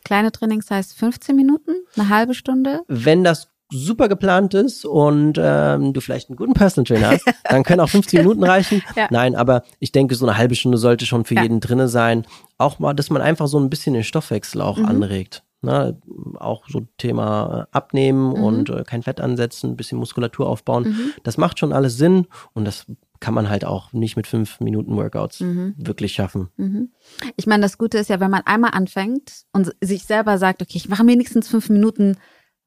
Kleine 0.04 0.30
Trainings 0.30 0.70
heißt 0.70 0.92
15 0.94 1.34
Minuten, 1.34 1.70
eine 1.96 2.10
halbe 2.10 2.34
Stunde? 2.34 2.82
Wenn 2.86 3.24
das 3.24 3.48
super 3.70 4.08
geplant 4.08 4.52
ist 4.52 4.84
und 4.84 5.38
ähm, 5.42 5.94
du 5.94 6.02
vielleicht 6.02 6.28
einen 6.28 6.36
guten 6.36 6.52
Personal 6.52 6.84
Trainer 6.84 7.12
hast, 7.12 7.24
dann 7.44 7.62
können 7.62 7.80
auch 7.80 7.88
15 7.88 8.20
Minuten 8.20 8.44
reichen. 8.44 8.82
Ja. 8.94 9.08
Nein, 9.10 9.34
aber 9.34 9.62
ich 9.78 9.90
denke, 9.90 10.14
so 10.16 10.26
eine 10.26 10.36
halbe 10.36 10.54
Stunde 10.54 10.76
sollte 10.76 11.06
schon 11.06 11.24
für 11.24 11.36
ja. 11.36 11.42
jeden 11.42 11.60
drinne 11.60 11.88
sein. 11.88 12.26
Auch 12.58 12.78
mal, 12.78 12.92
dass 12.92 13.08
man 13.08 13.22
einfach 13.22 13.48
so 13.48 13.58
ein 13.58 13.70
bisschen 13.70 13.94
den 13.94 14.04
Stoffwechsel 14.04 14.60
auch 14.60 14.76
mhm. 14.76 14.84
anregt. 14.84 15.44
Ne, 15.60 15.98
auch 16.36 16.68
so 16.68 16.86
Thema 16.98 17.66
äh, 17.72 17.76
abnehmen 17.76 18.28
mhm. 18.28 18.44
und 18.44 18.70
äh, 18.70 18.84
kein 18.84 19.02
Fett 19.02 19.20
ansetzen, 19.20 19.70
ein 19.70 19.76
bisschen 19.76 19.98
Muskulatur 19.98 20.46
aufbauen. 20.46 20.90
Mhm. 20.90 21.12
Das 21.24 21.36
macht 21.36 21.58
schon 21.58 21.72
alles 21.72 21.96
Sinn 21.96 22.28
und 22.52 22.64
das 22.64 22.86
kann 23.20 23.34
man 23.34 23.48
halt 23.48 23.64
auch 23.64 23.92
nicht 23.92 24.16
mit 24.16 24.26
fünf 24.26 24.60
Minuten 24.60 24.96
Workouts 24.96 25.40
mhm. 25.40 25.74
wirklich 25.76 26.12
schaffen. 26.12 26.48
Mhm. 26.56 26.90
Ich 27.36 27.46
meine, 27.46 27.62
das 27.62 27.78
Gute 27.78 27.98
ist 27.98 28.10
ja, 28.10 28.20
wenn 28.20 28.30
man 28.30 28.42
einmal 28.46 28.72
anfängt 28.72 29.44
und 29.52 29.72
sich 29.80 30.04
selber 30.04 30.38
sagt, 30.38 30.62
okay, 30.62 30.76
ich 30.76 30.88
mache 30.88 31.06
wenigstens 31.06 31.48
fünf 31.48 31.68
Minuten, 31.68 32.16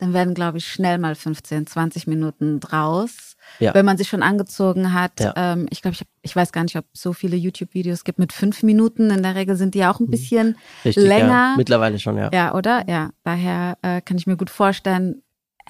dann 0.02 0.14
werden, 0.14 0.34
glaube 0.34 0.58
ich, 0.58 0.68
schnell 0.68 0.98
mal 0.98 1.14
15, 1.14 1.68
20 1.68 2.08
Minuten 2.08 2.60
draus. 2.60 3.36
Ja. 3.60 3.76
Wenn 3.76 3.86
man 3.86 3.98
sich 3.98 4.08
schon 4.08 4.24
angezogen 4.24 4.94
hat. 4.94 5.20
Ja. 5.20 5.34
Ähm, 5.36 5.68
ich 5.70 5.84
glaube, 5.84 5.94
ich, 5.94 6.04
ich 6.24 6.36
weiß 6.36 6.52
gar 6.52 6.64
nicht, 6.64 6.76
ob 6.76 6.86
es 6.92 7.02
so 7.02 7.14
viele 7.14 7.36
YouTube-Videos 7.36 8.04
gibt 8.04 8.18
mit 8.18 8.34
fünf 8.34 8.64
Minuten. 8.64 9.12
In 9.12 9.22
der 9.22 9.36
Regel 9.36 9.56
sind 9.56 9.76
die 9.76 9.80
ja 9.80 9.94
auch 9.94 10.00
ein 10.00 10.08
mhm. 10.08 10.12
bisschen 10.12 10.58
Richtig, 10.84 11.04
länger. 11.06 11.28
Ja. 11.28 11.54
Mittlerweile 11.56 12.00
schon, 12.00 12.18
ja. 12.18 12.32
Ja, 12.34 12.56
oder? 12.56 12.90
Ja. 12.90 13.12
Daher 13.24 13.78
äh, 13.84 14.02
kann 14.02 14.18
ich 14.18 14.26
mir 14.26 14.38
gut 14.38 14.50
vorstellen, 14.50 15.22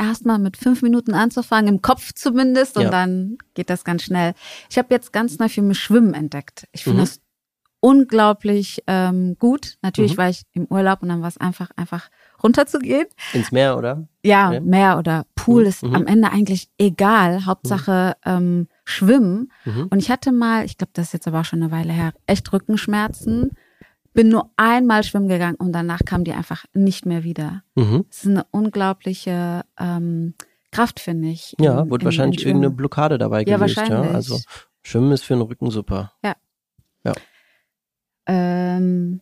erstmal 0.02 0.40
mit 0.40 0.58
fünf 0.58 0.82
Minuten 0.82 1.14
anzufangen, 1.14 1.68
im 1.68 1.82
Kopf 1.82 2.14
zumindest, 2.14 2.78
und 2.78 2.84
ja. 2.84 2.90
dann 2.90 3.38
geht 3.54 3.70
das 3.70 3.84
ganz 3.84 4.04
schnell. 4.04 4.34
Ich 4.70 4.78
habe 4.78 4.88
jetzt 4.92 5.14
ganz 5.14 5.38
neu 5.38 5.48
für 5.48 5.62
mich 5.62 5.80
Schwimmen 5.80 6.14
entdeckt. 6.14 6.68
Ich 6.72 6.84
finde 6.84 7.00
mhm. 7.00 7.04
das 7.04 7.22
unglaublich 7.82 8.84
ähm, 8.88 9.36
gut. 9.40 9.78
Natürlich 9.82 10.14
mhm. 10.14 10.18
war 10.18 10.30
ich 10.30 10.44
im 10.54 10.66
Urlaub 10.68 11.02
und 11.02 11.10
dann 11.10 11.22
war 11.22 11.28
es 11.28 11.38
einfach, 11.38 11.72
einfach 11.76 12.10
runterzugehen. 12.42 13.08
Ins 13.34 13.52
Meer, 13.52 13.78
oder? 13.78 14.08
Ja, 14.24 14.54
ja. 14.54 14.60
Meer 14.60 14.98
oder 14.98 15.26
Pool 15.36 15.64
mhm. 15.64 15.68
ist 15.70 15.84
mhm. 15.84 15.96
am 15.96 16.08
Ende 16.08 16.32
eigentlich 16.32 16.70
egal. 16.78 17.46
Hauptsache 17.46 18.16
mhm. 18.24 18.32
ähm, 18.32 18.68
Schwimmen. 18.86 19.52
Mhm. 19.66 19.88
Und 19.90 20.00
ich 20.00 20.12
hatte 20.12 20.32
mal, 20.32 20.64
ich 20.64 20.78
glaube, 20.78 20.92
das 20.94 21.08
ist 21.08 21.14
jetzt 21.14 21.28
aber 21.28 21.42
auch 21.42 21.46
schon 21.46 21.62
eine 21.62 21.72
Weile 21.72 21.92
her, 21.92 22.14
echt 22.28 22.52
Rückenschmerzen 22.54 23.52
bin 24.14 24.30
nur 24.30 24.52
einmal 24.58 25.04
schwimmen 25.04 25.28
gegangen 25.28 25.56
und 25.56 25.72
danach 25.74 26.02
kam 26.06 26.24
die 26.24 26.34
einfach 26.34 26.66
nicht 26.74 27.06
mehr 27.06 27.24
wieder. 27.24 27.64
Mhm. 27.76 28.06
Das 28.10 28.24
ist 28.24 28.30
eine 28.30 28.46
unglaubliche 28.52 29.64
ähm, 29.80 30.34
Kraft, 30.72 31.00
finde 31.00 31.30
ich. 31.30 31.56
Im, 31.58 31.66
ja, 31.66 31.90
wurde 31.90 32.04
im, 32.04 32.06
wahrscheinlich 32.06 32.42
im 32.44 32.48
irgendeine 32.48 32.76
Blockade 32.76 33.18
dabei 33.18 33.44
ja, 33.44 33.58
gelöst. 33.58 33.78
Wahrscheinlich. 33.78 34.10
Ja, 34.12 34.16
also 34.16 34.40
Schwimmen 34.84 35.12
ist 35.12 35.24
für 35.24 35.34
den 35.34 35.42
Rücken 35.42 35.70
super. 35.72 36.14
Ja. 36.24 36.36
Ja. 37.04 37.14
Ähm, 38.28 39.22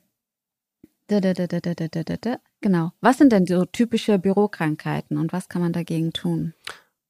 da, 1.07 1.19
da, 1.19 1.33
da, 1.33 2.37
genau. 2.61 2.91
Was 3.01 3.17
sind 3.17 3.31
denn 3.31 3.45
so 3.47 3.65
typische 3.65 4.19
Bürokrankheiten 4.19 5.17
und 5.17 5.33
was 5.33 5.49
kann 5.49 5.61
man 5.61 5.73
dagegen 5.73 6.13
tun? 6.13 6.53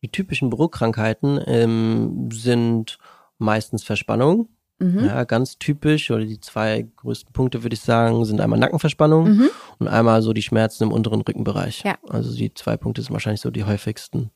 Die 0.01 0.09
typischen 0.09 0.49
Bürokrankheiten 0.49 1.41
ähm, 1.45 2.29
sind 2.31 2.97
meistens 3.37 3.83
Verspannung, 3.83 4.47
Mhm. 4.79 5.05
Ja, 5.05 5.25
ganz 5.25 5.57
typisch, 5.59 6.09
oder 6.09 6.23
die 6.25 6.39
zwei 6.39 6.87
größten 6.95 7.33
Punkte, 7.33 7.63
würde 7.63 7.73
ich 7.73 7.81
sagen, 7.81 8.23
sind 8.23 8.39
einmal 8.39 8.57
Nackenverspannung 8.59 9.29
mhm. 9.29 9.49
und 9.77 9.87
einmal 9.89 10.21
so 10.21 10.31
die 10.31 10.41
Schmerzen 10.41 10.83
im 10.83 10.91
unteren 10.93 11.21
Rückenbereich. 11.21 11.83
Ja. 11.83 11.97
Also 12.07 12.33
die 12.33 12.53
zwei 12.53 12.77
Punkte 12.77 13.01
sind 13.01 13.11
wahrscheinlich 13.11 13.41
so 13.41 13.51
die 13.51 13.65
häufigsten. 13.65 14.31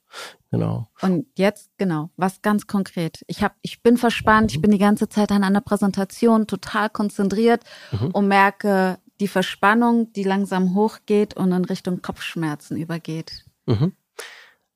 Genau. 0.52 0.90
Und 1.02 1.26
jetzt, 1.38 1.72
genau, 1.78 2.10
was 2.18 2.42
ganz 2.42 2.68
konkret. 2.68 3.24
Ich 3.28 3.42
hab, 3.42 3.56
ich 3.62 3.82
bin 3.82 3.96
verspannt, 3.98 4.52
ich 4.52 4.62
bin 4.62 4.72
die 4.72 4.78
ganze 4.78 5.08
Zeit 5.08 5.32
an 5.32 5.44
einer 5.44 5.62
Präsentation 5.62 6.46
total 6.46 6.90
konzentriert 6.90 7.64
mhm. 7.92 8.12
und 8.12 8.28
merke, 8.28 9.00
die 9.22 9.30
Verspannung, 9.30 10.12
die 10.12 10.24
langsam 10.24 10.76
hochgeht 10.76 11.36
und 11.38 11.54
in 11.54 11.66
Richtung 11.66 12.02
Kopfschmerzen 12.02 12.76
übergeht. 12.76 13.46
Mhm. 13.66 13.94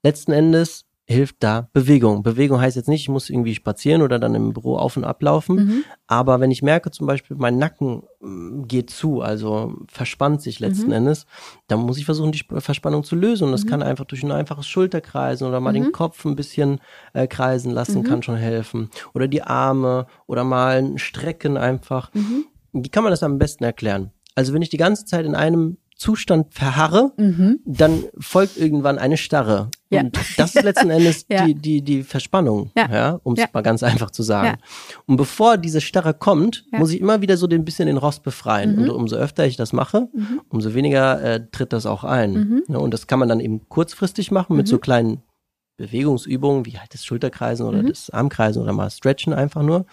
Letzten 0.02 0.32
Endes 0.32 0.87
hilft 1.10 1.38
da 1.40 1.70
Bewegung. 1.72 2.22
Bewegung 2.22 2.60
heißt 2.60 2.76
jetzt 2.76 2.90
nicht, 2.90 3.04
ich 3.04 3.10
muss 3.10 3.30
irgendwie 3.30 3.56
spazieren 3.56 4.02
oder 4.02 4.20
dann 4.20 4.36
im 4.36 4.52
Büro 4.52 4.76
auf 4.76 4.98
und 4.98 5.06
ablaufen. 5.06 5.56
Mhm. 5.56 5.84
Aber 6.06 6.42
wenn 6.42 6.52
ich 6.52 6.62
merke 6.62 6.92
zum 6.92 7.08
Beispiel, 7.08 7.38
mein 7.38 7.58
Nacken 7.58 8.04
mm, 8.20 8.64
geht 8.68 8.90
zu, 8.90 9.22
also 9.22 9.74
verspannt 9.88 10.42
sich 10.42 10.60
letzten 10.60 10.88
mhm. 10.88 10.94
Endes, 10.94 11.26
dann 11.70 11.80
muss 11.80 11.98
ich 11.98 12.04
versuchen, 12.04 12.34
die 12.34 12.44
Verspannung 12.58 13.06
zu 13.06 13.16
lösen. 13.16 13.46
Und 13.46 13.54
das 13.54 13.64
mhm. 13.64 13.70
kann 13.70 13.84
einfach 13.84 14.04
durch 14.04 14.22
ein 14.22 14.34
einfaches 14.34 14.68
Schulterkreisen 14.68 15.48
oder 15.48 15.62
mal 15.62 15.72
den 15.72 15.86
mhm. 15.86 15.92
Kopf 15.94 16.26
ein 16.26 16.36
bisschen 16.36 16.82
äh, 17.14 17.26
kreisen 17.26 17.72
lassen, 17.72 18.00
mhm. 18.00 18.04
kann 18.04 18.22
schon 18.22 18.36
helfen. 18.36 18.90
Oder 19.14 19.30
die 19.30 19.44
Arme 19.44 20.08
oder 20.26 20.44
mal 20.44 20.78
ein 20.78 20.98
Strecken 20.98 21.56
einfach. 21.56 22.14
Mhm. 22.14 22.48
Wie 22.74 22.90
kann 22.90 23.04
man 23.04 23.12
das 23.12 23.24
am 23.24 23.38
besten 23.38 23.64
erklären? 23.64 24.12
Also 24.36 24.54
wenn 24.54 24.62
ich 24.62 24.70
die 24.70 24.78
ganze 24.78 25.06
Zeit 25.06 25.26
in 25.26 25.36
einem 25.36 25.78
Zustand 25.96 26.54
verharre, 26.54 27.14
mhm. 27.16 27.60
dann 27.66 28.04
folgt 28.20 28.58
irgendwann 28.58 29.00
eine 29.00 29.16
Starre. 29.16 29.72
Ja. 29.90 30.02
Und 30.02 30.18
das 30.38 30.56
ist 30.56 30.64
letzten 30.64 30.90
Endes 30.90 31.26
ja. 31.30 31.46
die, 31.46 31.56
die, 31.56 31.82
die 31.82 32.04
Verspannung, 32.04 32.72
ja. 32.76 32.90
ja 32.92 33.20
um 33.24 33.34
es 33.34 33.40
ja. 33.40 33.48
mal 33.54 33.62
ganz 33.62 33.84
einfach 33.84 34.12
zu 34.12 34.24
sagen. 34.24 34.58
Und 35.06 35.18
bevor 35.18 35.58
diese 35.58 35.82
Starre 35.82 36.14
kommt, 36.14 36.66
muss 36.72 36.92
ich 36.92 37.00
immer 37.00 37.22
wieder 37.22 37.38
so 37.38 37.48
ein 37.48 37.66
bisschen 37.66 37.88
den 37.88 37.98
Rost 37.98 38.24
befreien. 38.24 38.76
Mhm. 38.76 38.82
Und 38.84 38.90
umso 38.90 39.16
öfter 39.16 39.46
ich 39.46 39.56
das 39.56 39.74
mache, 39.74 40.10
mhm. 40.14 40.42
umso 40.50 40.74
weniger 40.74 41.22
äh, 41.22 41.48
tritt 41.52 41.74
das 41.74 41.86
auch 41.86 42.04
ein. 42.04 42.34
Mhm. 42.34 42.64
Ja, 42.68 42.78
und 42.78 42.94
das 42.94 43.08
kann 43.08 43.20
man 43.20 43.30
dann 43.30 43.40
eben 43.40 43.68
kurzfristig 43.70 44.32
machen 44.32 44.58
mit 44.58 44.68
so 44.68 44.76
mhm. 44.76 44.82
kleinen 44.82 45.24
Bewegungsübungen, 45.78 46.66
wie 46.66 46.78
halt 46.78 46.94
das 46.94 47.06
Schulterkreisen 47.06 47.66
oder 47.66 47.84
mhm. 47.84 47.88
das 47.88 48.10
Armkreisen 48.10 48.62
oder 48.62 48.74
mal 48.74 48.90
Stretchen 48.90 49.34
einfach 49.34 49.62
nur. 49.62 49.86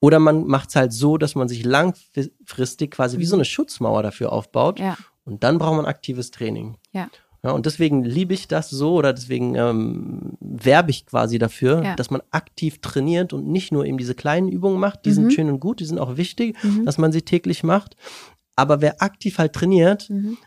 Oder 0.00 0.18
man 0.18 0.46
macht 0.46 0.68
es 0.68 0.76
halt 0.76 0.92
so, 0.92 1.16
dass 1.16 1.34
man 1.34 1.48
sich 1.48 1.64
langfristig 1.64 2.90
quasi 2.90 3.18
wie 3.18 3.24
so 3.24 3.36
eine 3.36 3.46
Schutzmauer 3.46 4.02
dafür 4.02 4.32
aufbaut. 4.32 4.78
Ja. 4.78 4.98
Und 5.24 5.42
dann 5.42 5.56
braucht 5.56 5.76
man 5.76 5.86
aktives 5.86 6.30
Training. 6.30 6.76
Ja. 6.92 7.08
Ja, 7.44 7.50
und 7.50 7.66
deswegen 7.66 8.02
liebe 8.02 8.32
ich 8.32 8.48
das 8.48 8.70
so 8.70 8.94
oder 8.94 9.12
deswegen 9.12 9.54
ähm, 9.54 10.32
werbe 10.40 10.90
ich 10.90 11.04
quasi 11.04 11.38
dafür, 11.38 11.84
ja. 11.84 11.94
dass 11.94 12.10
man 12.10 12.22
aktiv 12.30 12.80
trainiert 12.80 13.34
und 13.34 13.46
nicht 13.46 13.70
nur 13.70 13.84
eben 13.84 13.98
diese 13.98 14.14
kleinen 14.14 14.48
Übungen 14.48 14.80
macht. 14.80 15.04
Die 15.04 15.10
mhm. 15.10 15.14
sind 15.14 15.32
schön 15.34 15.50
und 15.50 15.60
gut, 15.60 15.80
die 15.80 15.84
sind 15.84 15.98
auch 15.98 16.16
wichtig, 16.16 16.56
mhm. 16.64 16.86
dass 16.86 16.96
man 16.96 17.12
sie 17.12 17.22
täglich 17.22 17.62
macht. 17.62 17.96
Aber 18.56 18.80
wer 18.80 19.02
aktiv 19.02 19.38
halt 19.38 19.52
trainiert, 19.52 20.08
mhm 20.08 20.38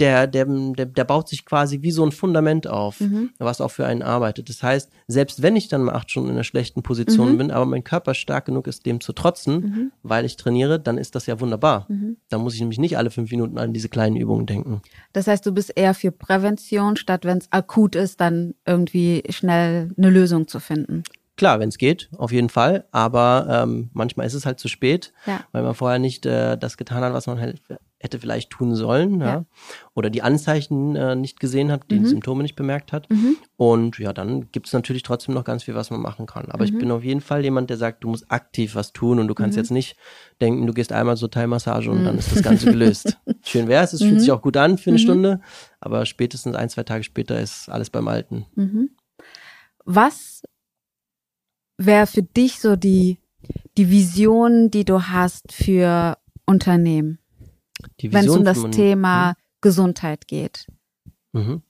der, 0.00 0.26
der, 0.26 0.46
der, 0.46 0.86
der 0.86 1.04
baut 1.04 1.28
sich 1.28 1.44
quasi 1.44 1.82
wie 1.82 1.90
so 1.90 2.04
ein 2.04 2.12
Fundament 2.12 2.66
auf, 2.66 3.00
mhm. 3.00 3.30
was 3.38 3.60
auch 3.60 3.70
für 3.70 3.86
einen 3.86 4.02
arbeitet. 4.02 4.48
Das 4.48 4.62
heißt, 4.62 4.90
selbst 5.06 5.42
wenn 5.42 5.56
ich 5.56 5.68
dann 5.68 5.82
mal 5.82 5.94
acht 5.94 6.10
Stunden 6.10 6.30
in 6.30 6.36
einer 6.36 6.44
schlechten 6.44 6.82
Position 6.82 7.32
mhm. 7.32 7.38
bin, 7.38 7.50
aber 7.50 7.66
mein 7.66 7.84
Körper 7.84 8.14
stark 8.14 8.46
genug 8.46 8.66
ist, 8.66 8.86
dem 8.86 9.00
zu 9.00 9.12
trotzen, 9.12 9.60
mhm. 9.60 9.92
weil 10.02 10.24
ich 10.24 10.36
trainiere, 10.36 10.80
dann 10.80 10.96
ist 10.96 11.14
das 11.14 11.26
ja 11.26 11.40
wunderbar. 11.40 11.86
Mhm. 11.88 12.16
Da 12.28 12.38
muss 12.38 12.54
ich 12.54 12.60
nämlich 12.60 12.78
nicht 12.78 12.96
alle 12.96 13.10
fünf 13.10 13.30
Minuten 13.30 13.58
an 13.58 13.72
diese 13.72 13.88
kleinen 13.88 14.16
Übungen 14.16 14.46
denken. 14.46 14.80
Das 15.12 15.26
heißt, 15.26 15.44
du 15.44 15.52
bist 15.52 15.72
eher 15.76 15.94
für 15.94 16.12
Prävention, 16.12 16.96
statt 16.96 17.24
wenn 17.24 17.38
es 17.38 17.52
akut 17.52 17.94
ist, 17.94 18.20
dann 18.20 18.54
irgendwie 18.66 19.22
schnell 19.28 19.90
eine 19.98 20.10
Lösung 20.10 20.48
zu 20.48 20.60
finden. 20.60 21.02
klar, 21.36 21.60
wenn 21.60 21.68
es 21.68 21.78
geht, 21.78 22.08
auf 22.16 22.32
jeden 22.32 22.48
Fall. 22.48 22.86
Aber 22.90 23.46
ähm, 23.50 23.90
manchmal 23.92 24.26
ist 24.26 24.34
es 24.34 24.46
halt 24.46 24.58
zu 24.58 24.68
spät, 24.68 25.12
ja. 25.26 25.40
weil 25.52 25.62
man 25.62 25.74
vorher 25.74 25.98
nicht 25.98 26.26
äh, 26.26 26.56
das 26.56 26.76
getan 26.76 27.02
hat, 27.02 27.12
was 27.12 27.26
man 27.26 27.38
halt 27.38 27.62
hätte 28.00 28.20
vielleicht 28.20 28.50
tun 28.50 28.74
sollen, 28.76 29.20
ja. 29.20 29.26
ja. 29.26 29.44
Oder 29.94 30.08
die 30.08 30.22
Anzeichen 30.22 30.94
äh, 30.94 31.16
nicht 31.16 31.40
gesehen 31.40 31.72
hat, 31.72 31.90
die 31.90 31.98
mhm. 31.98 32.06
Symptome 32.06 32.42
nicht 32.42 32.54
bemerkt 32.54 32.92
hat. 32.92 33.10
Mhm. 33.10 33.36
Und 33.56 33.98
ja, 33.98 34.12
dann 34.12 34.52
gibt 34.52 34.68
es 34.68 34.72
natürlich 34.72 35.02
trotzdem 35.02 35.34
noch 35.34 35.42
ganz 35.42 35.64
viel, 35.64 35.74
was 35.74 35.90
man 35.90 36.00
machen 36.00 36.26
kann. 36.26 36.50
Aber 36.50 36.64
mhm. 36.64 36.70
ich 36.72 36.78
bin 36.78 36.90
auf 36.92 37.02
jeden 37.02 37.20
Fall 37.20 37.42
jemand, 37.42 37.70
der 37.70 37.76
sagt, 37.76 38.04
du 38.04 38.08
musst 38.08 38.30
aktiv 38.30 38.76
was 38.76 38.92
tun 38.92 39.18
und 39.18 39.26
du 39.26 39.34
kannst 39.34 39.56
mhm. 39.56 39.62
jetzt 39.62 39.70
nicht 39.70 39.96
denken, 40.40 40.66
du 40.66 40.72
gehst 40.72 40.92
einmal 40.92 41.16
zur 41.16 41.30
Teilmassage 41.30 41.90
und 41.90 42.04
dann 42.04 42.14
mhm. 42.14 42.20
ist 42.20 42.30
das 42.30 42.42
Ganze 42.42 42.66
gelöst. 42.66 43.18
Schön 43.42 43.66
wäre 43.66 43.82
es, 43.82 43.92
es 43.92 44.02
fühlt 44.02 44.20
sich 44.20 44.28
mhm. 44.28 44.34
auch 44.34 44.42
gut 44.42 44.56
an 44.56 44.78
für 44.78 44.90
eine 44.90 45.00
Stunde, 45.00 45.40
aber 45.80 46.06
spätestens 46.06 46.54
ein, 46.54 46.68
zwei 46.68 46.84
Tage 46.84 47.02
später 47.02 47.40
ist 47.40 47.68
alles 47.68 47.90
beim 47.90 48.06
Alten. 48.06 48.46
Was 49.84 50.42
wäre 51.78 52.06
für 52.06 52.22
dich 52.22 52.60
so 52.60 52.76
die, 52.76 53.18
die 53.76 53.90
Vision, 53.90 54.70
die 54.70 54.84
du 54.84 55.02
hast 55.02 55.52
für 55.52 56.16
Unternehmen? 56.46 57.18
Wenn 58.02 58.24
es 58.24 58.30
um 58.30 58.44
das 58.44 58.62
Thema 58.70 59.30
mhm. 59.30 59.34
Gesundheit 59.60 60.26
geht? 60.26 60.66
Mhm. 61.32 61.62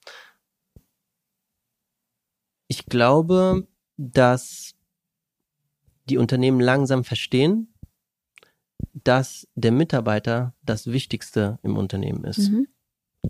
Ich 2.69 2.87
glaube, 2.87 3.67
dass 3.97 4.75
die 6.09 6.19
Unternehmen 6.19 6.61
langsam 6.61 7.05
verstehen, 7.05 7.73
dass 8.93 9.47
der 9.55 9.73
Mitarbeiter 9.73 10.55
das 10.63 10.87
Wichtigste 10.87 11.59
im 11.63 11.77
Unternehmen 11.77 12.25
ist. 12.25 12.51
Mhm. 12.51 12.69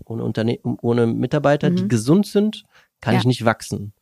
Ohne, 0.05 0.23
Unterne 0.23 0.59
ohne 0.63 1.07
Mitarbeiter, 1.07 1.69
mhm. 1.69 1.75
die 1.75 1.87
gesund 1.87 2.25
sind, 2.27 2.65
kann 3.01 3.13
ja. 3.13 3.19
ich 3.19 3.25
nicht 3.25 3.45
wachsen. 3.45 3.93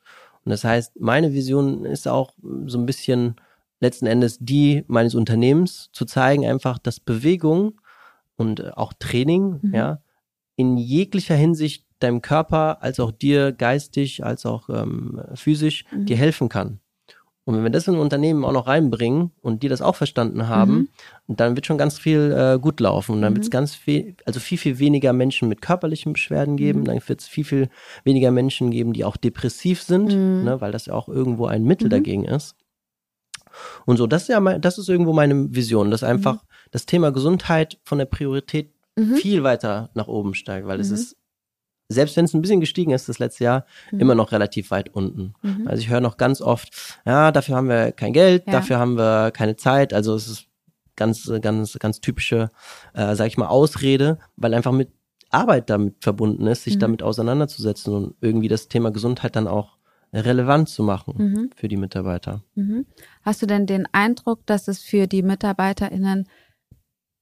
Und 0.44 0.50
das 0.52 0.64
heißt, 0.64 1.00
meine 1.00 1.34
Vision 1.34 1.86
ist 1.86 2.08
auch 2.08 2.34
so 2.66 2.78
ein 2.78 2.86
bisschen 2.86 3.36
letzten 3.80 4.08
Endes 4.08 4.38
die 4.40 4.84
meines 4.88 5.14
Unternehmens, 5.16 5.90
zu 5.92 6.06
zeigen 6.06 6.46
einfach, 6.46 6.80
dass 6.80 7.00
Bewegung 7.00 7.80
und 8.38 8.62
äh, 8.62 8.72
auch 8.76 8.94
Training, 8.98 9.60
mhm. 9.62 9.74
ja, 9.74 10.02
in 10.56 10.78
jeglicher 10.78 11.36
Hinsicht 11.36 11.86
deinem 12.00 12.22
Körper 12.22 12.82
als 12.82 13.00
auch 13.00 13.12
dir 13.12 13.52
geistig 13.52 14.24
als 14.24 14.46
auch 14.46 14.70
ähm, 14.70 15.22
physisch 15.34 15.86
mhm. 15.92 16.06
dir 16.06 16.18
helfen 16.18 16.50
kann. 16.50 16.80
Und 17.48 17.56
wenn 17.56 17.64
wir 17.64 17.70
das 17.70 17.88
in 17.88 17.94
ein 17.94 18.02
Unternehmen 18.02 18.44
auch 18.44 18.52
noch 18.52 18.68
reinbringen 18.68 19.32
und 19.42 19.64
die 19.64 19.70
das 19.70 19.82
auch 19.82 19.96
verstanden 19.96 20.50
haben, 20.50 20.90
mhm. 21.28 21.36
dann 21.38 21.56
wird 21.56 21.66
schon 21.66 21.78
ganz 21.78 21.98
viel 21.98 22.36
äh, 22.38 22.60
gut 22.60 22.82
laufen. 22.82 23.14
Und 23.14 23.22
dann 23.22 23.32
mhm. 23.32 23.38
wird 23.38 23.46
es 23.46 23.52
ganz 23.52 23.74
viel, 23.74 24.16
also 24.26 24.42
viel, 24.42 24.58
viel 24.58 24.80
weniger 24.80 25.14
Menschen 25.14 25.48
mit 25.48 25.62
körperlichen 25.62 26.12
Beschwerden 26.12 26.58
geben. 26.58 26.82
Mhm. 26.82 26.86
Dann 26.86 27.00
wird 27.08 27.22
es 27.22 27.28
viel, 27.30 27.46
viel 27.46 27.70
weniger 28.04 28.32
Menschen 28.32 28.70
geben, 28.70 28.92
die 28.92 29.06
auch 29.06 29.16
depressiv 29.16 29.82
sind, 29.82 30.14
mhm. 30.14 30.44
ne, 30.44 30.60
weil 30.60 30.74
das 30.74 30.88
ja 30.88 30.94
auch 30.94 31.08
irgendwo 31.08 31.46
ein 31.46 31.64
Mittel 31.64 31.86
mhm. 31.86 31.92
dagegen 31.92 32.26
ist. 32.26 32.54
Und 33.86 33.98
so, 33.98 34.08
das 34.08 34.24
ist 34.24 34.28
ja 34.30 34.40
mein, 34.40 34.62
das 34.62 34.78
ist 34.78 34.90
irgendwo 34.90 35.14
meine 35.14 35.54
Vision, 35.54 35.92
dass 35.92 36.04
einfach 36.04 36.36
mhm. 36.36 36.48
das 36.72 36.86
Thema 36.86 37.12
Gesundheit 37.12 37.80
von 37.84 37.98
der 37.98 38.06
Priorität 38.06 38.74
mhm. 38.96 39.16
viel 39.16 39.44
weiter 39.44 39.90
nach 39.94 40.08
oben 40.08 40.34
steigt, 40.34 40.68
weil 40.68 40.78
mhm. 40.78 40.82
es 40.82 40.92
ist, 40.92 41.18
selbst 41.90 42.18
wenn 42.18 42.26
es 42.26 42.34
ein 42.34 42.42
bisschen 42.42 42.60
gestiegen 42.60 42.92
ist 42.92 43.08
das 43.08 43.20
letzte 43.20 43.46
Jahr, 43.46 43.66
mhm. 43.92 44.00
immer 44.02 44.16
noch 44.16 44.32
relativ 44.32 44.72
weit 44.72 44.94
unten. 44.94 45.34
Mhm. 45.42 45.68
Also 45.68 45.82
ich 45.82 45.90
höre 45.90 46.02
noch 46.02 46.18
ganz 46.18 46.42
oft, 46.42 46.70
ja, 47.06 47.32
dafür 47.32 47.56
haben 47.56 47.70
wir 47.70 47.92
kein 47.92 48.14
Geld, 48.14 48.46
ja. 48.46 48.54
dafür 48.54 48.80
haben 48.80 48.98
wir 48.98 49.32
keine 49.32 49.56
Zeit, 49.56 49.94
also 49.94 50.16
es 50.16 50.28
ist 50.28 50.48
ganz, 50.96 51.32
ganz, 51.42 51.78
ganz 51.80 52.02
typische, 52.02 52.50
äh, 52.94 53.16
sag 53.16 53.28
ich 53.28 53.38
mal, 53.38 53.48
Ausrede, 53.48 54.18
weil 54.36 54.54
einfach 54.54 54.72
mit 54.72 54.90
Arbeit 55.30 55.70
damit 55.70 55.96
verbunden 56.02 56.48
ist, 56.48 56.64
sich 56.64 56.76
mhm. 56.76 56.80
damit 56.80 57.04
auseinanderzusetzen 57.04 57.94
und 57.94 58.16
irgendwie 58.22 58.48
das 58.48 58.68
Thema 58.68 58.92
Gesundheit 58.92 59.36
dann 59.36 59.48
auch 59.48 59.77
relevant 60.14 60.70
zu 60.70 60.84
machen 60.84 61.14
mhm. 61.18 61.50
für 61.56 61.68
die 61.68 61.78
Mitarbeiter. 61.78 62.44
Mhm. 62.56 62.86
Hast 63.22 63.42
du 63.42 63.46
denn 63.46 63.66
den 63.66 63.88
Eindruck, 63.92 64.46
dass 64.46 64.68
es 64.68 64.82
für 64.82 65.08
die 65.08 65.24
MitarbeiterInnen 65.24 66.28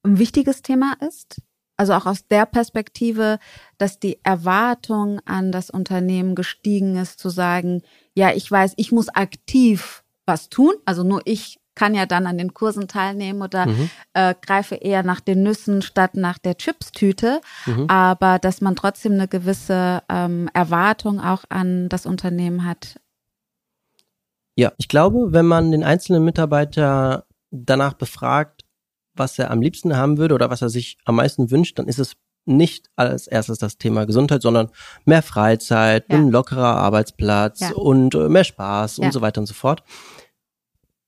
ein 0.03 0.19
wichtiges 0.19 0.61
Thema 0.61 0.93
ist? 1.01 1.41
Also 1.77 1.93
auch 1.93 2.05
aus 2.05 2.27
der 2.27 2.45
Perspektive, 2.45 3.37
dass 3.77 3.99
die 3.99 4.19
Erwartung 4.23 5.19
an 5.25 5.51
das 5.51 5.69
Unternehmen 5.69 6.35
gestiegen 6.35 6.95
ist, 6.95 7.19
zu 7.19 7.29
sagen, 7.29 7.81
ja, 8.13 8.31
ich 8.31 8.49
weiß, 8.49 8.73
ich 8.77 8.91
muss 8.91 9.09
aktiv 9.09 10.03
was 10.25 10.49
tun. 10.49 10.73
Also 10.85 11.03
nur 11.03 11.21
ich 11.25 11.59
kann 11.75 11.93
ja 11.93 12.05
dann 12.05 12.25
an 12.25 12.37
den 12.37 12.53
Kursen 12.53 12.87
teilnehmen 12.87 13.41
oder 13.41 13.67
mhm. 13.67 13.89
äh, 14.13 14.33
greife 14.41 14.75
eher 14.75 15.03
nach 15.03 15.19
den 15.19 15.43
Nüssen 15.43 15.81
statt 15.81 16.15
nach 16.15 16.37
der 16.37 16.55
Chipstüte. 16.55 17.41
Mhm. 17.65 17.89
Aber 17.89 18.39
dass 18.39 18.61
man 18.61 18.75
trotzdem 18.75 19.13
eine 19.13 19.27
gewisse 19.27 20.01
ähm, 20.09 20.49
Erwartung 20.53 21.19
auch 21.19 21.43
an 21.49 21.89
das 21.89 22.05
Unternehmen 22.05 22.65
hat. 22.65 22.99
Ja, 24.55 24.71
ich 24.77 24.87
glaube, 24.87 25.33
wenn 25.33 25.45
man 25.45 25.71
den 25.71 25.83
einzelnen 25.83 26.23
Mitarbeiter 26.23 27.25
danach 27.51 27.93
befragt, 27.93 28.63
was 29.13 29.37
er 29.37 29.51
am 29.51 29.61
liebsten 29.61 29.95
haben 29.95 30.17
würde 30.17 30.33
oder 30.33 30.49
was 30.49 30.61
er 30.61 30.69
sich 30.69 30.97
am 31.05 31.15
meisten 31.15 31.51
wünscht, 31.51 31.77
dann 31.77 31.87
ist 31.87 31.99
es 31.99 32.15
nicht 32.45 32.89
als 32.95 33.27
erstes 33.27 33.57
das 33.57 33.77
Thema 33.77 34.05
Gesundheit, 34.05 34.41
sondern 34.41 34.69
mehr 35.05 35.23
Freizeit, 35.23 36.05
ja. 36.09 36.17
ein 36.17 36.29
lockerer 36.29 36.77
Arbeitsplatz 36.77 37.61
ja. 37.61 37.71
und 37.71 38.13
äh, 38.15 38.29
mehr 38.29 38.43
Spaß 38.43 38.97
ja. 38.97 39.05
und 39.05 39.11
so 39.11 39.21
weiter 39.21 39.41
und 39.41 39.47
so 39.47 39.53
fort. 39.53 39.83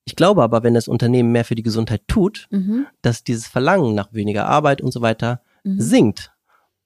Ich 0.08 0.16
glaube 0.16 0.42
aber, 0.42 0.62
wenn 0.62 0.72
das 0.72 0.88
Unternehmen 0.88 1.32
mehr 1.32 1.44
für 1.44 1.54
die 1.54 1.62
Gesundheit 1.62 2.00
tut, 2.08 2.46
mhm. 2.50 2.86
dass 3.02 3.24
dieses 3.24 3.46
Verlangen 3.46 3.94
nach 3.94 4.14
weniger 4.14 4.46
Arbeit 4.46 4.80
und 4.80 4.90
so 4.90 5.02
weiter 5.02 5.42
mhm. 5.64 5.78
sinkt, 5.78 6.32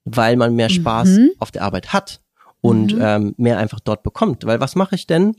weil 0.05 0.35
man 0.35 0.57
mehr 0.57 0.69
Spaß 0.69 1.09
mhm. 1.09 1.31
auf 1.39 1.53
der 1.53 1.63
Arbeit 1.63 1.93
hat 1.93 2.21
und 2.61 2.97
mhm. 2.97 3.01
ähm, 3.01 3.35
mehr 3.37 3.59
einfach 3.59 3.79
dort 3.79 4.03
bekommt. 4.03 4.45
Weil 4.45 4.59
was 4.59 4.75
mache 4.75 4.97
ich 4.97 5.07
denn? 5.07 5.37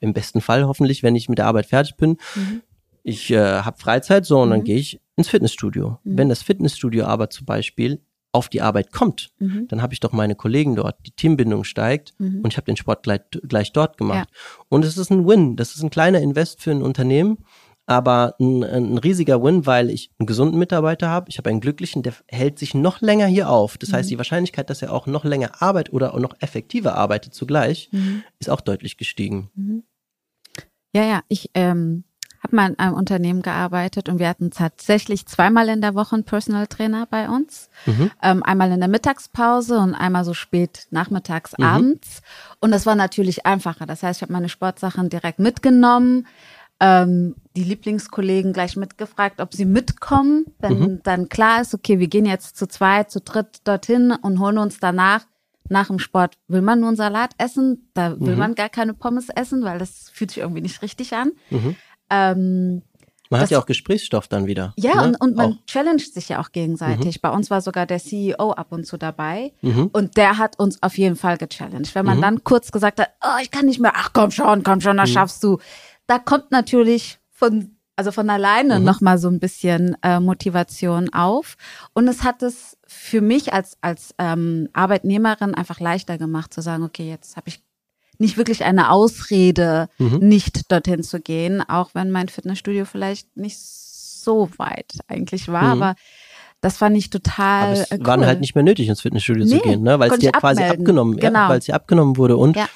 Im 0.00 0.12
besten 0.12 0.42
Fall 0.42 0.66
hoffentlich, 0.66 1.02
wenn 1.02 1.16
ich 1.16 1.30
mit 1.30 1.38
der 1.38 1.46
Arbeit 1.46 1.64
fertig 1.64 1.96
bin. 1.96 2.18
Mhm. 2.34 2.60
Ich 3.04 3.30
äh, 3.30 3.62
habe 3.62 3.78
Freizeit, 3.78 4.26
so 4.26 4.42
und 4.42 4.50
dann 4.50 4.60
mhm. 4.60 4.64
gehe 4.64 4.76
ich 4.76 5.00
ins 5.16 5.30
Fitnessstudio. 5.30 6.00
Wenn 6.04 6.28
das 6.28 6.42
Fitnessstudio 6.42 7.06
aber 7.06 7.30
zum 7.30 7.46
Beispiel 7.46 8.02
auf 8.32 8.48
die 8.48 8.60
Arbeit 8.60 8.92
kommt, 8.92 9.30
mhm. 9.38 9.66
dann 9.68 9.82
habe 9.82 9.94
ich 9.94 10.00
doch 10.00 10.12
meine 10.12 10.34
Kollegen 10.34 10.76
dort, 10.76 10.96
die 11.06 11.12
Teambindung 11.12 11.64
steigt 11.64 12.14
mhm. 12.18 12.40
und 12.42 12.52
ich 12.52 12.56
habe 12.56 12.66
den 12.66 12.76
Sport 12.76 13.02
gleich, 13.02 13.20
gleich 13.30 13.72
dort 13.72 13.96
gemacht. 13.96 14.28
Ja. 14.30 14.64
Und 14.68 14.84
es 14.84 14.98
ist 14.98 15.10
ein 15.10 15.26
Win, 15.26 15.56
das 15.56 15.74
ist 15.74 15.82
ein 15.82 15.90
kleiner 15.90 16.20
Invest 16.20 16.62
für 16.62 16.70
ein 16.70 16.82
Unternehmen, 16.82 17.38
aber 17.86 18.34
ein, 18.38 18.62
ein 18.64 18.98
riesiger 18.98 19.42
Win, 19.42 19.64
weil 19.64 19.88
ich 19.88 20.10
einen 20.18 20.26
gesunden 20.26 20.58
Mitarbeiter 20.58 21.08
habe, 21.08 21.30
ich 21.30 21.38
habe 21.38 21.48
einen 21.48 21.60
glücklichen, 21.60 22.02
der 22.02 22.12
hält 22.28 22.58
sich 22.58 22.74
noch 22.74 23.00
länger 23.00 23.26
hier 23.26 23.48
auf. 23.48 23.78
Das 23.78 23.90
mhm. 23.90 23.94
heißt, 23.94 24.10
die 24.10 24.18
Wahrscheinlichkeit, 24.18 24.68
dass 24.68 24.82
er 24.82 24.92
auch 24.92 25.06
noch 25.06 25.24
länger 25.24 25.62
arbeitet 25.62 25.94
oder 25.94 26.12
auch 26.12 26.20
noch 26.20 26.34
effektiver 26.40 26.96
arbeitet 26.96 27.32
zugleich, 27.32 27.88
mhm. 27.92 28.24
ist 28.38 28.50
auch 28.50 28.60
deutlich 28.60 28.98
gestiegen. 28.98 29.50
Mhm. 29.54 29.84
Ja, 30.94 31.04
ja, 31.04 31.22
ich 31.28 31.50
ähm, 31.54 32.04
habe 32.48 32.56
mal 32.56 32.70
in 32.70 32.78
einem 32.78 32.94
Unternehmen 32.94 33.42
gearbeitet 33.42 34.08
und 34.08 34.18
wir 34.18 34.28
hatten 34.28 34.50
tatsächlich 34.50 35.26
zweimal 35.26 35.68
in 35.68 35.80
der 35.80 35.94
Woche 35.94 36.16
einen 36.16 36.24
Personal 36.24 36.66
Trainer 36.66 37.06
bei 37.08 37.28
uns. 37.28 37.68
Mhm. 37.86 38.10
Ähm, 38.22 38.42
einmal 38.42 38.72
in 38.72 38.80
der 38.80 38.88
Mittagspause 38.88 39.78
und 39.78 39.94
einmal 39.94 40.24
so 40.24 40.34
spät 40.34 40.86
nachmittags, 40.90 41.56
mhm. 41.56 41.64
abends. 41.64 42.22
Und 42.60 42.70
das 42.72 42.86
war 42.86 42.94
natürlich 42.94 43.46
einfacher. 43.46 43.86
Das 43.86 44.02
heißt, 44.02 44.18
ich 44.18 44.22
habe 44.22 44.32
meine 44.32 44.48
Sportsachen 44.48 45.08
direkt 45.08 45.38
mitgenommen. 45.38 46.26
Ähm, 46.80 47.34
die 47.56 47.64
Lieblingskollegen 47.64 48.52
gleich 48.52 48.76
mitgefragt, 48.76 49.40
ob 49.40 49.52
sie 49.52 49.64
mitkommen, 49.64 50.46
wenn 50.60 50.78
mhm. 50.78 51.00
dann 51.02 51.28
klar 51.28 51.60
ist, 51.60 51.74
okay, 51.74 51.98
wir 51.98 52.06
gehen 52.08 52.24
jetzt 52.24 52.56
zu 52.56 52.68
zweit, 52.68 53.10
zu 53.10 53.20
dritt 53.20 53.66
dorthin 53.66 54.12
und 54.12 54.38
holen 54.38 54.58
uns 54.58 54.78
danach 54.78 55.24
nach 55.70 55.88
dem 55.88 55.98
Sport 55.98 56.38
will 56.48 56.62
man 56.62 56.80
nur 56.80 56.88
einen 56.88 56.96
Salat 56.96 57.32
essen, 57.38 57.90
da 57.94 58.18
will 58.20 58.32
mhm. 58.32 58.38
man 58.38 58.54
gar 58.54 58.68
keine 58.68 58.94
Pommes 58.94 59.28
essen, 59.28 59.62
weil 59.64 59.78
das 59.78 60.10
fühlt 60.10 60.30
sich 60.30 60.38
irgendwie 60.38 60.62
nicht 60.62 60.82
richtig 60.82 61.14
an. 61.14 61.32
Mhm. 61.50 61.76
Ähm, 62.10 62.82
man 63.30 63.40
hat 63.40 63.50
ja 63.50 63.58
auch 63.58 63.66
Gesprächsstoff 63.66 64.28
dann 64.28 64.46
wieder. 64.46 64.72
Ja, 64.76 64.96
ne? 64.96 65.08
und, 65.08 65.16
und 65.20 65.36
man 65.36 65.52
auch. 65.52 65.66
challenged 65.66 66.14
sich 66.14 66.30
ja 66.30 66.40
auch 66.40 66.50
gegenseitig. 66.52 67.16
Mhm. 67.16 67.20
Bei 67.20 67.30
uns 67.30 67.50
war 67.50 67.60
sogar 67.60 67.86
der 67.86 67.98
CEO 67.98 68.52
ab 68.52 68.68
und 68.70 68.86
zu 68.86 68.96
dabei. 68.96 69.52
Mhm. 69.60 69.90
Und 69.92 70.16
der 70.16 70.38
hat 70.38 70.58
uns 70.58 70.82
auf 70.82 70.96
jeden 70.96 71.16
Fall 71.16 71.36
gechallenged. 71.36 71.94
Wenn 71.94 72.06
man 72.06 72.18
mhm. 72.18 72.22
dann 72.22 72.44
kurz 72.44 72.72
gesagt 72.72 73.00
hat, 73.00 73.10
oh, 73.22 73.38
ich 73.42 73.50
kann 73.50 73.66
nicht 73.66 73.80
mehr, 73.80 73.92
ach 73.94 74.10
komm 74.12 74.30
schon, 74.30 74.62
komm 74.62 74.80
schon, 74.80 74.96
das 74.96 75.10
mhm. 75.10 75.14
schaffst 75.14 75.44
du. 75.44 75.58
Da 76.06 76.18
kommt 76.18 76.50
natürlich 76.52 77.18
von, 77.30 77.76
also 77.96 78.12
von 78.12 78.30
alleine 78.30 78.78
mhm. 78.78 78.84
nochmal 78.86 79.18
so 79.18 79.28
ein 79.28 79.40
bisschen 79.40 79.96
äh, 80.02 80.20
Motivation 80.20 81.12
auf. 81.12 81.56
Und 81.92 82.08
es 82.08 82.24
hat 82.24 82.42
es 82.42 82.78
für 82.86 83.20
mich 83.20 83.52
als, 83.52 83.76
als 83.82 84.14
ähm, 84.18 84.70
Arbeitnehmerin 84.72 85.54
einfach 85.54 85.80
leichter 85.80 86.16
gemacht 86.16 86.54
zu 86.54 86.62
sagen, 86.62 86.82
okay, 86.82 87.10
jetzt 87.10 87.36
habe 87.36 87.48
ich 87.48 87.62
nicht 88.18 88.36
wirklich 88.36 88.64
eine 88.64 88.90
Ausrede, 88.90 89.88
mhm. 89.98 90.18
nicht 90.18 90.70
dorthin 90.70 91.02
zu 91.02 91.20
gehen, 91.20 91.62
auch 91.62 91.90
wenn 91.94 92.10
mein 92.10 92.28
Fitnessstudio 92.28 92.84
vielleicht 92.84 93.36
nicht 93.36 93.58
so 93.58 94.50
weit 94.58 94.98
eigentlich 95.06 95.48
war, 95.48 95.74
mhm. 95.74 95.82
aber 95.82 95.94
das 96.60 96.76
fand 96.76 96.96
ich 96.96 97.10
total. 97.10 97.72
Aber 97.72 97.72
es 97.72 97.92
cool. 97.92 98.06
waren 98.06 98.26
halt 98.26 98.40
nicht 98.40 98.54
mehr 98.54 98.64
nötig, 98.64 98.88
ins 98.88 99.00
Fitnessstudio 99.00 99.44
nee, 99.44 99.58
zu 99.58 99.60
gehen, 99.60 99.82
ne? 99.82 99.98
Weil 99.98 100.10
es 100.10 100.18
dir 100.18 100.32
quasi 100.32 100.62
abgenommen, 100.62 101.16
genau. 101.16 101.38
ja, 101.38 101.48
weil 101.48 101.58
es 101.58 101.66
dir 101.66 101.74
abgenommen 101.74 102.16
wurde 102.16 102.36
und 102.36 102.56
ja. 102.56 102.68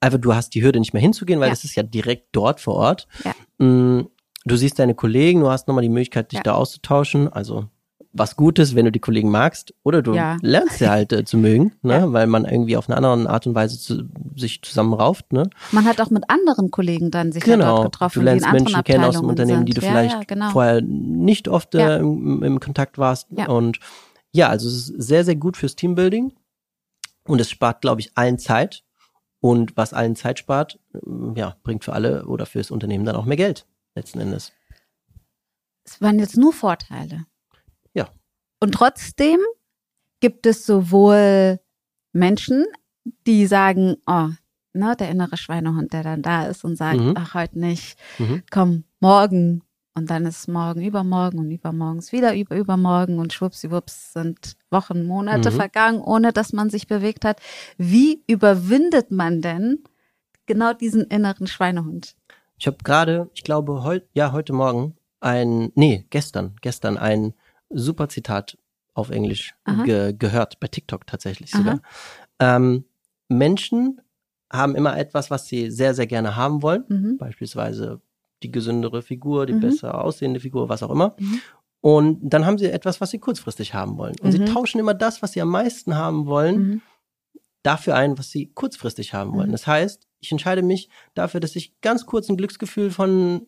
einfach 0.00 0.18
du 0.18 0.34
hast 0.34 0.54
die 0.54 0.62
Hürde 0.62 0.78
nicht 0.78 0.92
mehr 0.92 1.02
hinzugehen, 1.02 1.40
weil 1.40 1.48
ja. 1.48 1.54
das 1.54 1.64
ist 1.64 1.74
ja 1.74 1.82
direkt 1.82 2.28
dort 2.32 2.60
vor 2.60 2.74
Ort. 2.74 3.08
Ja. 3.24 3.64
Mm, 3.64 4.10
du 4.44 4.56
siehst 4.56 4.78
deine 4.78 4.94
Kollegen, 4.94 5.40
du 5.40 5.50
hast 5.50 5.66
nochmal 5.66 5.82
die 5.82 5.88
Möglichkeit, 5.88 6.32
dich 6.32 6.40
da 6.40 6.52
auszutauschen. 6.52 7.32
Also 7.32 7.68
was 8.12 8.36
Gutes, 8.36 8.74
wenn 8.74 8.84
du 8.84 8.92
die 8.92 8.98
Kollegen 8.98 9.30
magst, 9.30 9.74
oder 9.82 10.02
du 10.02 10.14
ja. 10.14 10.36
lernst 10.42 10.78
sie 10.78 10.88
halt 10.88 11.12
äh, 11.12 11.24
zu 11.24 11.38
mögen, 11.38 11.72
ne? 11.82 11.94
Ja. 11.94 12.12
weil 12.12 12.26
man 12.26 12.44
irgendwie 12.44 12.76
auf 12.76 12.88
eine 12.88 12.96
andere 12.96 13.30
Art 13.30 13.46
und 13.46 13.54
Weise 13.54 13.78
zu, 13.78 14.04
sich 14.36 14.62
zusammenrauft. 14.62 15.32
Ne? 15.32 15.48
Man 15.70 15.84
hat 15.84 16.00
auch 16.00 16.10
mit 16.10 16.28
anderen 16.28 16.70
Kollegen 16.70 17.10
dann 17.10 17.32
sich 17.32 17.44
genau. 17.44 17.76
dort 17.76 17.92
getroffen. 17.92 18.20
Du 18.20 18.24
lernst 18.24 18.50
Menschen 18.50 18.82
kennen 18.84 19.04
aus 19.04 19.16
dem 19.16 19.28
Unternehmen, 19.28 19.60
sind. 19.60 19.68
die 19.68 19.74
du 19.74 19.82
ja, 19.82 19.90
vielleicht 19.90 20.28
genau. 20.28 20.50
vorher 20.50 20.80
nicht 20.82 21.48
oft 21.48 21.74
äh, 21.74 21.98
im, 21.98 22.42
im, 22.42 22.60
Kontakt 22.60 22.98
warst. 22.98 23.28
Und 23.48 23.78
ja, 24.32 24.48
also 24.48 24.68
es 24.68 24.74
ist 24.74 25.02
sehr, 25.02 25.24
sehr 25.24 25.36
gut 25.36 25.56
fürs 25.56 25.76
Teambuilding 25.76 26.32
und 27.26 27.40
es 27.40 27.50
spart, 27.50 27.80
glaube 27.80 28.00
ich, 28.00 28.12
allen 28.16 28.38
Zeit. 28.38 28.82
Und 29.42 29.74
was 29.74 29.94
allen 29.94 30.16
Zeit 30.16 30.38
spart, 30.38 30.78
ja, 31.34 31.56
bringt 31.62 31.82
für 31.82 31.94
alle 31.94 32.26
oder 32.26 32.44
fürs 32.44 32.70
Unternehmen 32.70 33.06
dann 33.06 33.16
auch 33.16 33.24
mehr 33.24 33.38
Geld 33.38 33.66
letzten 33.94 34.20
Endes. 34.20 34.52
Es 35.84 36.00
waren 36.02 36.18
jetzt 36.18 36.36
nur 36.36 36.52
Vorteile. 36.52 37.24
Und 38.60 38.72
trotzdem 38.72 39.40
gibt 40.20 40.46
es 40.46 40.66
sowohl 40.66 41.58
Menschen, 42.12 42.66
die 43.26 43.46
sagen, 43.46 43.96
oh, 44.06 44.28
ne, 44.72 44.94
der 44.98 45.10
innere 45.10 45.36
Schweinehund, 45.36 45.92
der 45.92 46.02
dann 46.02 46.22
da 46.22 46.46
ist 46.46 46.64
und 46.64 46.76
sagt, 46.76 47.00
mhm. 47.00 47.14
ach, 47.16 47.34
heute 47.34 47.58
nicht, 47.58 47.98
mhm. 48.18 48.42
komm, 48.50 48.84
morgen. 49.00 49.62
Und 49.94 50.08
dann 50.08 50.24
ist 50.24 50.46
morgen 50.46 50.82
übermorgen 50.82 51.38
und 51.40 51.50
übermorgens 51.50 52.12
wieder 52.12 52.34
über 52.36 52.56
übermorgen 52.56 53.18
und 53.18 53.32
schwuppsiwupps 53.32 54.12
sind 54.12 54.56
Wochen, 54.70 55.04
Monate 55.04 55.50
mhm. 55.50 55.56
vergangen, 55.56 56.00
ohne 56.00 56.32
dass 56.32 56.52
man 56.52 56.70
sich 56.70 56.86
bewegt 56.86 57.24
hat. 57.24 57.40
Wie 57.76 58.22
überwindet 58.28 59.10
man 59.10 59.42
denn 59.42 59.82
genau 60.46 60.72
diesen 60.74 61.04
inneren 61.04 61.48
Schweinehund? 61.48 62.14
Ich 62.56 62.66
habe 62.66 62.76
gerade, 62.84 63.30
ich 63.34 63.42
glaube, 63.42 63.82
heute, 63.82 64.06
ja, 64.12 64.32
heute 64.32 64.52
Morgen 64.52 64.96
ein, 65.18 65.72
nee, 65.74 66.06
gestern, 66.10 66.56
gestern 66.60 66.96
ein 66.96 67.34
super 67.70 68.08
Zitat 68.08 68.58
auf 68.94 69.10
Englisch 69.10 69.54
ge 69.84 70.12
gehört, 70.12 70.60
bei 70.60 70.68
TikTok 70.68 71.06
tatsächlich 71.06 71.50
sogar. 71.50 71.80
Ähm, 72.38 72.84
Menschen 73.28 74.00
haben 74.52 74.74
immer 74.74 74.98
etwas, 74.98 75.30
was 75.30 75.46
sie 75.46 75.70
sehr, 75.70 75.94
sehr 75.94 76.06
gerne 76.06 76.36
haben 76.36 76.62
wollen. 76.62 76.84
Mhm. 76.88 77.18
Beispielsweise 77.18 78.00
die 78.42 78.50
gesündere 78.50 79.02
Figur, 79.02 79.46
die 79.46 79.52
mhm. 79.52 79.60
besser 79.60 80.02
aussehende 80.02 80.40
Figur, 80.40 80.68
was 80.68 80.82
auch 80.82 80.90
immer. 80.90 81.14
Mhm. 81.18 81.40
Und 81.80 82.20
dann 82.22 82.44
haben 82.44 82.58
sie 82.58 82.70
etwas, 82.70 83.00
was 83.00 83.10
sie 83.10 83.18
kurzfristig 83.18 83.72
haben 83.74 83.96
wollen. 83.96 84.16
Und 84.20 84.32
sie 84.32 84.40
mhm. 84.40 84.46
tauschen 84.46 84.80
immer 84.80 84.94
das, 84.94 85.22
was 85.22 85.32
sie 85.32 85.40
am 85.40 85.48
meisten 85.48 85.94
haben 85.94 86.26
wollen, 86.26 86.58
mhm. 86.58 86.82
dafür 87.62 87.94
ein, 87.96 88.18
was 88.18 88.30
sie 88.30 88.46
kurzfristig 88.52 89.14
haben 89.14 89.32
wollen. 89.32 89.48
Mhm. 89.48 89.52
Das 89.52 89.66
heißt, 89.66 90.06
ich 90.20 90.32
entscheide 90.32 90.62
mich 90.62 90.90
dafür, 91.14 91.40
dass 91.40 91.56
ich 91.56 91.80
ganz 91.80 92.04
kurz 92.04 92.28
ein 92.28 92.36
Glücksgefühl 92.36 92.90
von 92.90 93.46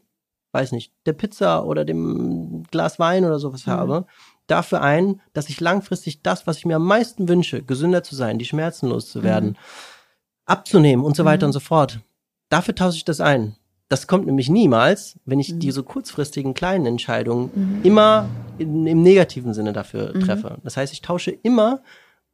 weiß 0.53 0.73
nicht, 0.73 0.93
der 1.07 1.15
Pizza 1.15 1.65
oder 1.65 1.85
dem 1.85 2.65
Glas 2.71 2.99
Wein 2.99 3.25
oder 3.25 3.39
sowas 3.39 3.67
mhm. 3.67 3.71
habe, 3.71 4.07
dafür 4.47 4.83
ein, 4.83 5.21
dass 5.33 5.49
ich 5.49 5.61
langfristig 5.61 6.23
das, 6.23 6.47
was 6.47 6.59
ich 6.59 6.67
mir 6.67 6.77
am 6.77 6.87
meisten 6.87 7.29
wünsche, 7.29 7.63
gesünder 7.63 8.03
zu 8.03 8.15
sein, 8.15 8.39
die 8.39 8.45
Schmerzen 8.45 8.89
loszuwerden, 8.89 9.51
mhm. 9.51 9.57
abzunehmen 10.45 11.05
und 11.05 11.17
so 11.17 11.25
weiter 11.25 11.47
mhm. 11.47 11.49
und 11.49 11.53
so 11.53 11.61
fort. 11.61 12.01
Dafür 12.49 12.75
tausche 12.75 12.99
ich 12.99 13.05
das 13.05 13.21
ein. 13.21 13.57
Das 13.89 14.07
kommt 14.07 14.27
nämlich 14.27 14.49
niemals, 14.49 15.19
wenn 15.25 15.41
ich 15.41 15.53
mhm. 15.53 15.61
diese 15.61 15.83
kurzfristigen 15.83 16.55
kleinen 16.55 16.87
Entscheidungen 16.87 17.51
mhm. 17.55 17.81
immer 17.83 18.29
in, 18.59 18.87
im 18.87 19.03
negativen 19.03 19.55
Sinne 19.55 19.73
dafür 19.73 20.15
mhm. 20.15 20.21
treffe. 20.21 20.59
Das 20.65 20.77
heißt, 20.77 20.93
ich 20.93 21.03
tausche 21.03 21.31
immer 21.31 21.83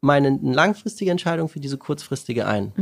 meine 0.00 0.38
langfristige 0.40 1.10
Entscheidung 1.10 1.48
für 1.48 1.60
diese 1.60 1.76
kurzfristige 1.76 2.46
ein. 2.46 2.72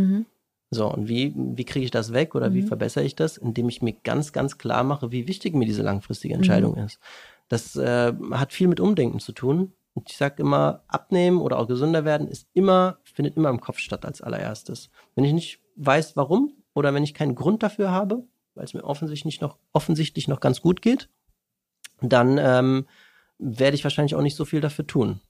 So, 0.70 0.92
und 0.92 1.08
wie, 1.08 1.32
wie 1.36 1.64
kriege 1.64 1.84
ich 1.84 1.90
das 1.90 2.12
weg 2.12 2.34
oder 2.34 2.50
mhm. 2.50 2.54
wie 2.54 2.62
verbessere 2.62 3.04
ich 3.04 3.14
das? 3.14 3.36
Indem 3.36 3.68
ich 3.68 3.82
mir 3.82 3.92
ganz, 3.92 4.32
ganz 4.32 4.58
klar 4.58 4.82
mache, 4.82 5.12
wie 5.12 5.28
wichtig 5.28 5.54
mir 5.54 5.66
diese 5.66 5.82
langfristige 5.82 6.34
mhm. 6.34 6.40
Entscheidung 6.40 6.72
mhm. 6.76 6.84
ist. 6.84 6.98
Das 7.48 7.76
äh, 7.76 8.12
hat 8.32 8.52
viel 8.52 8.68
mit 8.68 8.80
Umdenken 8.80 9.20
zu 9.20 9.32
tun. 9.32 9.72
Und 9.94 10.10
ich 10.10 10.16
sage 10.16 10.42
immer, 10.42 10.82
abnehmen 10.88 11.40
oder 11.40 11.58
auch 11.58 11.68
gesünder 11.68 12.04
werden 12.04 12.28
ist 12.28 12.48
immer, 12.52 12.98
findet 13.02 13.36
immer 13.36 13.48
im 13.48 13.60
Kopf 13.60 13.78
statt 13.78 14.04
als 14.04 14.20
allererstes. 14.20 14.90
Wenn 15.14 15.24
ich 15.24 15.32
nicht 15.32 15.60
weiß, 15.76 16.16
warum 16.16 16.52
oder 16.74 16.92
wenn 16.92 17.02
ich 17.02 17.14
keinen 17.14 17.34
Grund 17.34 17.62
dafür 17.62 17.90
habe, 17.90 18.24
weil 18.54 18.64
es 18.64 18.74
mir 18.74 18.84
offensichtlich 18.84 19.40
noch, 19.40 19.56
offensichtlich 19.72 20.28
noch 20.28 20.40
ganz 20.40 20.60
gut 20.60 20.82
geht, 20.82 21.08
dann 22.02 22.36
ähm, 22.38 22.86
werde 23.38 23.74
ich 23.74 23.84
wahrscheinlich 23.84 24.14
auch 24.14 24.22
nicht 24.22 24.36
so 24.36 24.44
viel 24.44 24.60
dafür 24.60 24.86
tun. 24.86 25.20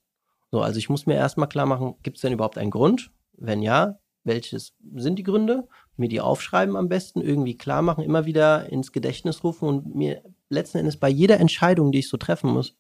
So, 0.51 0.61
also 0.61 0.79
ich 0.79 0.89
muss 0.89 1.07
mir 1.07 1.15
erstmal 1.15 1.49
klar 1.49 1.67
machen, 1.67 1.95
gibt 2.03 2.17
es 2.17 2.23
denn 2.23 2.33
überhaupt 2.33 2.59
einen 2.59 2.71
Grund? 2.71 3.11
Wenn 3.35 3.63
ja, 3.63 3.99
welches 4.27 4.75
sind 4.95 5.19
die 5.19 5.23
Gründe, 5.23 5.67
mir 5.97 6.09
die 6.09 6.21
aufschreiben 6.21 6.77
am 6.77 6.89
besten, 6.89 7.21
irgendwie 7.21 7.57
klar 7.57 7.83
machen, 7.83 8.05
immer 8.05 8.27
wieder 8.27 8.71
ins 8.71 8.93
Gedächtnis 8.93 9.43
rufen 9.45 9.69
und 9.69 9.95
mir 9.95 10.23
letzten 10.49 10.79
Endes 10.79 10.99
bei 10.99 11.09
jeder 11.09 11.41
Entscheidung, 11.41 11.93
die 11.93 12.01
ich 12.01 12.09
so 12.09 12.17
treffen 12.17 12.51
muss, 12.51 12.77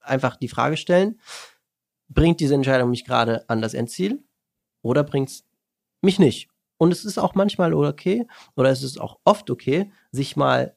einfach 0.00 0.36
die 0.36 0.48
Frage 0.48 0.76
stellen, 0.76 1.20
bringt 2.08 2.40
diese 2.40 2.54
Entscheidung 2.54 2.90
mich 2.90 3.04
gerade 3.04 3.48
an 3.48 3.62
das 3.62 3.74
Endziel 3.74 4.22
oder 4.82 5.02
bringt 5.02 5.30
es 5.30 5.44
mich 6.02 6.18
nicht? 6.18 6.48
Und 6.76 6.92
es 6.92 7.04
ist 7.04 7.18
auch 7.18 7.34
manchmal 7.34 7.74
okay 7.74 8.26
oder 8.56 8.70
es 8.70 8.82
ist 8.82 9.00
auch 9.00 9.18
oft 9.24 9.50
okay, 9.50 9.92
sich 10.12 10.36
mal 10.36 10.76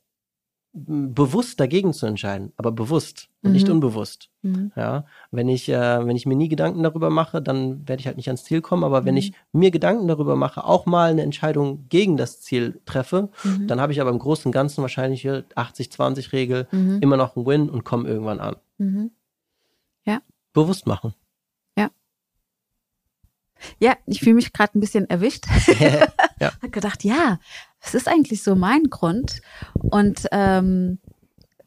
bewusst 0.74 1.60
dagegen 1.60 1.94
zu 1.94 2.08
entscheiden, 2.08 2.52
aber 2.58 2.72
bewusst 2.72 3.30
und 3.44 3.52
mhm. 3.52 3.54
nicht 3.54 3.70
unbewusst. 3.70 4.30
Mhm. 4.42 4.72
Ja, 4.76 5.06
wenn 5.30 5.48
ich 5.48 5.70
äh, 5.70 6.06
wenn 6.06 6.16
ich 6.16 6.26
mir 6.26 6.36
nie 6.36 6.50
Gedanken 6.50 6.82
darüber 6.82 7.12
mache, 7.12 7.44
dann 7.44 7.88
werde 7.88 8.00
ich 8.00 8.08
halt 8.08 8.18
nicht 8.18 8.28
ans 8.28 8.44
Ziel 8.44 8.62
kommen. 8.62 8.84
Aber 8.84 9.02
mhm. 9.02 9.06
wenn 9.06 9.18
ich 9.18 9.34
mir 9.52 9.70
Gedanken 9.70 10.08
darüber 10.08 10.36
mache, 10.36 10.64
auch 10.64 10.88
mal 10.88 11.12
eine 11.12 11.22
Entscheidung 11.22 11.86
gegen 11.90 12.18
das 12.18 12.42
Ziel 12.42 12.82
treffe, 12.86 13.30
mhm. 13.44 13.68
dann 13.68 13.80
habe 13.80 13.94
ich 13.94 14.02
aber 14.02 14.10
im 14.10 14.18
Großen 14.18 14.46
und 14.46 14.52
Ganzen 14.52 14.82
wahrscheinlich 14.82 15.22
hier 15.22 15.46
80-20-Regel 15.56 16.68
mhm. 16.72 17.00
immer 17.02 17.18
noch 17.18 17.36
einen 17.36 17.46
Win 17.46 17.70
und 17.70 17.84
komme 17.84 18.10
irgendwann 18.10 18.40
an. 18.40 18.56
Mhm. 18.80 19.12
Ja. 20.06 20.22
Bewusst 20.54 20.88
machen. 20.88 21.14
Ja. 21.78 21.92
Ja, 23.80 23.96
ich 24.08 24.22
fühle 24.22 24.36
mich 24.36 24.54
gerade 24.54 24.76
ein 24.78 24.82
bisschen 24.82 25.08
erwischt. 25.08 25.46
ja. 26.44 26.52
Hab 26.62 26.72
gedacht, 26.72 27.04
ja, 27.04 27.40
es 27.82 27.94
ist 27.94 28.08
eigentlich 28.08 28.44
so 28.44 28.56
mein 28.56 28.84
Grund. 28.86 29.42
Und 29.74 30.28
ähm, 30.32 31.00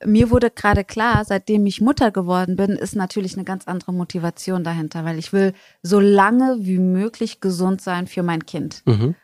mir 0.04 0.30
wurde 0.30 0.50
gerade 0.50 0.84
klar, 0.84 1.24
seitdem 1.24 1.66
ich 1.66 1.80
Mutter 1.80 2.10
geworden 2.10 2.56
bin, 2.56 2.70
ist 2.70 2.96
natürlich 2.96 3.34
eine 3.34 3.44
ganz 3.44 3.66
andere 3.66 3.92
Motivation 3.92 4.64
dahinter, 4.64 5.04
weil 5.04 5.18
ich 5.18 5.32
will 5.32 5.52
so 5.82 6.00
lange 6.00 6.58
wie 6.60 6.78
möglich 6.78 7.40
gesund 7.40 7.80
sein 7.80 8.06
für 8.06 8.22
mein 8.22 8.44
Kind. 8.46 8.82
Mhm. 8.86 9.14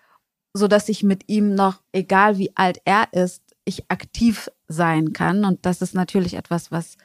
So 0.54 0.68
dass 0.68 0.88
ich 0.88 1.02
mit 1.02 1.28
ihm 1.28 1.54
noch, 1.54 1.80
egal 1.92 2.38
wie 2.38 2.52
alt 2.56 2.80
er 2.84 3.12
ist, 3.12 3.42
ich 3.64 3.90
aktiv 3.90 4.50
sein 4.68 5.12
kann. 5.12 5.44
Und 5.44 5.64
das 5.66 5.82
ist 5.82 5.94
natürlich 5.94 6.34
etwas, 6.34 6.70
was 6.72 6.96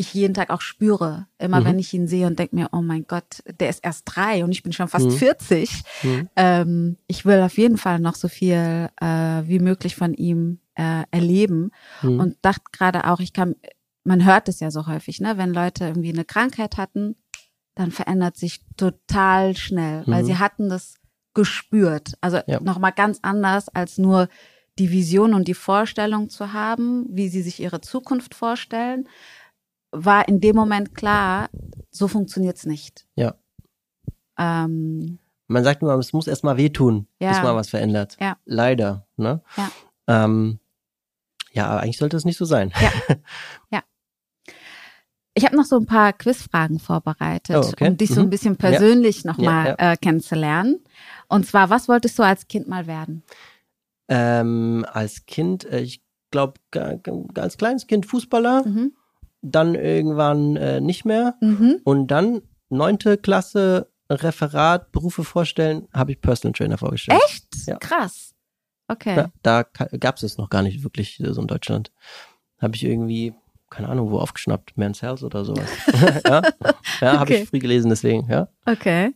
ich 0.00 0.14
jeden 0.14 0.34
Tag 0.34 0.50
auch 0.50 0.62
spüre. 0.62 1.26
Immer 1.38 1.60
mhm. 1.60 1.64
wenn 1.66 1.78
ich 1.78 1.92
ihn 1.92 2.08
sehe 2.08 2.26
und 2.26 2.38
denke 2.38 2.56
mir, 2.56 2.70
oh 2.72 2.80
mein 2.80 3.06
Gott, 3.06 3.42
der 3.60 3.68
ist 3.68 3.84
erst 3.84 4.04
drei 4.06 4.42
und 4.42 4.50
ich 4.50 4.62
bin 4.62 4.72
schon 4.72 4.88
fast 4.88 5.06
mhm. 5.06 5.12
40. 5.12 5.82
Mhm. 6.02 6.28
Ähm, 6.36 6.96
ich 7.06 7.24
will 7.24 7.40
auf 7.40 7.58
jeden 7.58 7.76
Fall 7.76 8.00
noch 8.00 8.14
so 8.14 8.28
viel 8.28 8.88
äh, 9.00 9.06
wie 9.06 9.58
möglich 9.58 9.94
von 9.96 10.14
ihm 10.14 10.58
äh, 10.74 11.04
erleben. 11.10 11.70
Mhm. 12.02 12.18
Und 12.18 12.36
dachte 12.42 12.64
gerade 12.72 13.04
auch, 13.04 13.20
ich 13.20 13.32
kann, 13.32 13.56
man 14.02 14.24
hört 14.24 14.48
es 14.48 14.60
ja 14.60 14.70
so 14.70 14.86
häufig, 14.86 15.20
ne, 15.20 15.36
wenn 15.36 15.52
Leute 15.52 15.84
irgendwie 15.84 16.12
eine 16.12 16.24
Krankheit 16.24 16.78
hatten, 16.78 17.16
dann 17.74 17.90
verändert 17.90 18.36
sich 18.36 18.60
total 18.76 19.56
schnell, 19.56 20.02
weil 20.06 20.24
sie 20.24 20.32
mhm. 20.32 20.38
hatten 20.38 20.68
das 20.68 20.94
gespürt. 21.34 22.14
Also 22.20 22.40
ja. 22.46 22.60
nochmal 22.60 22.92
ganz 22.92 23.20
anders 23.22 23.68
als 23.68 23.98
nur 23.98 24.28
die 24.78 24.90
Vision 24.90 25.34
und 25.34 25.46
die 25.46 25.54
Vorstellung 25.54 26.30
zu 26.30 26.52
haben, 26.52 27.06
wie 27.10 27.28
sie 27.28 27.42
sich 27.42 27.60
ihre 27.60 27.80
Zukunft 27.80 28.34
vorstellen, 28.34 29.08
war 29.92 30.28
in 30.28 30.40
dem 30.40 30.56
Moment 30.56 30.94
klar, 30.94 31.50
so 31.90 32.08
funktioniert's 32.08 32.66
nicht. 32.66 33.06
Ja. 33.16 33.34
Ähm, 34.38 35.18
man 35.48 35.64
sagt 35.64 35.82
immer, 35.82 35.94
es 35.98 36.12
muss 36.12 36.28
erstmal 36.28 36.56
wehtun, 36.56 37.06
ja. 37.18 37.30
bis 37.30 37.42
man 37.42 37.56
was 37.56 37.68
verändert. 37.68 38.16
Ja. 38.20 38.36
Leider. 38.44 39.06
Ne? 39.16 39.42
Ja. 39.56 39.70
Ähm, 40.06 40.60
ja, 41.52 41.66
aber 41.66 41.80
eigentlich 41.80 41.98
sollte 41.98 42.16
es 42.16 42.24
nicht 42.24 42.36
so 42.36 42.44
sein. 42.44 42.72
Ja. 42.80 43.16
ja. 43.70 43.82
Ich 45.34 45.44
habe 45.44 45.56
noch 45.56 45.64
so 45.64 45.76
ein 45.76 45.86
paar 45.86 46.12
Quizfragen 46.12 46.78
vorbereitet, 46.78 47.56
oh, 47.56 47.68
okay. 47.68 47.88
um 47.88 47.96
dich 47.96 48.10
so 48.10 48.20
ein 48.20 48.26
mhm. 48.26 48.30
bisschen 48.30 48.56
persönlich 48.56 49.24
ja. 49.24 49.32
nochmal 49.32 49.66
ja, 49.66 49.76
ja. 49.78 49.92
äh, 49.92 49.96
kennenzulernen. 49.96 50.84
Und 51.28 51.46
zwar, 51.46 51.70
was 51.70 51.88
wolltest 51.88 52.18
du 52.18 52.22
als 52.22 52.48
Kind 52.48 52.68
mal 52.68 52.86
werden? 52.86 53.22
Ähm, 54.08 54.84
als 54.92 55.26
Kind, 55.26 55.64
äh, 55.64 55.80
ich 55.80 56.02
glaube, 56.30 56.54
als 57.34 57.58
kleines 57.58 57.86
Kind 57.86 58.06
Fußballer. 58.06 58.66
Mhm 58.66 58.92
dann 59.42 59.74
irgendwann 59.74 60.56
äh, 60.56 60.80
nicht 60.80 61.04
mehr. 61.04 61.36
Mhm. 61.40 61.80
Und 61.84 62.08
dann 62.08 62.42
neunte 62.68 63.16
Klasse 63.18 63.90
Referat, 64.10 64.90
Berufe 64.92 65.24
vorstellen, 65.24 65.86
habe 65.92 66.12
ich 66.12 66.20
Personal 66.20 66.52
Trainer 66.52 66.78
vorgestellt. 66.78 67.20
Echt? 67.24 67.66
Ja. 67.66 67.78
Krass. 67.78 68.34
Okay. 68.88 69.16
Ja, 69.16 69.30
da 69.42 69.62
gab 69.62 70.16
es 70.16 70.24
es 70.24 70.36
noch 70.36 70.50
gar 70.50 70.62
nicht 70.62 70.82
wirklich 70.82 71.22
so 71.24 71.40
in 71.40 71.46
Deutschland. 71.46 71.92
Habe 72.58 72.74
ich 72.74 72.84
irgendwie, 72.84 73.34
keine 73.70 73.88
Ahnung, 73.88 74.10
wo 74.10 74.18
aufgeschnappt, 74.18 74.76
Men's 74.76 75.00
Health 75.00 75.22
oder 75.22 75.44
sowas. 75.44 75.70
ja, 76.24 76.42
ja 77.00 77.12
habe 77.12 77.22
okay. 77.22 77.42
ich 77.42 77.48
früh 77.48 77.60
gelesen, 77.60 77.88
deswegen, 77.88 78.28
ja. 78.28 78.48
Okay. 78.66 79.14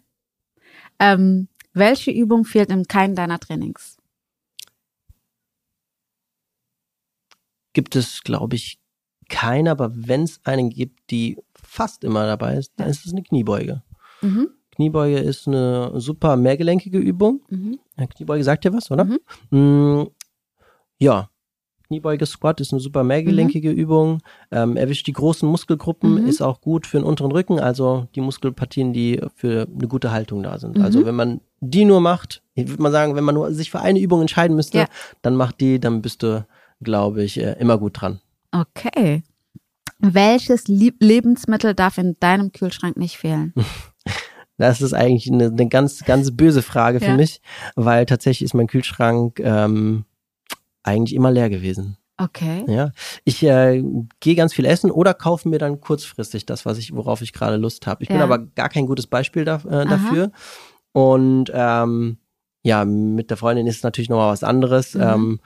Ähm, 1.00 1.48
welche 1.72 2.12
Übung 2.12 2.44
fehlt 2.44 2.70
in 2.70 2.84
keinem 2.84 3.16
deiner 3.16 3.40
Trainings? 3.40 3.96
Gibt 7.72 7.96
es, 7.96 8.22
glaube 8.22 8.54
ich, 8.54 8.78
keine, 9.34 9.72
aber 9.72 9.90
wenn 9.94 10.22
es 10.22 10.40
einen 10.44 10.70
gibt, 10.70 11.10
die 11.10 11.36
fast 11.54 12.04
immer 12.04 12.24
dabei 12.24 12.56
ist, 12.56 12.72
dann 12.76 12.88
ist 12.88 13.04
es 13.04 13.12
eine 13.12 13.22
Kniebeuge. 13.22 13.82
Mhm. 14.22 14.48
Kniebeuge 14.70 15.18
ist 15.18 15.48
eine 15.48 15.92
super 16.00 16.36
mehrgelenkige 16.36 16.98
Übung. 16.98 17.42
Mhm. 17.50 17.80
Kniebeuge 17.96 18.44
sagt 18.44 18.64
dir 18.64 18.72
was, 18.72 18.90
oder? 18.92 19.04
Mhm. 19.04 19.18
Mm, 19.50 20.06
ja, 20.98 21.30
Kniebeuge 21.88 22.26
Squat 22.26 22.60
ist 22.60 22.72
eine 22.72 22.80
super 22.80 23.02
mehrgelenkige 23.04 23.70
mhm. 23.70 23.76
Übung. 23.76 24.18
Ähm, 24.52 24.76
erwischt 24.76 25.06
die 25.08 25.12
großen 25.12 25.48
Muskelgruppen, 25.48 26.22
mhm. 26.22 26.26
ist 26.28 26.40
auch 26.40 26.60
gut 26.60 26.86
für 26.86 26.98
den 26.98 27.04
unteren 27.04 27.32
Rücken, 27.32 27.58
also 27.58 28.06
die 28.14 28.20
Muskelpartien, 28.20 28.92
die 28.92 29.20
für 29.34 29.66
eine 29.68 29.88
gute 29.88 30.12
Haltung 30.12 30.42
da 30.42 30.58
sind. 30.58 30.78
Also 30.78 31.00
mhm. 31.00 31.06
wenn 31.06 31.14
man 31.14 31.40
die 31.60 31.84
nur 31.84 32.00
macht, 32.00 32.42
ich 32.54 32.68
würde 32.68 32.82
mal 32.82 32.92
sagen, 32.92 33.16
wenn 33.16 33.24
man 33.24 33.34
nur 33.34 33.52
sich 33.52 33.70
für 33.70 33.80
eine 33.80 33.98
Übung 33.98 34.20
entscheiden 34.20 34.56
müsste, 34.56 34.78
ja. 34.78 34.86
dann 35.22 35.34
macht 35.36 35.60
die, 35.60 35.80
dann 35.80 36.02
bist 36.02 36.22
du, 36.22 36.46
glaube 36.80 37.24
ich, 37.24 37.38
äh, 37.40 37.56
immer 37.58 37.78
gut 37.78 38.00
dran. 38.00 38.20
Okay. 38.54 39.24
Welches 39.98 40.68
Lebensmittel 40.68 41.74
darf 41.74 41.98
in 41.98 42.16
deinem 42.20 42.52
Kühlschrank 42.52 42.96
nicht 42.96 43.18
fehlen? 43.18 43.52
Das 44.56 44.80
ist 44.80 44.92
eigentlich 44.92 45.28
eine, 45.32 45.46
eine 45.46 45.68
ganz, 45.68 46.04
ganz 46.04 46.30
böse 46.30 46.62
Frage 46.62 47.00
für 47.00 47.06
ja. 47.06 47.16
mich, 47.16 47.40
weil 47.74 48.06
tatsächlich 48.06 48.44
ist 48.44 48.54
mein 48.54 48.68
Kühlschrank 48.68 49.40
ähm, 49.40 50.04
eigentlich 50.84 51.12
immer 51.12 51.32
leer 51.32 51.50
gewesen. 51.50 51.96
Okay. 52.18 52.64
Ja, 52.68 52.92
ich 53.24 53.42
äh, 53.42 53.82
gehe 54.20 54.36
ganz 54.36 54.54
viel 54.54 54.64
essen 54.66 54.92
oder 54.92 55.12
kaufe 55.12 55.48
mir 55.48 55.58
dann 55.58 55.80
kurzfristig 55.80 56.46
das, 56.46 56.64
was 56.64 56.78
ich, 56.78 56.94
worauf 56.94 57.20
ich 57.20 57.32
gerade 57.32 57.56
Lust 57.56 57.88
habe. 57.88 58.04
Ich 58.04 58.08
ja. 58.08 58.14
bin 58.14 58.22
aber 58.22 58.38
gar 58.38 58.68
kein 58.68 58.86
gutes 58.86 59.08
Beispiel 59.08 59.44
da, 59.44 59.56
äh, 59.56 59.86
dafür. 59.86 60.30
Und 60.92 61.50
ähm, 61.52 62.18
ja, 62.62 62.84
mit 62.84 63.30
der 63.30 63.36
Freundin 63.36 63.66
ist 63.66 63.78
es 63.78 63.82
natürlich 63.82 64.08
nochmal 64.08 64.30
was 64.30 64.44
anderes. 64.44 64.94
Mhm. 64.94 65.02
Ähm, 65.02 65.40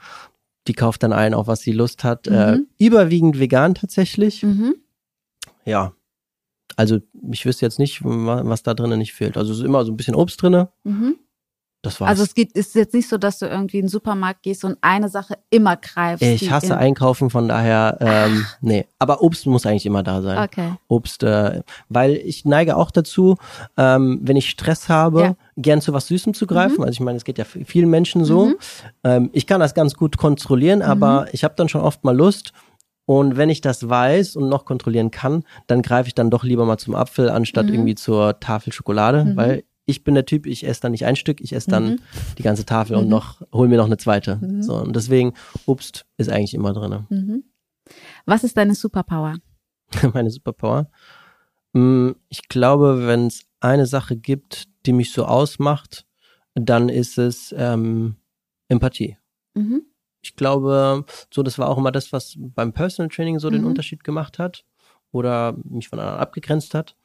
die 0.69 0.73
kauft 0.73 1.01
dann 1.01 1.11
ein, 1.11 1.33
auf 1.33 1.47
was 1.47 1.61
sie 1.61 1.71
Lust 1.71 2.03
hat. 2.03 2.27
Äh, 2.27 2.31
mhm. 2.31 2.67
Äh, 2.77 2.85
überwiegend 2.85 3.39
vegan 3.39 3.73
tatsächlich. 3.73 4.43
Mhm. 4.43 4.75
Ja. 5.65 5.93
Also 6.75 6.99
ich 7.31 7.45
wüsste 7.45 7.65
jetzt 7.65 7.79
nicht, 7.79 8.01
was 8.03 8.63
da 8.63 8.75
drinnen 8.75 8.99
nicht 8.99 9.13
fehlt. 9.13 9.35
Also 9.35 9.51
es 9.51 9.59
ist 9.59 9.65
immer 9.65 9.83
so 9.83 9.91
ein 9.91 9.97
bisschen 9.97 10.15
Obst 10.15 10.41
drinne. 10.41 10.69
Mhm. 10.83 11.17
Das 11.81 12.01
war's. 12.01 12.09
Also 12.09 12.23
es 12.23 12.33
geht, 12.33 12.51
ist 12.53 12.75
jetzt 12.75 12.93
nicht 12.93 13.07
so, 13.07 13.17
dass 13.17 13.39
du 13.39 13.45
irgendwie 13.45 13.77
in 13.77 13.85
den 13.85 13.89
Supermarkt 13.89 14.43
gehst 14.43 14.65
und 14.65 14.77
eine 14.81 15.07
Sache 15.07 15.37
immer 15.49 15.77
greifst. 15.77 16.21
Ich 16.21 16.51
hasse 16.51 16.77
Einkaufen, 16.77 17.29
von 17.29 17.47
daher, 17.47 17.97
ähm, 18.01 18.45
nee. 18.59 18.85
Aber 18.99 19.21
Obst 19.21 19.45
muss 19.45 19.65
eigentlich 19.65 19.85
immer 19.85 20.03
da 20.03 20.21
sein. 20.21 20.39
Okay. 20.39 20.73
Obst, 20.89 21.23
äh, 21.23 21.61
weil 21.87 22.15
ich 22.15 22.43
neige 22.43 22.75
auch 22.75 22.91
dazu, 22.91 23.37
ähm, 23.77 24.19
wenn 24.23 24.35
ich 24.35 24.49
Stress 24.49 24.89
habe, 24.89 25.21
ja. 25.21 25.35
gern 25.55 25.79
zu 25.79 25.93
was 25.93 26.07
Süßem 26.07 26.33
zu 26.33 26.47
greifen. 26.47 26.77
Mhm. 26.77 26.83
Also 26.83 26.91
ich 26.91 26.99
meine, 26.99 27.15
es 27.15 27.23
geht 27.23 27.37
ja 27.37 27.45
vielen 27.45 27.89
Menschen 27.89 28.25
so. 28.25 28.47
Mhm. 28.47 28.55
Ähm, 29.05 29.29
ich 29.31 29.47
kann 29.47 29.61
das 29.61 29.73
ganz 29.73 29.93
gut 29.93 30.17
kontrollieren, 30.17 30.81
aber 30.81 31.21
mhm. 31.21 31.27
ich 31.31 31.45
habe 31.45 31.53
dann 31.55 31.69
schon 31.69 31.81
oft 31.81 32.03
mal 32.03 32.15
Lust. 32.15 32.51
Und 33.05 33.37
wenn 33.37 33.49
ich 33.49 33.61
das 33.61 33.89
weiß 33.89 34.35
und 34.35 34.49
noch 34.49 34.65
kontrollieren 34.65 35.09
kann, 35.09 35.43
dann 35.65 35.81
greife 35.81 36.07
ich 36.07 36.13
dann 36.13 36.29
doch 36.29 36.43
lieber 36.43 36.65
mal 36.65 36.77
zum 36.77 36.93
Apfel, 36.93 37.29
anstatt 37.29 37.65
mhm. 37.65 37.73
irgendwie 37.73 37.95
zur 37.95 38.39
Tafel 38.39 38.71
Schokolade, 38.71 39.25
mhm. 39.25 39.35
weil 39.35 39.63
ich 39.89 40.03
bin 40.03 40.13
der 40.13 40.25
Typ, 40.25 40.45
ich 40.45 40.65
esse 40.65 40.81
dann 40.81 40.91
nicht 40.91 41.05
ein 41.05 41.15
Stück, 41.15 41.41
ich 41.41 41.53
esse 41.53 41.69
dann 41.69 41.89
mhm. 41.89 41.99
die 42.37 42.43
ganze 42.43 42.65
Tafel 42.65 42.95
mhm. 42.95 43.03
und 43.03 43.09
noch, 43.09 43.41
hol 43.51 43.67
mir 43.67 43.77
noch 43.77 43.87
eine 43.87 43.97
zweite. 43.97 44.37
Mhm. 44.37 44.61
So, 44.61 44.75
und 44.75 44.95
deswegen, 44.95 45.33
Obst 45.65 46.05
ist 46.17 46.29
eigentlich 46.29 46.53
immer 46.53 46.73
drin. 46.73 47.05
Mhm. 47.09 47.43
Was 48.25 48.43
ist 48.43 48.55
deine 48.55 48.75
Superpower? 48.75 49.37
Meine 50.13 50.29
Superpower? 50.29 50.89
Mm, 51.73 52.11
ich 52.29 52.47
glaube, 52.47 53.07
wenn 53.07 53.27
es 53.27 53.45
eine 53.59 53.87
Sache 53.87 54.15
gibt, 54.15 54.67
die 54.85 54.93
mich 54.93 55.11
so 55.11 55.25
ausmacht, 55.25 56.05
dann 56.53 56.89
ist 56.89 57.17
es 57.17 57.53
ähm, 57.57 58.17
Empathie. 58.67 59.17
Mhm. 59.55 59.83
Ich 60.21 60.35
glaube, 60.35 61.05
so 61.33 61.43
das 61.43 61.57
war 61.57 61.69
auch 61.69 61.77
immer 61.77 61.91
das, 61.91 62.13
was 62.13 62.35
beim 62.37 62.73
Personal 62.73 63.09
Training 63.09 63.39
so 63.39 63.49
den 63.49 63.61
mhm. 63.61 63.67
Unterschied 63.67 64.03
gemacht 64.03 64.37
hat 64.37 64.65
oder 65.11 65.57
mich 65.63 65.89
von 65.89 65.99
anderen 65.99 66.19
abgegrenzt 66.19 66.75
hat. 66.75 66.95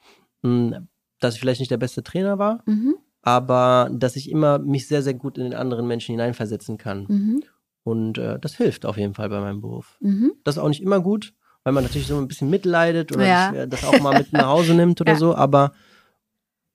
Dass 1.24 1.36
ich 1.36 1.40
vielleicht 1.40 1.60
nicht 1.60 1.70
der 1.70 1.78
beste 1.78 2.02
Trainer 2.02 2.38
war, 2.38 2.62
mhm. 2.66 2.96
aber 3.22 3.88
dass 3.90 4.14
ich 4.14 4.30
immer 4.30 4.58
mich 4.58 4.86
sehr, 4.86 5.02
sehr 5.02 5.14
gut 5.14 5.38
in 5.38 5.44
den 5.44 5.54
anderen 5.54 5.86
Menschen 5.86 6.12
hineinversetzen 6.12 6.76
kann. 6.76 7.06
Mhm. 7.08 7.44
Und 7.82 8.18
äh, 8.18 8.38
das 8.38 8.56
hilft 8.56 8.84
auf 8.84 8.98
jeden 8.98 9.14
Fall 9.14 9.30
bei 9.30 9.40
meinem 9.40 9.62
Beruf. 9.62 9.96
Mhm. 10.00 10.32
Das 10.44 10.56
ist 10.56 10.62
auch 10.62 10.68
nicht 10.68 10.82
immer 10.82 11.00
gut, 11.00 11.32
weil 11.62 11.72
man 11.72 11.82
natürlich 11.82 12.08
so 12.08 12.18
ein 12.18 12.28
bisschen 12.28 12.50
mitleidet 12.50 13.10
oder 13.10 13.26
ja. 13.26 13.48
sich, 13.48 13.58
äh, 13.58 13.66
das 13.66 13.84
auch 13.84 13.98
mal 14.00 14.18
mit 14.18 14.34
nach 14.34 14.48
Hause 14.48 14.74
nimmt 14.76 15.00
oder 15.00 15.12
ja. 15.12 15.18
so, 15.18 15.34
aber 15.34 15.72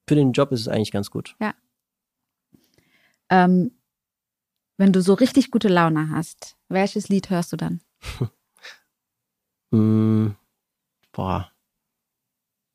für 0.07 0.15
den 0.15 0.31
Job 0.31 0.51
ist 0.51 0.61
es 0.61 0.67
eigentlich 0.67 0.91
ganz 0.91 1.11
gut. 1.11 1.35
Ja. 1.39 1.53
Ähm, 3.29 3.69
wenn 4.77 4.91
du 4.91 5.03
so 5.03 5.13
richtig 5.13 5.51
gute 5.51 5.67
Laune 5.67 6.09
hast, 6.09 6.57
welches 6.69 7.07
Lied 7.07 7.29
hörst 7.29 7.53
du 7.53 7.57
dann? 7.57 7.81
mm, 9.69 10.31
boah 11.11 11.51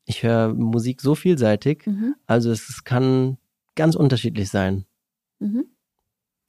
ich 0.04 0.22
höre 0.22 0.52
Musik 0.52 1.00
so 1.00 1.14
vielseitig, 1.14 1.86
mhm. 1.86 2.14
also 2.26 2.50
es, 2.50 2.84
kann 2.84 3.38
ganz 3.74 3.96
unterschiedlich 3.96 4.50
sein. 4.50 4.84
Mhm. 5.38 5.64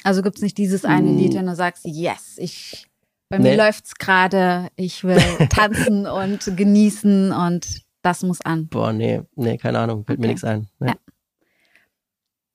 Also 0.04 0.22
gibt 0.22 0.36
es 0.36 0.42
nicht 0.42 0.58
dieses 0.58 0.86
eine 0.86 1.12
Lied, 1.12 1.34
wenn 1.34 1.48
du 1.48 1.56
sagst, 1.56 1.86
yes, 1.86 2.36
ich 2.38 2.88
bei 3.30 3.40
nee. 3.40 3.52
mir 3.52 3.58
läuft's 3.58 3.96
gerade, 3.96 4.70
ich 4.76 5.04
will 5.04 5.18
tanzen 5.50 6.06
und 6.06 6.56
genießen 6.56 7.32
und 7.32 7.82
das 8.04 8.22
muss 8.22 8.42
an. 8.42 8.68
Boah, 8.68 8.94
nee, 8.94 9.24
nee, 9.36 9.58
keine 9.58 9.80
Ahnung, 9.80 10.06
fällt 10.06 10.20
okay. 10.20 10.28
mir 10.28 10.34
nichts 10.34 10.44
ein. 10.44 10.68
Nee. 10.80 10.90
Ja. 10.90 10.96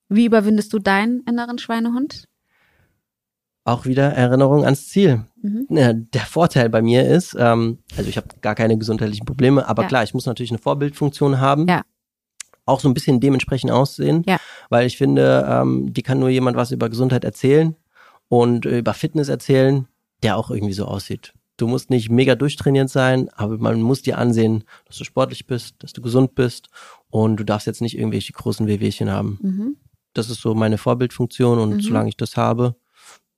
Wie 0.07 0.25
überwindest 0.25 0.71
du 0.73 0.79
deinen 0.79 1.21
inneren 1.21 1.57
Schweinehund? 1.57 2.27
Auch 3.63 3.85
wieder 3.85 4.13
Erinnerung 4.13 4.63
ans 4.63 4.87
Ziel. 4.87 5.25
Mhm. 5.41 5.67
Ja, 5.69 5.93
der 5.93 6.21
Vorteil 6.21 6.69
bei 6.69 6.81
mir 6.81 7.07
ist, 7.07 7.35
ähm, 7.37 7.79
also 7.95 8.09
ich 8.09 8.17
habe 8.17 8.27
gar 8.41 8.55
keine 8.55 8.77
gesundheitlichen 8.77 9.25
Probleme, 9.25 9.67
aber 9.67 9.83
ja. 9.83 9.87
klar, 9.87 10.03
ich 10.03 10.13
muss 10.13 10.25
natürlich 10.25 10.51
eine 10.51 10.59
Vorbildfunktion 10.59 11.39
haben. 11.39 11.67
Ja. 11.67 11.83
Auch 12.65 12.79
so 12.79 12.87
ein 12.87 12.93
bisschen 12.93 13.19
dementsprechend 13.19 13.71
aussehen, 13.71 14.23
ja. 14.27 14.37
weil 14.69 14.85
ich 14.85 14.97
finde, 14.97 15.45
ähm, 15.49 15.93
die 15.93 16.03
kann 16.03 16.19
nur 16.19 16.29
jemand 16.29 16.57
was 16.57 16.71
über 16.71 16.89
Gesundheit 16.89 17.23
erzählen 17.23 17.75
und 18.29 18.65
über 18.65 18.93
Fitness 18.93 19.29
erzählen, 19.29 19.87
der 20.23 20.37
auch 20.37 20.51
irgendwie 20.51 20.73
so 20.73 20.85
aussieht. 20.85 21.33
Du 21.57 21.67
musst 21.67 21.89
nicht 21.89 22.09
mega 22.09 22.35
durchtrainiert 22.35 22.89
sein, 22.89 23.29
aber 23.35 23.57
man 23.57 23.81
muss 23.81 24.01
dir 24.01 24.17
ansehen, 24.17 24.63
dass 24.85 24.97
du 24.97 25.03
sportlich 25.03 25.47
bist, 25.47 25.75
dass 25.79 25.93
du 25.93 26.01
gesund 26.01 26.33
bist 26.33 26.69
und 27.09 27.37
du 27.37 27.43
darfst 27.43 27.67
jetzt 27.67 27.81
nicht 27.81 27.97
irgendwelche 27.97 28.33
großen 28.33 28.67
Wehwehchen 28.67 29.11
haben. 29.11 29.39
Mhm. 29.41 29.77
Das 30.13 30.29
ist 30.29 30.41
so 30.41 30.55
meine 30.55 30.77
Vorbildfunktion 30.77 31.59
und 31.59 31.75
mhm. 31.75 31.81
solange 31.81 32.09
ich 32.09 32.17
das 32.17 32.37
habe, 32.37 32.75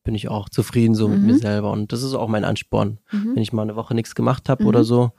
bin 0.04 0.16
ich 0.16 0.30
auch 0.30 0.50
zufrieden 0.50 0.96
so 0.96 1.08
mhm. 1.08 1.14
mit 1.16 1.24
mir 1.24 1.38
selber. 1.38 1.72
Und 1.72 1.92
das 1.92 2.04
ist 2.04 2.14
auch 2.14 2.28
mein 2.28 2.46
Ansporn. 2.46 3.00
Mhm. 3.12 3.36
Wenn 3.36 3.44
ich 3.44 3.54
mal 3.54 3.64
eine 3.64 3.76
Woche 3.76 3.96
nichts 3.96 4.16
gemacht 4.16 4.50
habe 4.50 4.64
mhm. 4.64 4.70
oder 4.70 4.84
so, 4.84 5.12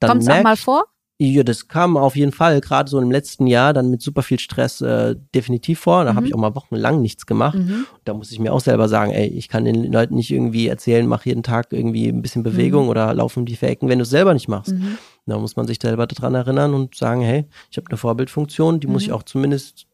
dann 0.00 0.10
Kommt 0.10 0.22
es 0.22 0.28
auch 0.28 0.42
mal 0.42 0.56
vor? 0.56 0.84
Ja, 1.20 1.42
das 1.42 1.66
kam 1.66 1.96
auf 1.96 2.14
jeden 2.14 2.30
Fall, 2.30 2.60
gerade 2.60 2.88
so 2.88 3.00
im 3.00 3.10
letzten 3.10 3.48
Jahr, 3.48 3.72
dann 3.72 3.90
mit 3.90 4.00
super 4.00 4.22
viel 4.22 4.38
Stress 4.38 4.80
äh, 4.80 5.16
definitiv 5.34 5.80
vor. 5.80 6.04
Da 6.04 6.12
mhm. 6.12 6.16
habe 6.16 6.26
ich 6.28 6.34
auch 6.34 6.38
mal 6.38 6.54
wochenlang 6.54 7.02
nichts 7.02 7.26
gemacht. 7.26 7.58
Mhm. 7.58 7.86
Da 8.04 8.14
muss 8.14 8.30
ich 8.30 8.38
mir 8.38 8.52
auch 8.52 8.60
selber 8.60 8.88
sagen, 8.88 9.10
ey, 9.10 9.26
ich 9.26 9.48
kann 9.48 9.64
den 9.64 9.90
Leuten 9.90 10.14
nicht 10.14 10.30
irgendwie 10.30 10.68
erzählen, 10.68 11.08
mach 11.08 11.26
jeden 11.26 11.42
Tag 11.42 11.72
irgendwie 11.72 12.06
ein 12.06 12.22
bisschen 12.22 12.44
Bewegung 12.44 12.84
mhm. 12.84 12.90
oder 12.90 13.12
laufen 13.14 13.46
die 13.46 13.58
Ecken, 13.60 13.88
wenn 13.88 13.98
du 13.98 14.04
es 14.04 14.10
selber 14.10 14.32
nicht 14.32 14.46
machst. 14.46 14.72
Mhm. 14.72 14.96
Da 15.26 15.36
muss 15.38 15.56
man 15.56 15.66
sich 15.66 15.78
selber 15.82 16.06
daran 16.06 16.36
erinnern 16.36 16.72
und 16.72 16.94
sagen, 16.94 17.22
hey, 17.22 17.46
ich 17.68 17.78
habe 17.78 17.88
eine 17.88 17.98
Vorbildfunktion, 17.98 18.78
die 18.78 18.86
muss 18.86 19.02
ich 19.02 19.08
mhm. 19.08 19.14
auch 19.14 19.24
zumindest 19.24 19.88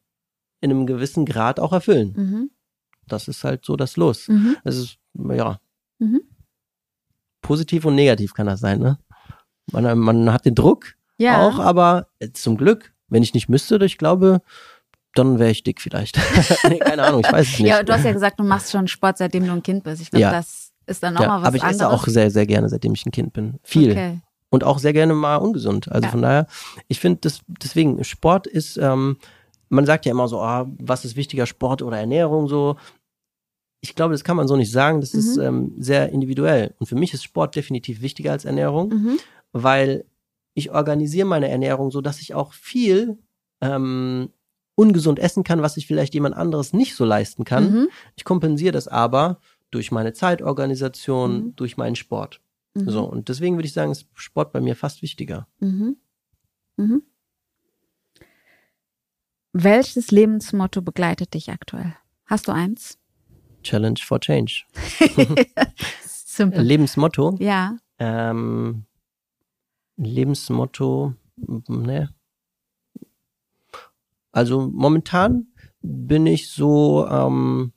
in 0.61 0.71
einem 0.71 0.87
gewissen 0.87 1.25
Grad 1.25 1.59
auch 1.59 1.73
erfüllen. 1.73 2.51
Das 3.09 3.29
ist 3.29 3.45
halt 3.45 3.65
so 3.65 3.77
das 3.77 3.97
Los. 3.97 4.29
Mhm. 4.29 4.57
Es 4.65 4.77
ist, 4.77 4.99
ja, 5.15 5.59
mhm. 5.99 6.23
positiv 7.43 7.85
und 7.85 7.95
negativ 7.95 8.35
kann 8.35 8.47
das 8.47 8.61
sein, 8.61 8.81
ne? 8.81 8.99
Man, 9.73 9.99
man 9.99 10.33
hat 10.33 10.45
den 10.45 10.55
Druck 10.55 10.95
ja. 11.19 11.47
auch, 11.47 11.59
aber 11.59 12.09
zum 12.35 12.57
Glück, 12.57 12.93
wenn 13.09 13.23
ich 13.23 13.35
nicht 13.35 13.49
müsste, 13.49 13.83
ich 13.85 13.99
glaube, 13.99 14.43
dann 15.15 15.39
wäre 15.39 15.51
ich 15.51 15.63
dick 15.63 15.81
vielleicht. 15.81 16.17
keine 16.81 17.05
Ahnung, 17.05 17.23
ich 17.25 17.33
weiß 17.33 17.47
es 17.47 17.59
nicht. 17.59 17.69
Ja, 17.69 17.83
du 17.83 17.93
hast 17.93 18.05
ja 18.05 18.13
gesagt, 18.13 18.39
du 18.39 18.45
machst 18.45 18.73
schon 18.73 18.89
Sport, 18.89 19.19
seitdem 19.19 19.47
du 19.47 19.53
ein 19.53 19.63
Kind 19.63 19.85
bist. 19.85 20.03
Ich 20.03 20.11
glaube, 20.11 20.23
ja. 20.23 20.33
das 20.33 20.73
ist 20.87 21.03
dann 21.03 21.17
auch 21.17 21.23
ja, 21.23 21.29
mal 21.29 21.41
was 21.41 21.49
Aber 21.49 21.57
ich 21.57 21.63
anderes. 21.63 21.81
esse 21.81 21.91
auch 21.91 22.07
sehr, 22.07 22.31
sehr 22.31 22.47
gerne, 22.47 22.69
seitdem 22.69 22.95
ich 22.95 23.07
ein 23.07 23.13
Kind 23.13 23.33
bin. 23.33 23.59
Viel. 23.63 23.93
Okay. 23.93 24.21
Und 24.51 24.65
auch 24.65 24.79
sehr 24.79 24.93
gerne 24.93 25.15
mal 25.15 25.37
ungesund. 25.37 25.91
Also 25.91 26.07
ja. 26.07 26.11
von 26.11 26.23
daher, 26.23 26.47
ich 26.89 27.01
finde, 27.01 27.29
deswegen, 27.63 28.05
Sport 28.05 28.47
ist, 28.47 28.77
ähm, 28.77 29.17
man 29.69 29.87
sagt 29.87 30.07
ja 30.07 30.13
immer 30.13 30.29
so, 30.29 30.41
ah, 30.41 30.71
was 30.79 31.05
ist 31.05 31.17
wichtiger, 31.17 31.47
Sport 31.47 31.83
oder 31.83 31.99
Ernährung 31.99 32.49
so. 32.49 32.77
Ich 33.81 33.95
glaube, 33.95 34.13
das 34.13 34.25
kann 34.25 34.37
man 34.37 34.49
so 34.49 34.57
nicht 34.57 34.73
sagen. 34.73 35.01
Das 35.01 35.13
mhm. 35.13 35.21
ist 35.21 35.37
ähm, 35.37 35.75
sehr 35.79 36.11
individuell. 36.11 36.75
Und 36.79 36.87
für 36.87 36.95
mich 36.95 37.13
ist 37.13 37.25
Sport 37.25 37.55
definitiv 37.57 38.01
wichtiger 38.01 38.33
als 38.33 38.45
Ernährung, 38.45 38.89
mhm. 38.89 39.19
weil 39.53 40.05
ich 40.55 40.71
organisiere 40.71 41.27
meine 41.27 41.49
Ernährung 41.49 41.91
so, 41.91 42.01
dass 42.01 42.21
ich 42.21 42.35
auch 42.35 42.53
viel 42.53 43.19
ähm, 43.61 44.31
ungesund 44.77 45.19
essen 45.19 45.45
kann, 45.45 45.63
was 45.63 45.75
sich 45.75 45.87
vielleicht 45.87 46.15
jemand 46.15 46.37
anderes 46.37 46.73
nicht 46.73 46.95
so 46.95 47.05
leisten 47.05 47.45
kann. 47.45 47.73
Mhm. 47.73 47.89
Ich 48.17 48.25
kompensiere 48.25 48.73
das 48.73 48.89
aber 48.89 49.39
durch 49.71 49.91
meine 49.93 50.13
Zeitorganisation, 50.13 51.33
mhm. 51.33 51.57
durch 51.57 51.77
meinen 51.77 51.97
Sport. 51.97 52.41
Mhm. 52.75 52.91
So, 52.91 53.05
und 53.05 53.29
deswegen 53.29 53.57
würde 53.57 53.67
ich 53.67 53.73
sagen, 53.73 53.93
ist 53.93 54.07
Sport 54.15 54.53
bei 54.53 54.61
mir 54.61 54.77
fast 54.77 55.03
wichtiger. 55.03 55.47
Mhm. 55.61 55.97
Mhm. 56.77 57.03
Welches 59.57 60.11
Lebensmotto 60.11 60.83
begleitet 60.83 61.33
dich 61.33 61.49
aktuell? 61.51 61.95
Hast 62.27 62.49
du 62.49 62.53
eins? 62.53 62.99
Challenge 63.63 64.01
for 64.03 64.19
Change. 64.19 64.65
Simple. 66.05 66.61
Lebensmotto? 66.61 67.37
Ja. 67.39 67.77
Ähm, 68.01 68.85
Lebensmotto, 69.97 71.15
ne. 71.69 72.13
Also 74.33 74.69
momentan 74.73 75.47
bin 75.81 76.27
ich 76.27 76.51
so 76.51 77.07
ähm, 77.09 77.73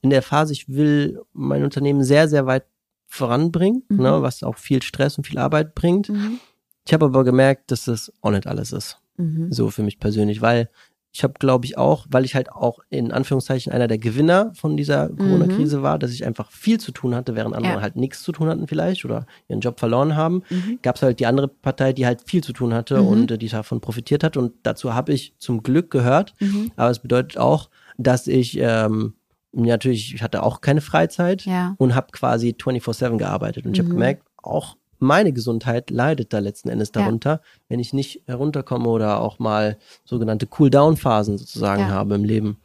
in 0.00 0.08
der 0.08 0.22
Phase, 0.22 0.54
ich 0.54 0.66
will 0.70 1.20
mein 1.34 1.62
Unternehmen 1.62 2.02
sehr, 2.02 2.26
sehr 2.26 2.46
weit 2.46 2.64
voranbringen, 3.06 3.82
mhm. 3.90 3.98
ne, 3.98 4.22
was 4.22 4.42
auch 4.42 4.56
viel 4.56 4.80
Stress 4.80 5.18
und 5.18 5.26
viel 5.26 5.36
Arbeit 5.36 5.74
bringt. 5.74 6.08
Mhm. 6.08 6.40
Ich 6.86 6.94
habe 6.94 7.04
aber 7.04 7.22
gemerkt, 7.24 7.70
dass 7.70 7.84
das 7.84 8.10
auch 8.22 8.30
nicht 8.30 8.46
alles 8.46 8.72
ist. 8.72 8.98
Mhm. 9.18 9.52
So 9.52 9.70
für 9.70 9.82
mich 9.82 9.98
persönlich, 10.00 10.40
weil 10.40 10.70
ich 11.12 11.24
habe, 11.24 11.34
glaube 11.38 11.64
ich, 11.64 11.78
auch, 11.78 12.06
weil 12.10 12.24
ich 12.24 12.34
halt 12.34 12.52
auch 12.52 12.80
in 12.90 13.12
Anführungszeichen 13.12 13.72
einer 13.72 13.88
der 13.88 13.98
Gewinner 13.98 14.52
von 14.54 14.76
dieser 14.76 15.08
Corona-Krise 15.08 15.78
mhm. 15.78 15.82
war, 15.82 15.98
dass 15.98 16.12
ich 16.12 16.24
einfach 16.24 16.50
viel 16.50 16.78
zu 16.78 16.92
tun 16.92 17.14
hatte, 17.14 17.34
während 17.34 17.56
andere 17.56 17.74
ja. 17.74 17.80
halt 17.80 17.96
nichts 17.96 18.22
zu 18.22 18.30
tun 18.30 18.48
hatten 18.48 18.68
vielleicht 18.68 19.04
oder 19.04 19.26
ihren 19.48 19.60
Job 19.60 19.80
verloren 19.80 20.16
haben, 20.16 20.42
mhm. 20.50 20.78
gab 20.82 20.96
es 20.96 21.02
halt 21.02 21.18
die 21.18 21.26
andere 21.26 21.48
Partei, 21.48 21.92
die 21.92 22.06
halt 22.06 22.22
viel 22.26 22.42
zu 22.44 22.52
tun 22.52 22.74
hatte 22.74 23.00
mhm. 23.00 23.08
und 23.08 23.30
äh, 23.30 23.38
die 23.38 23.48
davon 23.48 23.80
profitiert 23.80 24.22
hat. 24.22 24.36
Und 24.36 24.52
dazu 24.62 24.94
habe 24.94 25.12
ich 25.12 25.34
zum 25.38 25.62
Glück 25.62 25.90
gehört. 25.90 26.34
Mhm. 26.40 26.70
Aber 26.76 26.90
es 26.90 26.98
bedeutet 26.98 27.38
auch, 27.38 27.70
dass 27.96 28.26
ich 28.26 28.58
ähm, 28.60 29.14
natürlich, 29.52 30.14
ich 30.14 30.22
hatte 30.22 30.42
auch 30.42 30.60
keine 30.60 30.82
Freizeit 30.82 31.46
ja. 31.46 31.74
und 31.78 31.94
habe 31.94 32.08
quasi 32.12 32.50
24-7 32.50 33.16
gearbeitet. 33.16 33.66
Und 33.66 33.72
ich 33.72 33.80
habe 33.80 33.88
mhm. 33.88 33.94
gemerkt, 33.94 34.22
auch 34.36 34.76
meine 34.98 35.32
Gesundheit 35.32 35.90
leidet 35.90 36.32
da 36.32 36.38
letzten 36.38 36.68
Endes 36.68 36.92
darunter, 36.92 37.30
ja. 37.30 37.40
wenn 37.68 37.80
ich 37.80 37.92
nicht 37.92 38.22
herunterkomme 38.26 38.88
oder 38.88 39.20
auch 39.20 39.38
mal 39.38 39.78
sogenannte 40.04 40.48
Cool-Down-Phasen 40.58 41.38
sozusagen 41.38 41.82
ja. 41.82 41.88
habe 41.88 42.14
im 42.14 42.24
Leben. 42.24 42.58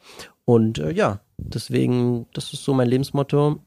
Und 0.45 0.79
äh, 0.79 0.91
ja, 0.91 1.19
deswegen, 1.37 2.25
das 2.33 2.53
ist 2.53 2.63
so 2.63 2.73
mein 2.73 2.87
Lebensmotto. 2.87 3.59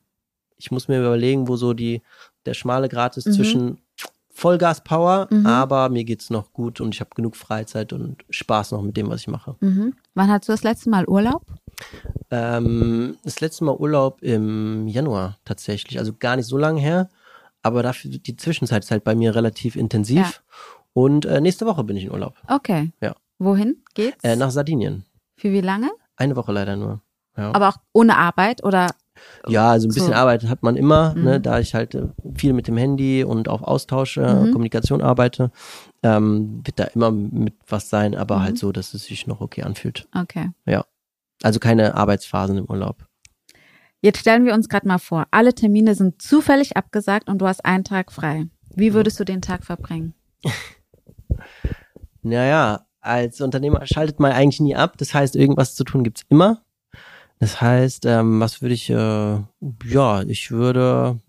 Ich 0.59 0.71
muss 0.71 0.89
mir 0.89 1.01
überlegen, 1.01 1.49
wo 1.49 1.57
so 1.57 1.75
die, 1.75 2.03
der 2.45 2.55
schmale 2.55 2.89
Grat 2.89 3.17
ist 3.17 3.29
mhm. 3.29 3.33
zwischen 3.33 3.79
Vollgas-Power, 4.37 5.29
mhm. 5.31 5.47
aber 5.47 5.89
mir 5.89 6.05
geht's 6.05 6.29
noch 6.29 6.53
gut 6.53 6.83
und 6.83 6.95
ich 6.95 7.01
habe 7.01 7.11
genug 7.15 7.37
Freizeit 7.37 7.95
und 7.95 8.23
Spaß 8.29 8.73
noch 8.73 8.83
mit 8.83 8.97
dem, 8.97 9.09
was 9.09 9.23
ich 9.23 9.29
mache. 9.29 9.57
Mhm. 9.61 9.95
Wann 10.15 10.31
hast 10.31 10.47
du 10.47 10.53
das 10.53 10.63
letzte 10.63 10.91
Mal 10.91 11.07
Urlaub? 11.09 11.43
Ähm, 12.31 13.17
das 13.25 13.41
letzte 13.41 13.65
Mal 13.65 13.77
Urlaub 13.77 14.23
im 14.23 14.89
Januar 14.89 15.39
tatsächlich, 15.47 15.99
also 15.99 16.13
gar 16.19 16.37
nicht 16.37 16.47
so 16.47 16.59
lange 16.59 16.81
her 16.81 17.09
aber 17.67 17.83
dafür 17.83 18.11
die 18.11 18.37
Zwischenzeit 18.37 18.85
ist 18.85 18.91
halt 18.91 19.05
bei 19.05 19.15
mir 19.15 19.35
relativ 19.35 19.77
intensiv. 19.77 20.19
Ja. 20.19 20.33
Und 20.93 21.27
äh, 21.27 21.41
nächste 21.41 21.67
Woche 21.67 21.85
bin 21.85 21.97
ich 21.97 22.05
in 22.05 22.13
Urlaub. 22.13 22.35
Okay. 22.49 22.93
Ja. 23.01 23.15
Wohin 23.39 23.83
geht's? 23.95 24.23
Äh, 24.23 24.37
nach 24.37 24.51
Sardinien. 24.51 25.05
Für 25.37 25.53
wie 25.53 25.61
lange? 25.61 25.91
Eine 26.17 26.37
Woche 26.37 26.53
leider 26.53 26.77
nur. 26.77 27.03
Ja. 27.37 27.55
Aber 27.55 27.69
auch 27.69 27.77
ohne 27.93 28.17
Arbeit 28.17 28.65
oder? 28.65 28.89
Ja, 29.47 29.71
also 29.71 29.89
ein 29.89 29.93
bisschen 29.93 30.09
so. 30.09 30.15
Arbeit 30.15 30.45
hat 30.45 30.63
man 30.63 30.77
immer, 30.77 31.15
ne, 31.15 31.19
mhm. 31.19 31.25
ne, 31.25 31.41
da 31.41 31.59
ich 31.59 31.75
halt 31.75 31.95
äh, 31.95 32.09
viel 32.35 32.53
mit 32.53 32.69
dem 32.69 32.77
Handy 32.77 33.25
und 33.25 33.49
auf 33.49 33.63
Austausch, 33.63 34.17
äh, 34.17 34.35
mhm. 34.35 34.53
Kommunikation 34.53 35.03
arbeite, 35.03 35.51
ähm, 36.03 36.63
wird 36.65 36.79
da 36.79 36.85
immer 36.85 37.11
mit 37.11 37.55
was 37.67 37.91
sein, 37.91 38.15
aber 38.15 38.39
mhm. 38.39 38.43
halt 38.43 38.59
so, 38.59 38.73
dass 38.73 38.95
es 38.95 39.05
sich 39.05 39.27
noch 39.27 39.41
okay 39.41 39.63
anfühlt. 39.63 40.09
Okay. 40.15 40.51
Ja. 40.65 40.85
Also 41.43 41.61
keine 41.61 41.95
Arbeitsphasen 41.95 42.57
im 42.57 42.65
Urlaub. 42.67 43.06
Jetzt 44.01 44.19
stellen 44.21 44.45
wir 44.45 44.55
uns 44.55 44.69
gerade 44.69 44.87
mal 44.87 44.99
vor, 44.99 45.27
alle 45.31 45.55
Termine 45.55 45.95
sind 45.95 46.21
zufällig 46.21 46.77
abgesagt 46.77 47.29
und 47.29 47.39
du 47.39 47.47
hast 47.47 47.65
einen 47.65 47.85
Tag 47.85 48.13
frei. 48.13 48.47
Wie 48.75 48.93
würdest 48.93 49.19
du 49.19 49.25
den 49.25 49.41
Tag 49.41 49.65
verbringen? 49.65 50.15
naja, 52.23 52.87
als 53.01 53.41
Unternehmer 53.41 53.87
schaltet 53.87 54.21
man 54.21 54.33
eigentlich 54.33 54.61
nie 54.61 54.77
ab. 54.77 54.99
Das 54.99 55.15
heißt, 55.15 55.37
irgendwas 55.37 55.75
zu 55.75 55.85
tun 55.85 56.05
gibt's 56.05 56.25
immer. 56.29 56.63
Das 57.39 57.61
heißt, 57.61 58.07
ähm, 58.07 58.41
was 58.41 58.63
würde 58.63 58.75
ich, 58.75 58.91
äh, 58.91 59.39
ja, 59.85 60.23
ich 60.27 60.51
würde 60.51 61.21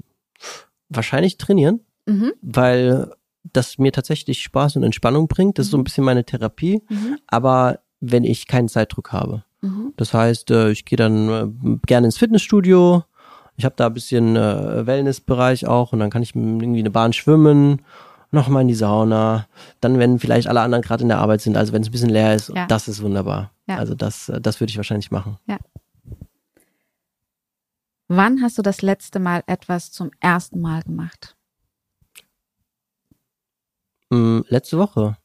wahrscheinlich 0.90 1.38
trainieren, 1.38 1.82
mhm. 2.06 2.34
weil 2.42 3.12
das 3.44 3.78
mir 3.78 3.92
tatsächlich 3.92 4.42
Spaß 4.42 4.76
und 4.76 4.84
Entspannung 4.84 5.28
bringt. 5.28 5.58
Das 5.58 5.68
ist 5.68 5.72
so 5.72 5.78
ein 5.78 5.82
mhm. 5.82 5.86
bisschen 5.86 6.04
meine 6.04 6.26
Therapie. 6.26 6.84
Mhm. 6.90 7.18
Aber 7.28 7.80
wenn 8.00 8.24
ich 8.24 8.48
keinen 8.48 8.70
Zeitdruck 8.70 9.12
habe. 9.12 9.44
Mhm. 9.62 9.94
Das 9.98 10.14
heißt, 10.14 10.52
äh, 10.52 10.72
ich 10.72 10.86
gehe 10.86 10.98
dann 10.98 11.30
äh, 11.30 11.78
gerne 11.86 12.08
ins 12.08 12.18
Fitnessstudio. 12.18 13.04
Ich 13.56 13.66
habe 13.66 13.76
da 13.76 13.88
ein 13.88 13.94
bisschen 13.94 14.36
äh, 14.36 14.86
Wellnessbereich 14.86 15.66
auch 15.66 15.94
und 15.94 16.00
dann 16.00 16.10
kann 16.10 16.22
ich 16.22 16.36
irgendwie 16.36 16.80
eine 16.80 16.92
Bahn 16.92 17.14
schwimmen, 17.14 17.82
nochmal 18.32 18.62
in 18.62 18.68
die 18.68 18.76
Sauna. 18.76 19.48
Dann, 19.82 19.98
wenn 19.98 20.20
vielleicht 20.20 20.48
alle 20.48 20.62
anderen 20.62 20.84
gerade 20.84 21.02
in 21.02 21.10
der 21.10 21.20
Arbeit 21.20 21.42
sind, 21.42 21.58
also 21.58 21.74
wenn 21.74 21.82
es 21.82 21.90
ein 21.90 21.92
bisschen 21.92 22.10
leer 22.10 22.36
ist, 22.36 22.50
ja. 22.50 22.68
das 22.68 22.88
ist 22.88 23.02
wunderbar. 23.02 23.52
Ja. 23.68 23.78
Also 23.78 23.96
das, 23.96 24.32
das 24.42 24.60
würde 24.60 24.70
ich 24.70 24.78
wahrscheinlich 24.78 25.12
machen. 25.12 25.38
Ja. 25.48 25.58
Wann 28.08 28.42
hast 28.42 28.58
du 28.58 28.62
das 28.62 28.82
letzte 28.82 29.20
Mal 29.20 29.44
etwas 29.48 29.92
zum 29.92 30.12
ersten 30.22 30.62
Mal 30.62 30.84
gemacht? 30.84 31.36
Mm, 34.10 34.42
letzte 34.48 34.78
Woche. 34.78 35.18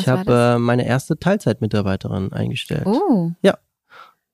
Ich 0.00 0.08
habe 0.08 0.54
äh, 0.54 0.58
meine 0.58 0.86
erste 0.86 1.18
Teilzeitmitarbeiterin 1.18 2.32
eingestellt. 2.32 2.86
Oh. 2.86 3.30
Ja. 3.42 3.58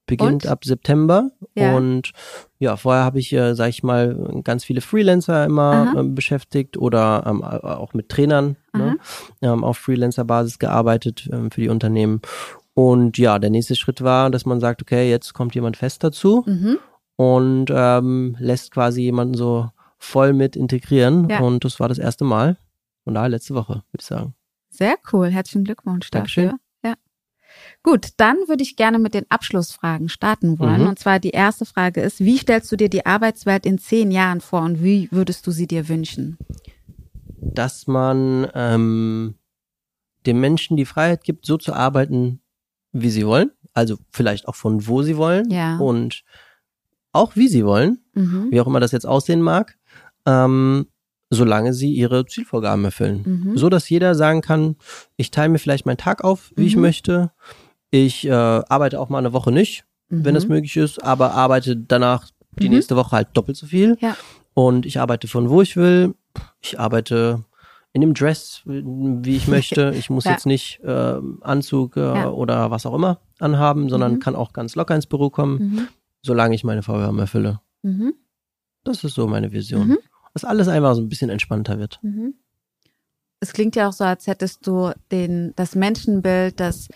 Beginnt 0.06 0.44
und? 0.44 0.46
ab 0.46 0.64
September. 0.64 1.30
Ja. 1.54 1.76
Und 1.76 2.12
ja, 2.58 2.76
vorher 2.76 3.04
habe 3.04 3.20
ich, 3.20 3.32
äh, 3.32 3.54
sag 3.54 3.68
ich 3.68 3.82
mal, 3.82 4.42
ganz 4.42 4.64
viele 4.64 4.80
Freelancer 4.80 5.44
immer 5.44 5.94
äh, 5.96 6.02
beschäftigt 6.02 6.76
oder 6.76 7.24
ähm, 7.26 7.42
auch 7.42 7.94
mit 7.94 8.08
Trainern 8.08 8.56
ne? 8.76 8.96
ähm, 9.40 9.62
auf 9.62 9.78
Freelancer-Basis 9.78 10.58
gearbeitet 10.58 11.28
ähm, 11.32 11.50
für 11.50 11.60
die 11.60 11.68
Unternehmen. 11.68 12.20
Und 12.74 13.18
ja, 13.18 13.38
der 13.38 13.50
nächste 13.50 13.76
Schritt 13.76 14.02
war, 14.02 14.30
dass 14.30 14.46
man 14.46 14.58
sagt, 14.58 14.82
okay, 14.82 15.08
jetzt 15.08 15.32
kommt 15.32 15.54
jemand 15.54 15.76
fest 15.76 16.02
dazu 16.02 16.44
mhm. 16.46 16.78
und 17.16 17.66
ähm, 17.70 18.36
lässt 18.38 18.72
quasi 18.72 19.02
jemanden 19.02 19.34
so 19.34 19.68
voll 19.98 20.32
mit 20.32 20.56
integrieren. 20.56 21.28
Ja. 21.28 21.40
Und 21.40 21.64
das 21.64 21.78
war 21.78 21.88
das 21.88 21.98
erste 21.98 22.24
Mal. 22.24 22.56
Von 23.04 23.14
daher 23.14 23.28
letzte 23.28 23.54
Woche, 23.54 23.74
würde 23.74 24.00
ich 24.00 24.06
sagen. 24.06 24.34
Sehr 24.70 24.96
cool. 25.12 25.28
Herzlichen 25.28 25.64
Glückwunsch 25.64 26.10
Dankeschön. 26.10 26.44
dafür. 26.44 26.58
Ja. 26.84 26.94
Gut, 27.82 28.08
dann 28.16 28.36
würde 28.46 28.62
ich 28.62 28.76
gerne 28.76 28.98
mit 28.98 29.14
den 29.14 29.26
Abschlussfragen 29.28 30.08
starten 30.08 30.58
wollen. 30.58 30.82
Mhm. 30.82 30.88
Und 30.88 30.98
zwar 30.98 31.18
die 31.18 31.30
erste 31.30 31.66
Frage 31.66 32.00
ist, 32.00 32.20
wie 32.20 32.38
stellst 32.38 32.70
du 32.72 32.76
dir 32.76 32.88
die 32.88 33.06
Arbeitswelt 33.06 33.66
in 33.66 33.78
zehn 33.78 34.10
Jahren 34.10 34.40
vor 34.40 34.62
und 34.62 34.82
wie 34.82 35.08
würdest 35.10 35.46
du 35.46 35.50
sie 35.50 35.66
dir 35.66 35.88
wünschen? 35.88 36.38
Dass 37.40 37.86
man 37.86 38.48
ähm, 38.54 39.34
den 40.26 40.40
Menschen 40.40 40.76
die 40.76 40.84
Freiheit 40.84 41.24
gibt, 41.24 41.46
so 41.46 41.56
zu 41.56 41.72
arbeiten, 41.72 42.40
wie 42.92 43.10
sie 43.10 43.26
wollen. 43.26 43.50
Also 43.72 43.98
vielleicht 44.12 44.48
auch 44.48 44.56
von 44.56 44.86
wo 44.86 45.02
sie 45.02 45.16
wollen 45.16 45.50
ja. 45.50 45.78
und 45.78 46.24
auch 47.12 47.36
wie 47.36 47.48
sie 47.48 47.64
wollen, 47.64 48.04
mhm. 48.14 48.48
wie 48.50 48.60
auch 48.60 48.66
immer 48.66 48.80
das 48.80 48.92
jetzt 48.92 49.06
aussehen 49.06 49.42
mag. 49.42 49.78
Ähm, 50.26 50.86
solange 51.30 51.72
sie 51.72 51.92
ihre 51.92 52.26
Zielvorgaben 52.26 52.84
erfüllen. 52.84 53.22
Mhm. 53.44 53.56
So 53.56 53.68
dass 53.68 53.88
jeder 53.88 54.14
sagen 54.14 54.42
kann, 54.42 54.76
ich 55.16 55.30
teile 55.30 55.48
mir 55.48 55.58
vielleicht 55.58 55.86
meinen 55.86 55.96
Tag 55.96 56.24
auf, 56.24 56.52
wie 56.56 56.62
mhm. 56.62 56.66
ich 56.66 56.76
möchte. 56.76 57.30
Ich 57.90 58.26
äh, 58.26 58.30
arbeite 58.32 59.00
auch 59.00 59.08
mal 59.08 59.18
eine 59.18 59.32
Woche 59.32 59.52
nicht, 59.52 59.84
mhm. 60.08 60.24
wenn 60.24 60.34
das 60.34 60.48
möglich 60.48 60.76
ist, 60.76 61.02
aber 61.02 61.32
arbeite 61.34 61.76
danach 61.76 62.28
die 62.58 62.68
mhm. 62.68 62.74
nächste 62.74 62.96
Woche 62.96 63.12
halt 63.12 63.28
doppelt 63.34 63.56
so 63.56 63.66
viel. 63.66 63.96
Ja. 64.00 64.16
Und 64.54 64.84
ich 64.84 65.00
arbeite 65.00 65.28
von 65.28 65.48
wo 65.48 65.62
ich 65.62 65.76
will. 65.76 66.14
Ich 66.60 66.78
arbeite 66.78 67.44
in 67.92 68.00
dem 68.00 68.14
Dress, 68.14 68.62
wie 68.64 69.36
ich 69.36 69.46
möchte. 69.48 69.92
Ich 69.96 70.10
muss 70.10 70.24
ja. 70.24 70.32
jetzt 70.32 70.46
nicht 70.46 70.80
äh, 70.82 71.14
Anzug 71.40 71.96
äh, 71.96 72.00
ja. 72.00 72.30
oder 72.30 72.72
was 72.72 72.86
auch 72.86 72.94
immer 72.94 73.20
anhaben, 73.38 73.88
sondern 73.88 74.14
mhm. 74.14 74.20
kann 74.20 74.34
auch 74.34 74.52
ganz 74.52 74.74
locker 74.74 74.96
ins 74.96 75.06
Büro 75.06 75.30
kommen, 75.30 75.58
mhm. 75.58 75.88
solange 76.22 76.54
ich 76.56 76.64
meine 76.64 76.82
Vorgaben 76.82 77.18
erfülle. 77.18 77.60
Das 78.84 79.04
ist 79.04 79.14
so 79.14 79.26
meine 79.26 79.52
Vision 79.52 79.98
dass 80.34 80.44
alles 80.44 80.68
einfach 80.68 80.94
so 80.94 81.00
ein 81.00 81.08
bisschen 81.08 81.30
entspannter 81.30 81.78
wird. 81.78 81.98
Mhm. 82.02 82.34
Es 83.40 83.52
klingt 83.52 83.74
ja 83.74 83.88
auch 83.88 83.92
so, 83.92 84.04
als 84.04 84.26
hättest 84.26 84.66
du 84.66 84.92
den, 85.10 85.54
das 85.56 85.74
Menschenbild, 85.74 86.60
dass 86.60 86.88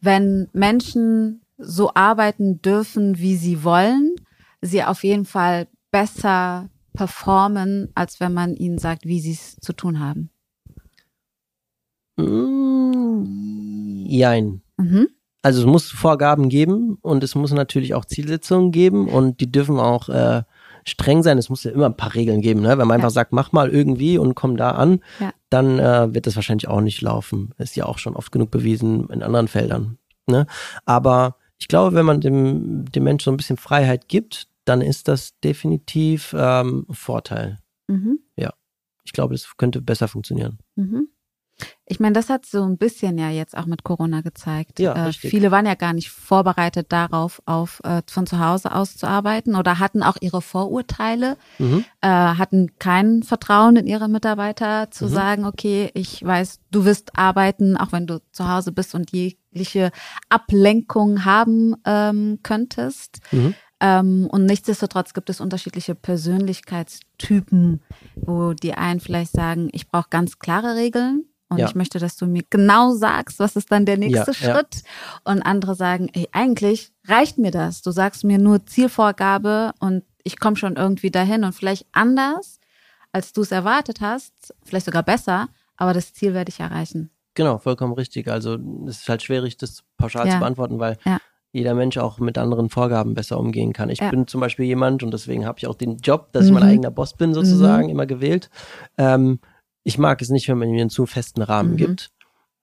wenn 0.00 0.48
Menschen 0.52 1.42
so 1.58 1.92
arbeiten 1.94 2.60
dürfen, 2.60 3.18
wie 3.18 3.36
sie 3.36 3.64
wollen, 3.64 4.14
sie 4.60 4.84
auf 4.84 5.04
jeden 5.04 5.24
Fall 5.24 5.68
besser 5.90 6.68
performen, 6.92 7.90
als 7.94 8.20
wenn 8.20 8.34
man 8.34 8.54
ihnen 8.54 8.78
sagt, 8.78 9.06
wie 9.06 9.20
sie 9.20 9.32
es 9.32 9.56
zu 9.56 9.72
tun 9.72 10.00
haben. 10.00 10.30
Mm, 12.16 13.24
jein. 14.06 14.62
Mhm. 14.76 15.08
Also 15.42 15.60
es 15.60 15.66
muss 15.66 15.90
Vorgaben 15.90 16.48
geben 16.48 16.98
und 17.02 17.22
es 17.22 17.34
muss 17.34 17.52
natürlich 17.52 17.94
auch 17.94 18.04
Zielsetzungen 18.04 18.72
geben 18.72 19.08
und 19.08 19.40
die 19.40 19.50
dürfen 19.50 19.78
auch 19.78 20.08
äh, 20.08 20.42
streng 20.86 21.22
sein. 21.22 21.36
Es 21.36 21.50
muss 21.50 21.64
ja 21.64 21.72
immer 21.72 21.86
ein 21.86 21.96
paar 21.96 22.14
Regeln 22.14 22.40
geben. 22.40 22.60
Ne? 22.60 22.70
Wenn 22.70 22.78
man 22.78 22.90
ja. 22.90 22.94
einfach 22.94 23.10
sagt, 23.10 23.32
mach 23.32 23.52
mal 23.52 23.68
irgendwie 23.68 24.18
und 24.18 24.34
komm 24.34 24.56
da 24.56 24.70
an, 24.70 25.00
ja. 25.20 25.32
dann 25.50 25.78
äh, 25.78 26.14
wird 26.14 26.26
das 26.26 26.36
wahrscheinlich 26.36 26.68
auch 26.68 26.80
nicht 26.80 27.02
laufen. 27.02 27.52
Ist 27.58 27.76
ja 27.76 27.86
auch 27.86 27.98
schon 27.98 28.16
oft 28.16 28.32
genug 28.32 28.50
bewiesen 28.50 29.08
in 29.10 29.22
anderen 29.22 29.48
Feldern. 29.48 29.98
Ne? 30.26 30.46
Aber 30.84 31.36
ich 31.58 31.68
glaube, 31.68 31.94
wenn 31.94 32.06
man 32.06 32.20
dem, 32.20 32.84
dem 32.90 33.04
Menschen 33.04 33.24
so 33.26 33.30
ein 33.32 33.36
bisschen 33.36 33.56
Freiheit 33.56 34.08
gibt, 34.08 34.48
dann 34.64 34.80
ist 34.80 35.08
das 35.08 35.38
definitiv 35.40 36.34
ähm, 36.36 36.86
ein 36.88 36.94
Vorteil. 36.94 37.58
Mhm. 37.88 38.20
Ja. 38.36 38.52
Ich 39.04 39.12
glaube, 39.12 39.34
das 39.34 39.56
könnte 39.56 39.80
besser 39.80 40.08
funktionieren. 40.08 40.58
Mhm. 40.74 41.08
Ich 41.88 42.00
meine, 42.00 42.14
das 42.14 42.28
hat 42.28 42.44
so 42.44 42.64
ein 42.64 42.78
bisschen 42.78 43.16
ja 43.16 43.30
jetzt 43.30 43.56
auch 43.56 43.66
mit 43.66 43.84
Corona 43.84 44.20
gezeigt. 44.20 44.80
Ja, 44.80 45.06
äh, 45.06 45.12
viele 45.12 45.52
waren 45.52 45.66
ja 45.66 45.74
gar 45.74 45.92
nicht 45.92 46.10
vorbereitet 46.10 46.90
darauf, 46.90 47.40
auf 47.46 47.80
äh, 47.84 48.02
von 48.08 48.26
zu 48.26 48.40
Hause 48.40 48.74
aus 48.74 48.96
zu 48.96 49.06
arbeiten 49.06 49.54
oder 49.54 49.78
hatten 49.78 50.02
auch 50.02 50.16
ihre 50.20 50.42
Vorurteile, 50.42 51.36
mhm. 51.58 51.84
äh, 52.00 52.08
hatten 52.08 52.72
kein 52.80 53.22
Vertrauen 53.22 53.76
in 53.76 53.86
ihre 53.86 54.08
Mitarbeiter 54.08 54.90
zu 54.90 55.04
mhm. 55.04 55.10
sagen, 55.10 55.44
okay, 55.44 55.90
ich 55.94 56.24
weiß, 56.24 56.58
du 56.72 56.84
wirst 56.84 57.16
arbeiten, 57.16 57.76
auch 57.76 57.92
wenn 57.92 58.08
du 58.08 58.20
zu 58.32 58.48
Hause 58.52 58.72
bist 58.72 58.96
und 58.96 59.12
jegliche 59.12 59.92
Ablenkung 60.28 61.24
haben 61.24 61.76
ähm, 61.84 62.40
könntest. 62.42 63.20
Mhm. 63.30 63.54
Ähm, 63.78 64.26
und 64.28 64.44
nichtsdestotrotz 64.44 65.14
gibt 65.14 65.30
es 65.30 65.40
unterschiedliche 65.40 65.94
Persönlichkeitstypen, 65.94 67.80
wo 68.16 68.54
die 68.54 68.74
einen 68.74 68.98
vielleicht 68.98 69.30
sagen, 69.30 69.68
ich 69.70 69.86
brauche 69.86 70.08
ganz 70.10 70.40
klare 70.40 70.74
Regeln 70.74 71.26
und 71.48 71.58
ja. 71.58 71.66
ich 71.66 71.74
möchte, 71.74 71.98
dass 71.98 72.16
du 72.16 72.26
mir 72.26 72.42
genau 72.50 72.92
sagst, 72.92 73.38
was 73.38 73.54
ist 73.54 73.70
dann 73.70 73.86
der 73.86 73.96
nächste 73.96 74.32
ja, 74.32 74.34
Schritt. 74.34 74.82
Ja. 74.82 75.32
Und 75.32 75.42
andere 75.42 75.74
sagen, 75.74 76.08
ey, 76.12 76.28
eigentlich 76.32 76.92
reicht 77.06 77.38
mir 77.38 77.52
das. 77.52 77.82
Du 77.82 77.92
sagst 77.92 78.24
mir 78.24 78.38
nur 78.38 78.66
Zielvorgabe 78.66 79.72
und 79.78 80.02
ich 80.24 80.40
komme 80.40 80.56
schon 80.56 80.74
irgendwie 80.74 81.10
dahin 81.10 81.44
und 81.44 81.52
vielleicht 81.52 81.86
anders, 81.92 82.58
als 83.12 83.32
du 83.32 83.42
es 83.42 83.52
erwartet 83.52 84.00
hast, 84.00 84.54
vielleicht 84.64 84.86
sogar 84.86 85.04
besser, 85.04 85.48
aber 85.76 85.94
das 85.94 86.12
Ziel 86.12 86.34
werde 86.34 86.48
ich 86.48 86.58
erreichen. 86.58 87.10
Genau, 87.34 87.58
vollkommen 87.58 87.92
richtig. 87.92 88.28
Also 88.28 88.58
es 88.88 89.02
ist 89.02 89.08
halt 89.08 89.22
schwierig, 89.22 89.56
das 89.56 89.84
pauschal 89.98 90.28
zu 90.28 90.38
beantworten, 90.38 90.80
weil 90.80 90.96
jeder 91.52 91.74
Mensch 91.74 91.96
auch 91.96 92.18
mit 92.18 92.38
anderen 92.38 92.70
Vorgaben 92.70 93.14
besser 93.14 93.38
umgehen 93.38 93.72
kann. 93.72 93.88
Ich 93.88 94.00
bin 94.00 94.26
zum 94.26 94.40
Beispiel 94.40 94.66
jemand 94.66 95.02
und 95.02 95.12
deswegen 95.12 95.46
habe 95.46 95.58
ich 95.58 95.66
auch 95.66 95.74
den 95.74 95.98
Job, 95.98 96.32
dass 96.32 96.42
mhm. 96.42 96.48
ich 96.48 96.54
mein 96.54 96.62
mhm. 96.64 96.68
eigener 96.70 96.90
Boss 96.90 97.14
bin 97.14 97.34
sozusagen, 97.34 97.84
mhm. 97.84 97.90
immer 97.90 98.06
gewählt. 98.06 98.50
Ähm, 98.98 99.38
ich 99.86 99.98
mag 99.98 100.20
es 100.20 100.30
nicht, 100.30 100.48
wenn 100.48 100.58
man 100.58 100.70
mir 100.70 100.80
einen 100.80 100.90
zu 100.90 101.06
festen 101.06 101.42
Rahmen 101.42 101.72
mhm. 101.72 101.76
gibt. 101.76 102.10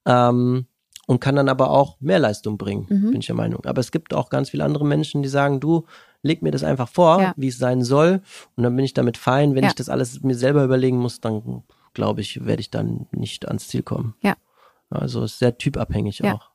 Ähm, 0.06 0.66
und 1.06 1.20
kann 1.20 1.36
dann 1.36 1.50
aber 1.50 1.70
auch 1.70 2.00
mehr 2.00 2.20
Leistung 2.20 2.58
bringen, 2.58 2.86
mhm. 2.90 3.12
bin 3.12 3.20
ich 3.20 3.26
der 3.26 3.36
Meinung. 3.36 3.66
Aber 3.66 3.80
es 3.80 3.92
gibt 3.92 4.14
auch 4.14 4.30
ganz 4.30 4.50
viele 4.50 4.64
andere 4.64 4.86
Menschen, 4.86 5.22
die 5.22 5.30
sagen, 5.30 5.60
du, 5.60 5.86
leg 6.22 6.42
mir 6.42 6.52
das 6.52 6.64
einfach 6.64 6.88
vor, 6.88 7.22
ja. 7.22 7.34
wie 7.36 7.50
es 7.50 7.58
sein 7.58 7.82
soll. 7.82 8.22
Und 8.56 8.64
dann 8.64 8.76
bin 8.76 8.86
ich 8.86 8.94
damit 8.94 9.18
fein. 9.18 9.56
Wenn 9.56 9.64
ja. 9.64 9.70
ich 9.70 9.76
das 9.76 9.90
alles 9.90 10.22
mir 10.22 10.36
selber 10.36 10.64
überlegen 10.64 10.98
muss, 10.98 11.20
dann 11.20 11.64
glaube 11.94 12.22
ich, 12.22 12.46
werde 12.46 12.62
ich 12.62 12.72
dann 12.72 13.08
nicht 13.12 13.48
ans 13.48 13.68
Ziel 13.68 13.84
kommen. 13.84 14.16
Ja. 14.22 14.36
Also 14.90 15.24
ist 15.24 15.40
sehr 15.40 15.58
typabhängig 15.58 16.20
ja. 16.20 16.36
auch. 16.36 16.52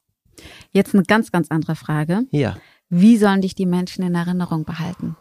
Jetzt 0.73 0.95
eine 0.95 1.03
ganz, 1.03 1.31
ganz 1.33 1.51
andere 1.51 1.77
Frage. 1.77 2.23
Ja. 2.31 2.57
Wie 2.89 3.17
sollen 3.19 3.43
dich 3.43 3.55
die 3.55 3.67
Menschen 3.67 4.03
in 4.03 4.15
Erinnerung 4.15 4.65
behalten? 4.65 5.17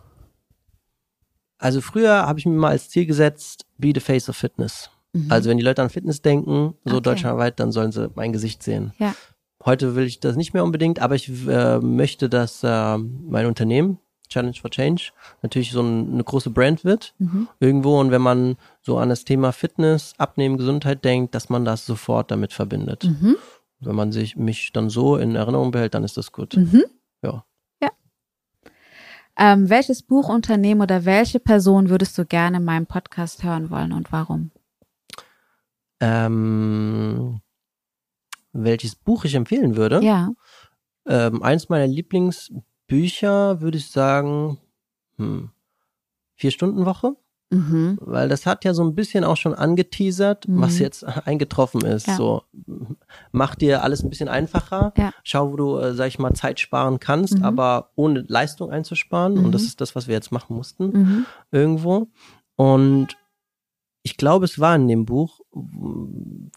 Also 1.57 1.81
früher 1.81 2.25
habe 2.25 2.39
ich 2.39 2.45
mir 2.45 2.53
mal 2.53 2.69
als 2.69 2.89
Ziel 2.89 3.05
gesetzt, 3.05 3.65
be 3.77 3.91
the 3.93 3.99
face 3.99 4.29
of 4.29 4.37
fitness. 4.37 4.89
Mhm. 5.25 5.31
Also 5.31 5.49
wenn 5.49 5.57
die 5.57 5.63
Leute 5.63 5.81
an 5.81 5.89
Fitness 5.89 6.21
denken, 6.21 6.75
so 6.85 6.95
okay. 6.95 7.01
deutschlandweit, 7.03 7.59
dann 7.59 7.71
sollen 7.71 7.91
sie 7.91 8.09
mein 8.15 8.33
Gesicht 8.33 8.63
sehen. 8.63 8.93
Ja. 8.97 9.15
Heute 9.65 9.95
will 9.95 10.05
ich 10.05 10.19
das 10.19 10.35
nicht 10.35 10.53
mehr 10.53 10.63
unbedingt, 10.63 10.99
aber 10.99 11.15
ich 11.15 11.29
äh, 11.47 11.79
möchte, 11.79 12.29
dass 12.29 12.63
äh, 12.63 12.97
mein 12.97 13.47
Unternehmen, 13.47 13.99
Challenge 14.29 14.55
for 14.59 14.69
Change, 14.69 15.11
natürlich 15.41 15.71
so 15.71 15.81
ein, 15.81 16.13
eine 16.13 16.23
große 16.23 16.49
Brand 16.49 16.83
wird 16.83 17.15
mhm. 17.17 17.47
irgendwo. 17.59 17.99
Und 17.99 18.11
wenn 18.11 18.21
man 18.21 18.57
so 18.81 18.97
an 18.97 19.09
das 19.09 19.23
Thema 19.23 19.51
Fitness, 19.51 20.13
Abnehmen, 20.17 20.57
Gesundheit 20.57 21.03
denkt, 21.03 21.33
dass 21.33 21.49
man 21.49 21.65
das 21.65 21.85
sofort 21.85 22.31
damit 22.31 22.53
verbindet. 22.53 23.05
Mhm. 23.05 23.37
Wenn 23.79 23.95
man 23.95 24.11
sich 24.11 24.35
mich 24.35 24.71
dann 24.73 24.89
so 24.89 25.17
in 25.17 25.35
Erinnerung 25.35 25.71
behält, 25.71 25.93
dann 25.93 26.03
ist 26.03 26.17
das 26.17 26.31
gut. 26.31 26.55
Mhm. 26.55 26.83
Ja. 27.23 27.43
Ja. 27.81 27.89
Ähm, 29.37 29.69
welches 29.69 30.01
Buchunternehmen 30.01 30.81
oder 30.81 31.05
welche 31.05 31.39
Person 31.39 31.89
würdest 31.89 32.17
du 32.17 32.25
gerne 32.25 32.57
in 32.57 32.63
meinem 32.63 32.85
Podcast 32.85 33.43
hören 33.43 33.69
wollen 33.69 33.91
und 33.91 34.11
warum? 34.11 34.51
Ähm, 35.99 37.41
welches 38.53 38.95
Buch 38.95 39.25
ich 39.25 39.35
empfehlen 39.35 39.75
würde? 39.75 40.01
Ja. 40.03 40.31
Ähm, 41.07 41.41
eins 41.41 41.69
meiner 41.69 41.87
Lieblingsbücher 41.87 43.61
würde 43.61 43.77
ich 43.77 43.91
sagen, 43.91 44.59
hm, 45.17 45.51
Vier-Stunden-Woche. 46.35 47.15
Mhm. 47.49 47.97
Weil 48.01 48.27
das 48.27 48.45
hat 48.45 48.65
ja 48.65 48.73
so 48.73 48.83
ein 48.83 48.93
bisschen 48.93 49.23
auch 49.23 49.37
schon 49.37 49.53
angeteasert, 49.53 50.47
mhm. 50.47 50.61
was 50.61 50.79
jetzt 50.79 51.03
eingetroffen 51.25 51.81
ist. 51.81 52.07
Ja. 52.07 52.15
So, 52.15 52.43
mach 53.31 53.55
dir 53.55 53.83
alles 53.83 54.03
ein 54.03 54.09
bisschen 54.09 54.27
einfacher. 54.27 54.93
Ja. 54.97 55.11
Schau, 55.23 55.51
wo 55.51 55.55
du, 55.55 55.77
äh, 55.77 55.93
sag 55.93 56.07
ich 56.07 56.19
mal, 56.19 56.33
Zeit 56.33 56.59
sparen 56.59 56.99
kannst, 56.99 57.37
mhm. 57.37 57.43
aber 57.43 57.91
ohne 57.95 58.25
Leistung 58.27 58.71
einzusparen. 58.71 59.37
Und 59.37 59.53
das 59.53 59.61
mhm. 59.61 59.67
ist 59.67 59.81
das, 59.81 59.95
was 59.95 60.07
wir 60.07 60.15
jetzt 60.15 60.31
machen 60.31 60.55
mussten. 60.55 60.85
Mhm. 60.85 61.25
Irgendwo. 61.51 62.07
Und 62.55 63.15
ich 64.07 64.15
glaube, 64.15 64.45
es 64.45 64.57
war 64.57 64.73
in 64.73 64.87
dem 64.87 65.05
Buch, 65.05 65.41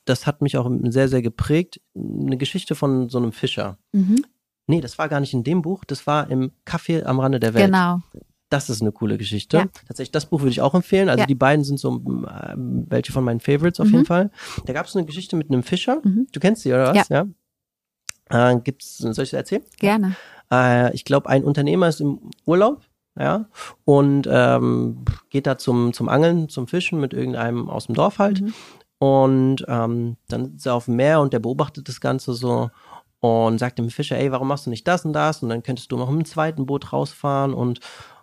das 0.04 0.24
hat 0.28 0.40
mich 0.40 0.56
auch 0.56 0.70
sehr, 0.84 1.08
sehr 1.08 1.20
geprägt, 1.20 1.80
eine 1.96 2.36
Geschichte 2.36 2.76
von 2.76 3.08
so 3.08 3.18
einem 3.18 3.32
Fischer. 3.32 3.76
Mhm. 3.90 4.24
Nee, 4.68 4.80
das 4.80 4.98
war 4.98 5.08
gar 5.08 5.18
nicht 5.18 5.34
in 5.34 5.42
dem 5.42 5.62
Buch, 5.62 5.84
das 5.84 6.06
war 6.06 6.30
im 6.30 6.52
Café 6.64 7.02
am 7.02 7.18
Rande 7.18 7.40
der 7.40 7.52
Welt. 7.54 7.66
Genau. 7.66 8.02
Das 8.50 8.70
ist 8.70 8.82
eine 8.82 8.92
coole 8.92 9.18
Geschichte. 9.18 9.56
Ja. 9.56 9.64
Tatsächlich, 9.88 10.12
das 10.12 10.26
Buch 10.26 10.42
würde 10.42 10.52
ich 10.52 10.60
auch 10.60 10.74
empfehlen. 10.74 11.08
Also 11.08 11.22
ja. 11.22 11.26
die 11.26 11.34
beiden 11.34 11.64
sind 11.64 11.80
so 11.80 11.96
äh, 11.96 12.54
welche 12.56 13.10
von 13.10 13.24
meinen 13.24 13.40
Favorites 13.40 13.80
auf 13.80 13.88
mhm. 13.88 13.94
jeden 13.94 14.06
Fall. 14.06 14.30
Da 14.66 14.72
gab 14.72 14.86
es 14.86 14.94
eine 14.94 15.06
Geschichte 15.06 15.34
mit 15.34 15.50
einem 15.50 15.64
Fischer. 15.64 16.00
Mhm. 16.04 16.28
Du 16.30 16.38
kennst 16.38 16.62
sie, 16.62 16.72
oder 16.72 16.94
was? 16.94 17.08
Ja. 17.08 17.26
ja? 18.30 18.52
Äh, 18.52 18.60
gibt's, 18.60 18.98
soll 18.98 19.24
ich 19.24 19.30
sie 19.30 19.36
erzählen? 19.36 19.64
Gerne. 19.80 20.14
Äh, 20.52 20.94
ich 20.94 21.04
glaube, 21.04 21.28
ein 21.28 21.42
Unternehmer 21.42 21.88
ist 21.88 22.00
im 22.00 22.30
Urlaub 22.46 22.82
ja, 23.18 23.46
und 23.84 24.28
ähm, 24.30 25.04
geht 25.28 25.46
da 25.46 25.58
zum, 25.58 25.92
zum 25.92 26.08
Angeln, 26.08 26.48
zum 26.48 26.66
Fischen 26.66 27.00
mit 27.00 27.12
irgendeinem 27.12 27.68
aus 27.68 27.86
dem 27.86 27.94
Dorf 27.94 28.18
halt. 28.18 28.40
Mhm. 28.40 28.54
Und 28.98 29.64
ähm, 29.66 30.16
dann 30.28 30.56
ist 30.56 30.66
er 30.66 30.74
auf 30.74 30.84
dem 30.84 30.96
Meer 30.96 31.20
und 31.20 31.32
der 31.32 31.38
beobachtet 31.38 31.88
das 31.88 32.00
Ganze 32.00 32.34
so 32.34 32.70
und 33.20 33.58
sagt 33.58 33.78
dem 33.78 33.90
Fischer, 33.90 34.18
ey, 34.18 34.30
warum 34.30 34.48
machst 34.48 34.66
du 34.66 34.70
nicht 34.70 34.86
das 34.86 35.04
und 35.04 35.12
das? 35.12 35.42
Und 35.42 35.48
dann 35.48 35.62
könntest 35.62 35.90
du 35.90 35.96
noch 35.96 36.10
mit 36.10 36.20
dem 36.20 36.24
zweiten 36.26 36.66
Boot 36.66 36.92
rausfahren 36.92 37.54
und 37.54 37.80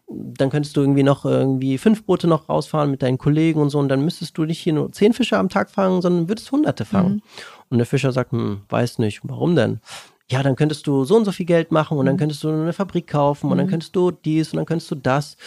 dann 0.10 0.50
könntest 0.50 0.78
du 0.78 0.82
irgendwie 0.82 1.04
noch 1.04 1.26
irgendwie 1.26 1.78
fünf 1.78 2.06
Boote 2.06 2.28
noch 2.28 2.48
rausfahren 2.48 2.90
mit 2.90 3.02
deinen 3.02 3.18
Kollegen 3.18 3.60
und 3.60 3.70
so 3.70 3.80
und 3.80 3.90
dann 3.90 4.06
müsstest 4.06 4.38
du 4.38 4.46
nicht 4.46 4.60
hier 4.60 4.74
nur 4.74 4.92
zehn 4.92 5.14
Fische 5.14 5.38
am 5.38 5.50
Tag 5.50 5.70
fangen, 5.70 6.02
sondern 6.02 6.30
würdest 6.30 6.52
hunderte 6.52 6.86
fangen. 6.86 7.16
Mhm. 7.16 7.22
Und 7.70 7.78
der 7.80 7.86
Fischer 7.86 8.14
sagt, 8.14 8.32
hm, 8.32 8.62
weiß 8.70 9.00
nicht, 9.00 9.20
warum 9.24 9.56
denn? 9.56 9.82
Ja, 10.30 10.44
dann 10.44 10.56
könntest 10.56 10.88
du 10.88 11.06
so 11.06 11.16
und 11.16 11.26
so 11.26 11.32
viel 11.32 11.46
Geld 11.46 11.72
machen 11.72 11.98
und 11.98 12.06
dann 12.06 12.16
mhm. 12.16 12.20
könntest 12.20 12.44
du 12.44 12.50
eine 12.50 12.74
Fabrik 12.74 13.08
kaufen 13.08 13.50
und 13.50 13.58
dann 13.58 13.68
mhm. 13.68 13.72
könntest 13.72 13.96
du 13.96 14.12
dies 14.12 14.52
und 14.52 14.58
dann 14.58 14.66
könntest 14.66 14.92
du 14.92 14.96
das. 14.96 15.38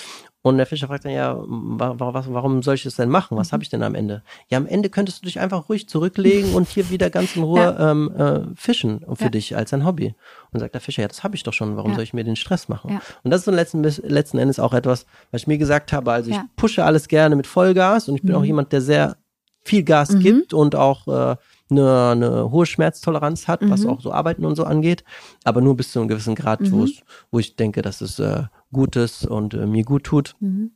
Und 0.42 0.56
der 0.56 0.64
Fischer 0.64 0.86
fragt 0.86 1.04
dann 1.04 1.12
ja, 1.12 1.36
warum 1.38 2.62
soll 2.62 2.74
ich 2.74 2.84
das 2.84 2.94
denn 2.94 3.10
machen? 3.10 3.36
Was 3.36 3.48
mhm. 3.48 3.52
habe 3.52 3.62
ich 3.62 3.68
denn 3.68 3.82
am 3.82 3.94
Ende? 3.94 4.22
Ja, 4.48 4.56
am 4.56 4.66
Ende 4.66 4.88
könntest 4.88 5.20
du 5.20 5.26
dich 5.26 5.38
einfach 5.38 5.68
ruhig 5.68 5.86
zurücklegen 5.86 6.54
und 6.54 6.66
hier 6.66 6.88
wieder 6.88 7.10
ganz 7.10 7.36
in 7.36 7.42
Ruhe 7.44 7.60
ja. 7.60 7.90
ähm, 7.90 8.10
äh, 8.16 8.40
fischen 8.56 9.04
für 9.14 9.24
ja. 9.24 9.28
dich 9.28 9.54
als 9.54 9.74
ein 9.74 9.84
Hobby. 9.84 10.14
Und 10.50 10.60
sagt 10.60 10.72
der 10.72 10.80
Fischer, 10.80 11.02
ja, 11.02 11.08
das 11.08 11.22
habe 11.24 11.36
ich 11.36 11.42
doch 11.42 11.52
schon, 11.52 11.76
warum 11.76 11.90
ja. 11.90 11.96
soll 11.96 12.04
ich 12.04 12.14
mir 12.14 12.24
den 12.24 12.36
Stress 12.36 12.70
machen? 12.70 13.02
Und 13.22 13.30
das 13.30 13.40
ist 13.40 13.44
so 13.44 13.50
letzten, 13.50 13.82
letzten 13.82 14.38
Endes 14.38 14.58
auch 14.58 14.72
etwas, 14.72 15.04
was 15.30 15.42
ich 15.42 15.46
mir 15.46 15.58
gesagt 15.58 15.92
habe, 15.92 16.10
also 16.10 16.30
ich 16.30 16.38
pushe 16.56 16.82
alles 16.82 17.08
gerne 17.08 17.36
mit 17.36 17.46
Vollgas 17.46 18.08
und 18.08 18.14
ich 18.14 18.22
bin 18.22 18.32
mhm. 18.32 18.38
auch 18.38 18.44
jemand, 18.44 18.72
der 18.72 18.80
sehr 18.80 19.16
viel 19.62 19.82
Gas 19.82 20.12
mhm. 20.12 20.20
gibt 20.20 20.54
und 20.54 20.74
auch 20.74 21.06
äh, 21.06 21.36
eine, 21.70 22.10
eine 22.10 22.50
hohe 22.50 22.66
Schmerztoleranz 22.66 23.48
hat, 23.48 23.62
mhm. 23.62 23.70
was 23.70 23.86
auch 23.86 24.00
so 24.00 24.12
Arbeiten 24.12 24.44
und 24.44 24.56
so 24.56 24.64
angeht, 24.64 25.04
aber 25.44 25.60
nur 25.60 25.76
bis 25.76 25.92
zu 25.92 25.98
einem 25.98 26.08
gewissen 26.08 26.34
Grad, 26.34 26.60
mhm. 26.60 26.88
wo 27.30 27.38
ich 27.38 27.56
denke, 27.56 27.82
dass 27.82 28.00
es 28.00 28.18
äh, 28.18 28.44
gut 28.72 28.96
ist 28.96 29.26
und 29.26 29.54
äh, 29.54 29.66
mir 29.66 29.84
gut 29.84 30.04
tut. 30.04 30.36
Mhm. 30.40 30.72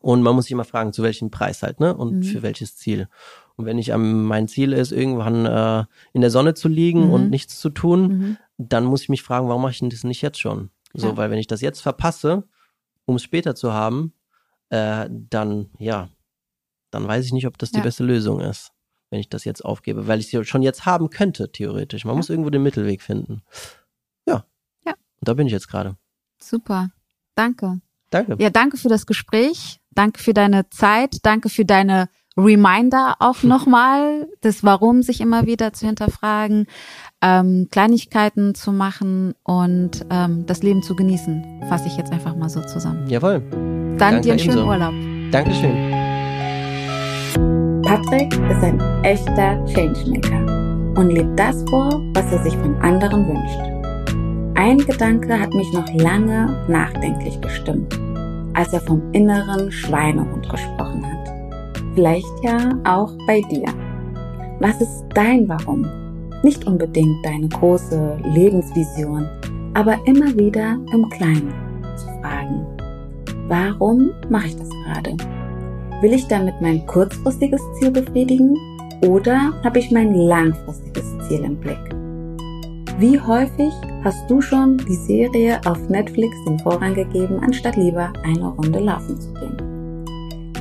Und 0.00 0.22
man 0.22 0.34
muss 0.34 0.44
sich 0.44 0.52
immer 0.52 0.64
fragen, 0.64 0.92
zu 0.92 1.02
welchem 1.02 1.30
Preis 1.30 1.62
halt, 1.62 1.80
ne? 1.80 1.96
Und 1.96 2.16
mhm. 2.16 2.22
für 2.24 2.42
welches 2.42 2.76
Ziel. 2.76 3.08
Und 3.56 3.64
wenn 3.64 3.78
ich 3.78 3.94
am 3.94 4.24
mein 4.24 4.48
Ziel 4.48 4.74
ist, 4.74 4.92
irgendwann 4.92 5.46
äh, 5.46 5.84
in 6.12 6.20
der 6.20 6.30
Sonne 6.30 6.52
zu 6.52 6.68
liegen 6.68 7.10
und 7.10 7.24
mhm. 7.24 7.30
nichts 7.30 7.58
zu 7.58 7.70
tun, 7.70 8.08
mhm. 8.08 8.36
dann 8.58 8.84
muss 8.84 9.02
ich 9.02 9.08
mich 9.08 9.22
fragen, 9.22 9.48
warum 9.48 9.62
mache 9.62 9.72
ich 9.72 9.78
denn 9.78 9.88
das 9.88 10.04
nicht 10.04 10.20
jetzt 10.20 10.38
schon? 10.38 10.68
So, 10.92 11.08
ja. 11.08 11.16
weil 11.16 11.30
wenn 11.30 11.38
ich 11.38 11.46
das 11.46 11.62
jetzt 11.62 11.80
verpasse, 11.80 12.44
um 13.06 13.16
es 13.16 13.22
später 13.22 13.54
zu 13.54 13.72
haben, 13.72 14.12
äh, 14.68 15.08
dann 15.10 15.70
ja, 15.78 16.10
dann 16.90 17.08
weiß 17.08 17.24
ich 17.24 17.32
nicht, 17.32 17.46
ob 17.46 17.56
das 17.56 17.72
ja. 17.72 17.78
die 17.78 17.84
beste 17.84 18.04
Lösung 18.04 18.40
ist 18.40 18.73
wenn 19.14 19.20
ich 19.20 19.28
das 19.28 19.44
jetzt 19.44 19.64
aufgebe, 19.64 20.08
weil 20.08 20.18
ich 20.18 20.34
es 20.34 20.48
schon 20.48 20.62
jetzt 20.62 20.86
haben 20.86 21.08
könnte, 21.08 21.52
theoretisch. 21.52 22.04
Man 22.04 22.14
ja. 22.14 22.16
muss 22.16 22.30
irgendwo 22.30 22.50
den 22.50 22.64
Mittelweg 22.64 23.00
finden. 23.00 23.42
Ja. 24.26 24.44
Ja. 24.84 24.94
Und 25.20 25.28
da 25.28 25.34
bin 25.34 25.46
ich 25.46 25.52
jetzt 25.52 25.68
gerade. 25.68 25.96
Super. 26.42 26.90
Danke. 27.36 27.80
Danke. 28.10 28.34
Ja, 28.40 28.50
danke 28.50 28.76
für 28.76 28.88
das 28.88 29.06
Gespräch. 29.06 29.78
Danke 29.92 30.20
für 30.20 30.34
deine 30.34 30.68
Zeit. 30.70 31.18
Danke 31.22 31.48
für 31.48 31.64
deine 31.64 32.08
Reminder 32.36 33.14
auch 33.20 33.42
nochmal, 33.44 34.26
das 34.40 34.64
Warum 34.64 35.04
sich 35.04 35.20
immer 35.20 35.46
wieder 35.46 35.72
zu 35.72 35.86
hinterfragen, 35.86 36.66
ähm, 37.22 37.68
Kleinigkeiten 37.70 38.56
zu 38.56 38.72
machen 38.72 39.34
und 39.44 40.04
ähm, 40.10 40.44
das 40.46 40.64
Leben 40.64 40.82
zu 40.82 40.96
genießen. 40.96 41.62
Fasse 41.68 41.86
ich 41.86 41.96
jetzt 41.96 42.10
einfach 42.10 42.34
mal 42.34 42.48
so 42.48 42.60
zusammen. 42.62 43.08
Jawohl. 43.08 43.40
Dann 43.48 43.96
Danke 43.96 44.20
dir 44.22 44.32
einen 44.32 44.40
schönen 44.40 44.58
ebenso. 44.58 44.70
Urlaub. 44.72 44.94
Dankeschön. 45.30 45.94
Patrick 47.94 48.34
ist 48.50 48.64
ein 48.64 48.80
echter 49.04 49.64
Changemaker 49.66 50.98
und 50.98 51.10
lebt 51.10 51.38
das 51.38 51.62
vor, 51.70 52.02
was 52.14 52.32
er 52.32 52.42
sich 52.42 52.56
von 52.56 52.74
anderen 52.78 53.24
wünscht. 53.28 54.56
Ein 54.56 54.78
Gedanke 54.78 55.38
hat 55.38 55.54
mich 55.54 55.72
noch 55.72 55.86
lange 55.94 56.60
nachdenklich 56.66 57.40
gestimmt, 57.40 57.96
als 58.54 58.72
er 58.72 58.80
vom 58.80 59.00
inneren 59.12 59.70
Schweinehund 59.70 60.48
gesprochen 60.50 61.06
hat. 61.06 61.32
Vielleicht 61.94 62.26
ja 62.42 62.76
auch 62.82 63.12
bei 63.28 63.40
dir. 63.42 63.72
Was 64.58 64.80
ist 64.80 65.04
dein 65.14 65.48
Warum? 65.48 65.86
Nicht 66.42 66.66
unbedingt 66.66 67.24
deine 67.24 67.48
große 67.48 68.18
Lebensvision, 68.24 69.28
aber 69.74 69.98
immer 70.04 70.36
wieder 70.36 70.80
im 70.92 71.08
Kleinen 71.10 71.54
zu 71.94 72.06
fragen. 72.20 72.66
Warum 73.46 74.10
mache 74.28 74.48
ich 74.48 74.56
das 74.56 74.70
gerade? 74.84 75.16
Will 76.04 76.12
ich 76.12 76.28
damit 76.28 76.60
mein 76.60 76.84
kurzfristiges 76.84 77.62
Ziel 77.78 77.90
befriedigen 77.90 78.58
oder 79.06 79.54
habe 79.64 79.78
ich 79.78 79.90
mein 79.90 80.14
langfristiges 80.14 81.06
Ziel 81.26 81.42
im 81.42 81.56
Blick? 81.56 81.78
Wie 82.98 83.18
häufig 83.18 83.72
hast 84.04 84.28
du 84.28 84.42
schon 84.42 84.76
die 84.86 84.96
Serie 84.96 85.58
auf 85.64 85.88
Netflix 85.88 86.36
den 86.46 86.58
Vorrang 86.58 86.94
gegeben, 86.94 87.40
anstatt 87.40 87.76
lieber 87.76 88.12
eine 88.22 88.48
Runde 88.48 88.80
laufen 88.80 89.18
zu 89.18 89.32
gehen? 89.32 90.04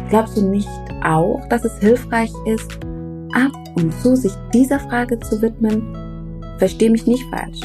Glaubst 0.08 0.38
du 0.38 0.48
nicht 0.48 0.70
auch, 1.04 1.42
dass 1.50 1.66
es 1.66 1.78
hilfreich 1.80 2.32
ist, 2.46 2.80
ab 3.34 3.52
und 3.76 3.94
zu 3.96 4.16
sich 4.16 4.32
dieser 4.54 4.80
Frage 4.80 5.20
zu 5.20 5.42
widmen? 5.42 5.84
Versteh 6.58 6.90
mich 6.90 7.06
nicht 7.06 7.26
falsch. 7.30 7.60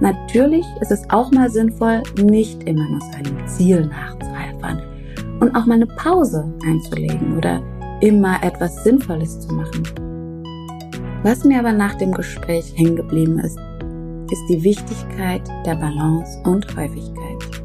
Natürlich 0.00 0.66
ist 0.80 0.90
es 0.90 1.08
auch 1.10 1.30
mal 1.30 1.48
sinnvoll, 1.48 2.02
nicht 2.20 2.64
immer 2.64 2.88
nur 2.90 3.00
seinem 3.12 3.46
Ziel 3.46 3.86
nachzueifern 3.86 4.91
und 5.42 5.56
auch 5.56 5.66
mal 5.66 5.74
eine 5.74 5.86
Pause 5.86 6.44
einzulegen 6.64 7.36
oder 7.36 7.60
immer 8.00 8.42
etwas 8.44 8.84
Sinnvolles 8.84 9.40
zu 9.40 9.52
machen. 9.52 9.82
Was 11.24 11.44
mir 11.44 11.58
aber 11.58 11.72
nach 11.72 11.94
dem 11.96 12.12
Gespräch 12.12 12.72
hängen 12.76 12.94
geblieben 12.94 13.40
ist, 13.40 13.58
ist 14.30 14.46
die 14.48 14.62
Wichtigkeit 14.62 15.42
der 15.66 15.74
Balance 15.74 16.40
und 16.44 16.64
Häufigkeit. 16.76 17.62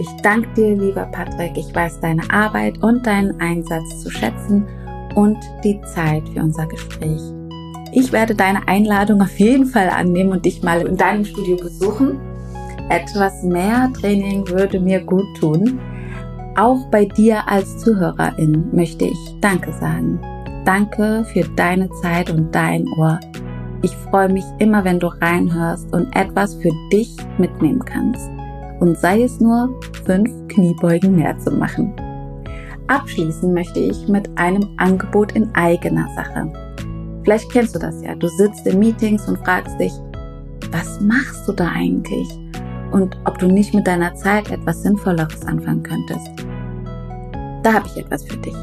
Ich 0.00 0.08
danke 0.22 0.48
dir, 0.54 0.74
lieber 0.74 1.04
Patrick. 1.12 1.56
Ich 1.56 1.74
weiß 1.74 2.00
deine 2.00 2.22
Arbeit 2.30 2.82
und 2.82 3.06
deinen 3.06 3.38
Einsatz 3.40 4.02
zu 4.02 4.10
schätzen 4.10 4.66
und 5.14 5.36
die 5.62 5.80
Zeit 5.94 6.26
für 6.30 6.40
unser 6.40 6.66
Gespräch. 6.66 7.20
Ich 7.92 8.10
werde 8.10 8.34
deine 8.34 8.66
Einladung 8.68 9.20
auf 9.20 9.38
jeden 9.38 9.66
Fall 9.66 9.90
annehmen 9.90 10.32
und 10.32 10.46
dich 10.46 10.62
mal 10.62 10.80
in 10.86 10.96
deinem 10.96 11.26
Studio 11.26 11.56
besuchen. 11.56 12.18
Etwas 12.88 13.42
mehr 13.42 13.90
Training 14.00 14.48
würde 14.48 14.80
mir 14.80 15.00
gut 15.04 15.26
tun. 15.38 15.78
Auch 16.56 16.84
bei 16.90 17.06
dir 17.06 17.48
als 17.48 17.78
Zuhörerin 17.78 18.68
möchte 18.72 19.06
ich 19.06 19.36
Danke 19.40 19.72
sagen. 19.72 20.20
Danke 20.66 21.24
für 21.32 21.44
deine 21.56 21.88
Zeit 22.02 22.30
und 22.30 22.54
dein 22.54 22.86
Ohr. 22.98 23.18
Ich 23.80 23.96
freue 23.96 24.28
mich 24.28 24.44
immer, 24.58 24.84
wenn 24.84 25.00
du 25.00 25.06
reinhörst 25.06 25.92
und 25.94 26.14
etwas 26.14 26.54
für 26.56 26.70
dich 26.92 27.16
mitnehmen 27.38 27.82
kannst. 27.84 28.28
Und 28.80 28.98
sei 28.98 29.22
es 29.22 29.40
nur 29.40 29.80
fünf 30.04 30.30
Kniebeugen 30.48 31.16
mehr 31.16 31.38
zu 31.38 31.50
machen. 31.50 31.94
Abschließen 32.88 33.54
möchte 33.54 33.80
ich 33.80 34.06
mit 34.08 34.28
einem 34.36 34.68
Angebot 34.76 35.32
in 35.32 35.52
eigener 35.54 36.06
Sache. 36.14 36.52
Vielleicht 37.24 37.50
kennst 37.50 37.74
du 37.74 37.78
das 37.78 38.02
ja. 38.02 38.14
Du 38.14 38.28
sitzt 38.28 38.66
in 38.66 38.78
Meetings 38.78 39.26
und 39.26 39.38
fragst 39.38 39.80
dich, 39.80 39.92
was 40.70 41.00
machst 41.00 41.48
du 41.48 41.52
da 41.52 41.68
eigentlich? 41.68 42.28
Und 42.92 43.16
ob 43.24 43.38
du 43.38 43.48
nicht 43.48 43.74
mit 43.74 43.86
deiner 43.86 44.14
Zeit 44.14 44.50
etwas 44.50 44.82
Sinnvolleres 44.82 45.44
anfangen 45.46 45.82
könntest. 45.82 46.28
Da 47.62 47.74
habe 47.74 47.86
ich 47.86 47.96
etwas 47.96 48.24
für 48.24 48.36
dich. 48.36 48.56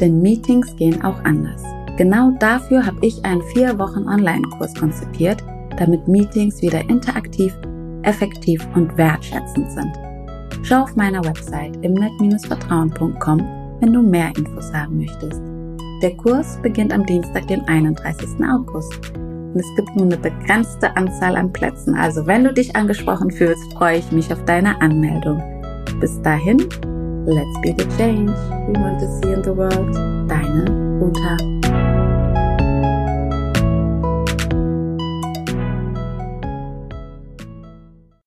Denn 0.00 0.20
Meetings 0.20 0.74
gehen 0.76 1.02
auch 1.04 1.22
anders. 1.24 1.62
Genau 1.96 2.32
dafür 2.38 2.84
habe 2.84 2.98
ich 3.06 3.24
einen 3.24 3.42
vier 3.54 3.78
Wochen 3.78 4.08
Online-Kurs 4.08 4.74
konzipiert, 4.74 5.44
damit 5.78 6.08
Meetings 6.08 6.60
wieder 6.62 6.80
interaktiv, 6.88 7.56
effektiv 8.02 8.66
und 8.74 8.96
wertschätzend 8.96 9.70
sind. 9.70 9.92
Schau 10.62 10.82
auf 10.82 10.96
meiner 10.96 11.24
Website 11.24 11.76
imnet-vertrauen.com, 11.82 13.38
wenn 13.80 13.92
du 13.92 14.02
mehr 14.02 14.32
Infos 14.36 14.72
haben 14.72 14.98
möchtest. 14.98 15.42
Der 16.02 16.16
Kurs 16.16 16.58
beginnt 16.62 16.92
am 16.92 17.04
Dienstag, 17.06 17.46
den 17.46 17.62
31. 17.68 18.28
August. 18.44 19.12
Und 19.52 19.60
es 19.60 19.76
gibt 19.76 19.94
nur 19.96 20.06
eine 20.06 20.16
begrenzte 20.16 20.96
Anzahl 20.96 21.36
an 21.36 21.52
Plätzen. 21.52 21.94
Also 21.94 22.26
wenn 22.26 22.44
du 22.44 22.52
dich 22.52 22.74
angesprochen 22.74 23.30
fühlst, 23.30 23.62
freue 23.74 23.98
ich 23.98 24.10
mich 24.12 24.32
auf 24.32 24.42
deine 24.44 24.80
Anmeldung. 24.80 25.42
Bis 26.00 26.20
dahin, 26.22 26.58
let's 27.26 27.60
be 27.62 27.74
the 27.76 27.86
change 27.96 28.32
we 28.66 28.74
want 28.80 28.98
to 28.98 29.06
see 29.20 29.32
in 29.32 29.42
the 29.42 29.54
world. 29.54 29.94
Deine 30.28 30.64
Uta. 31.00 31.61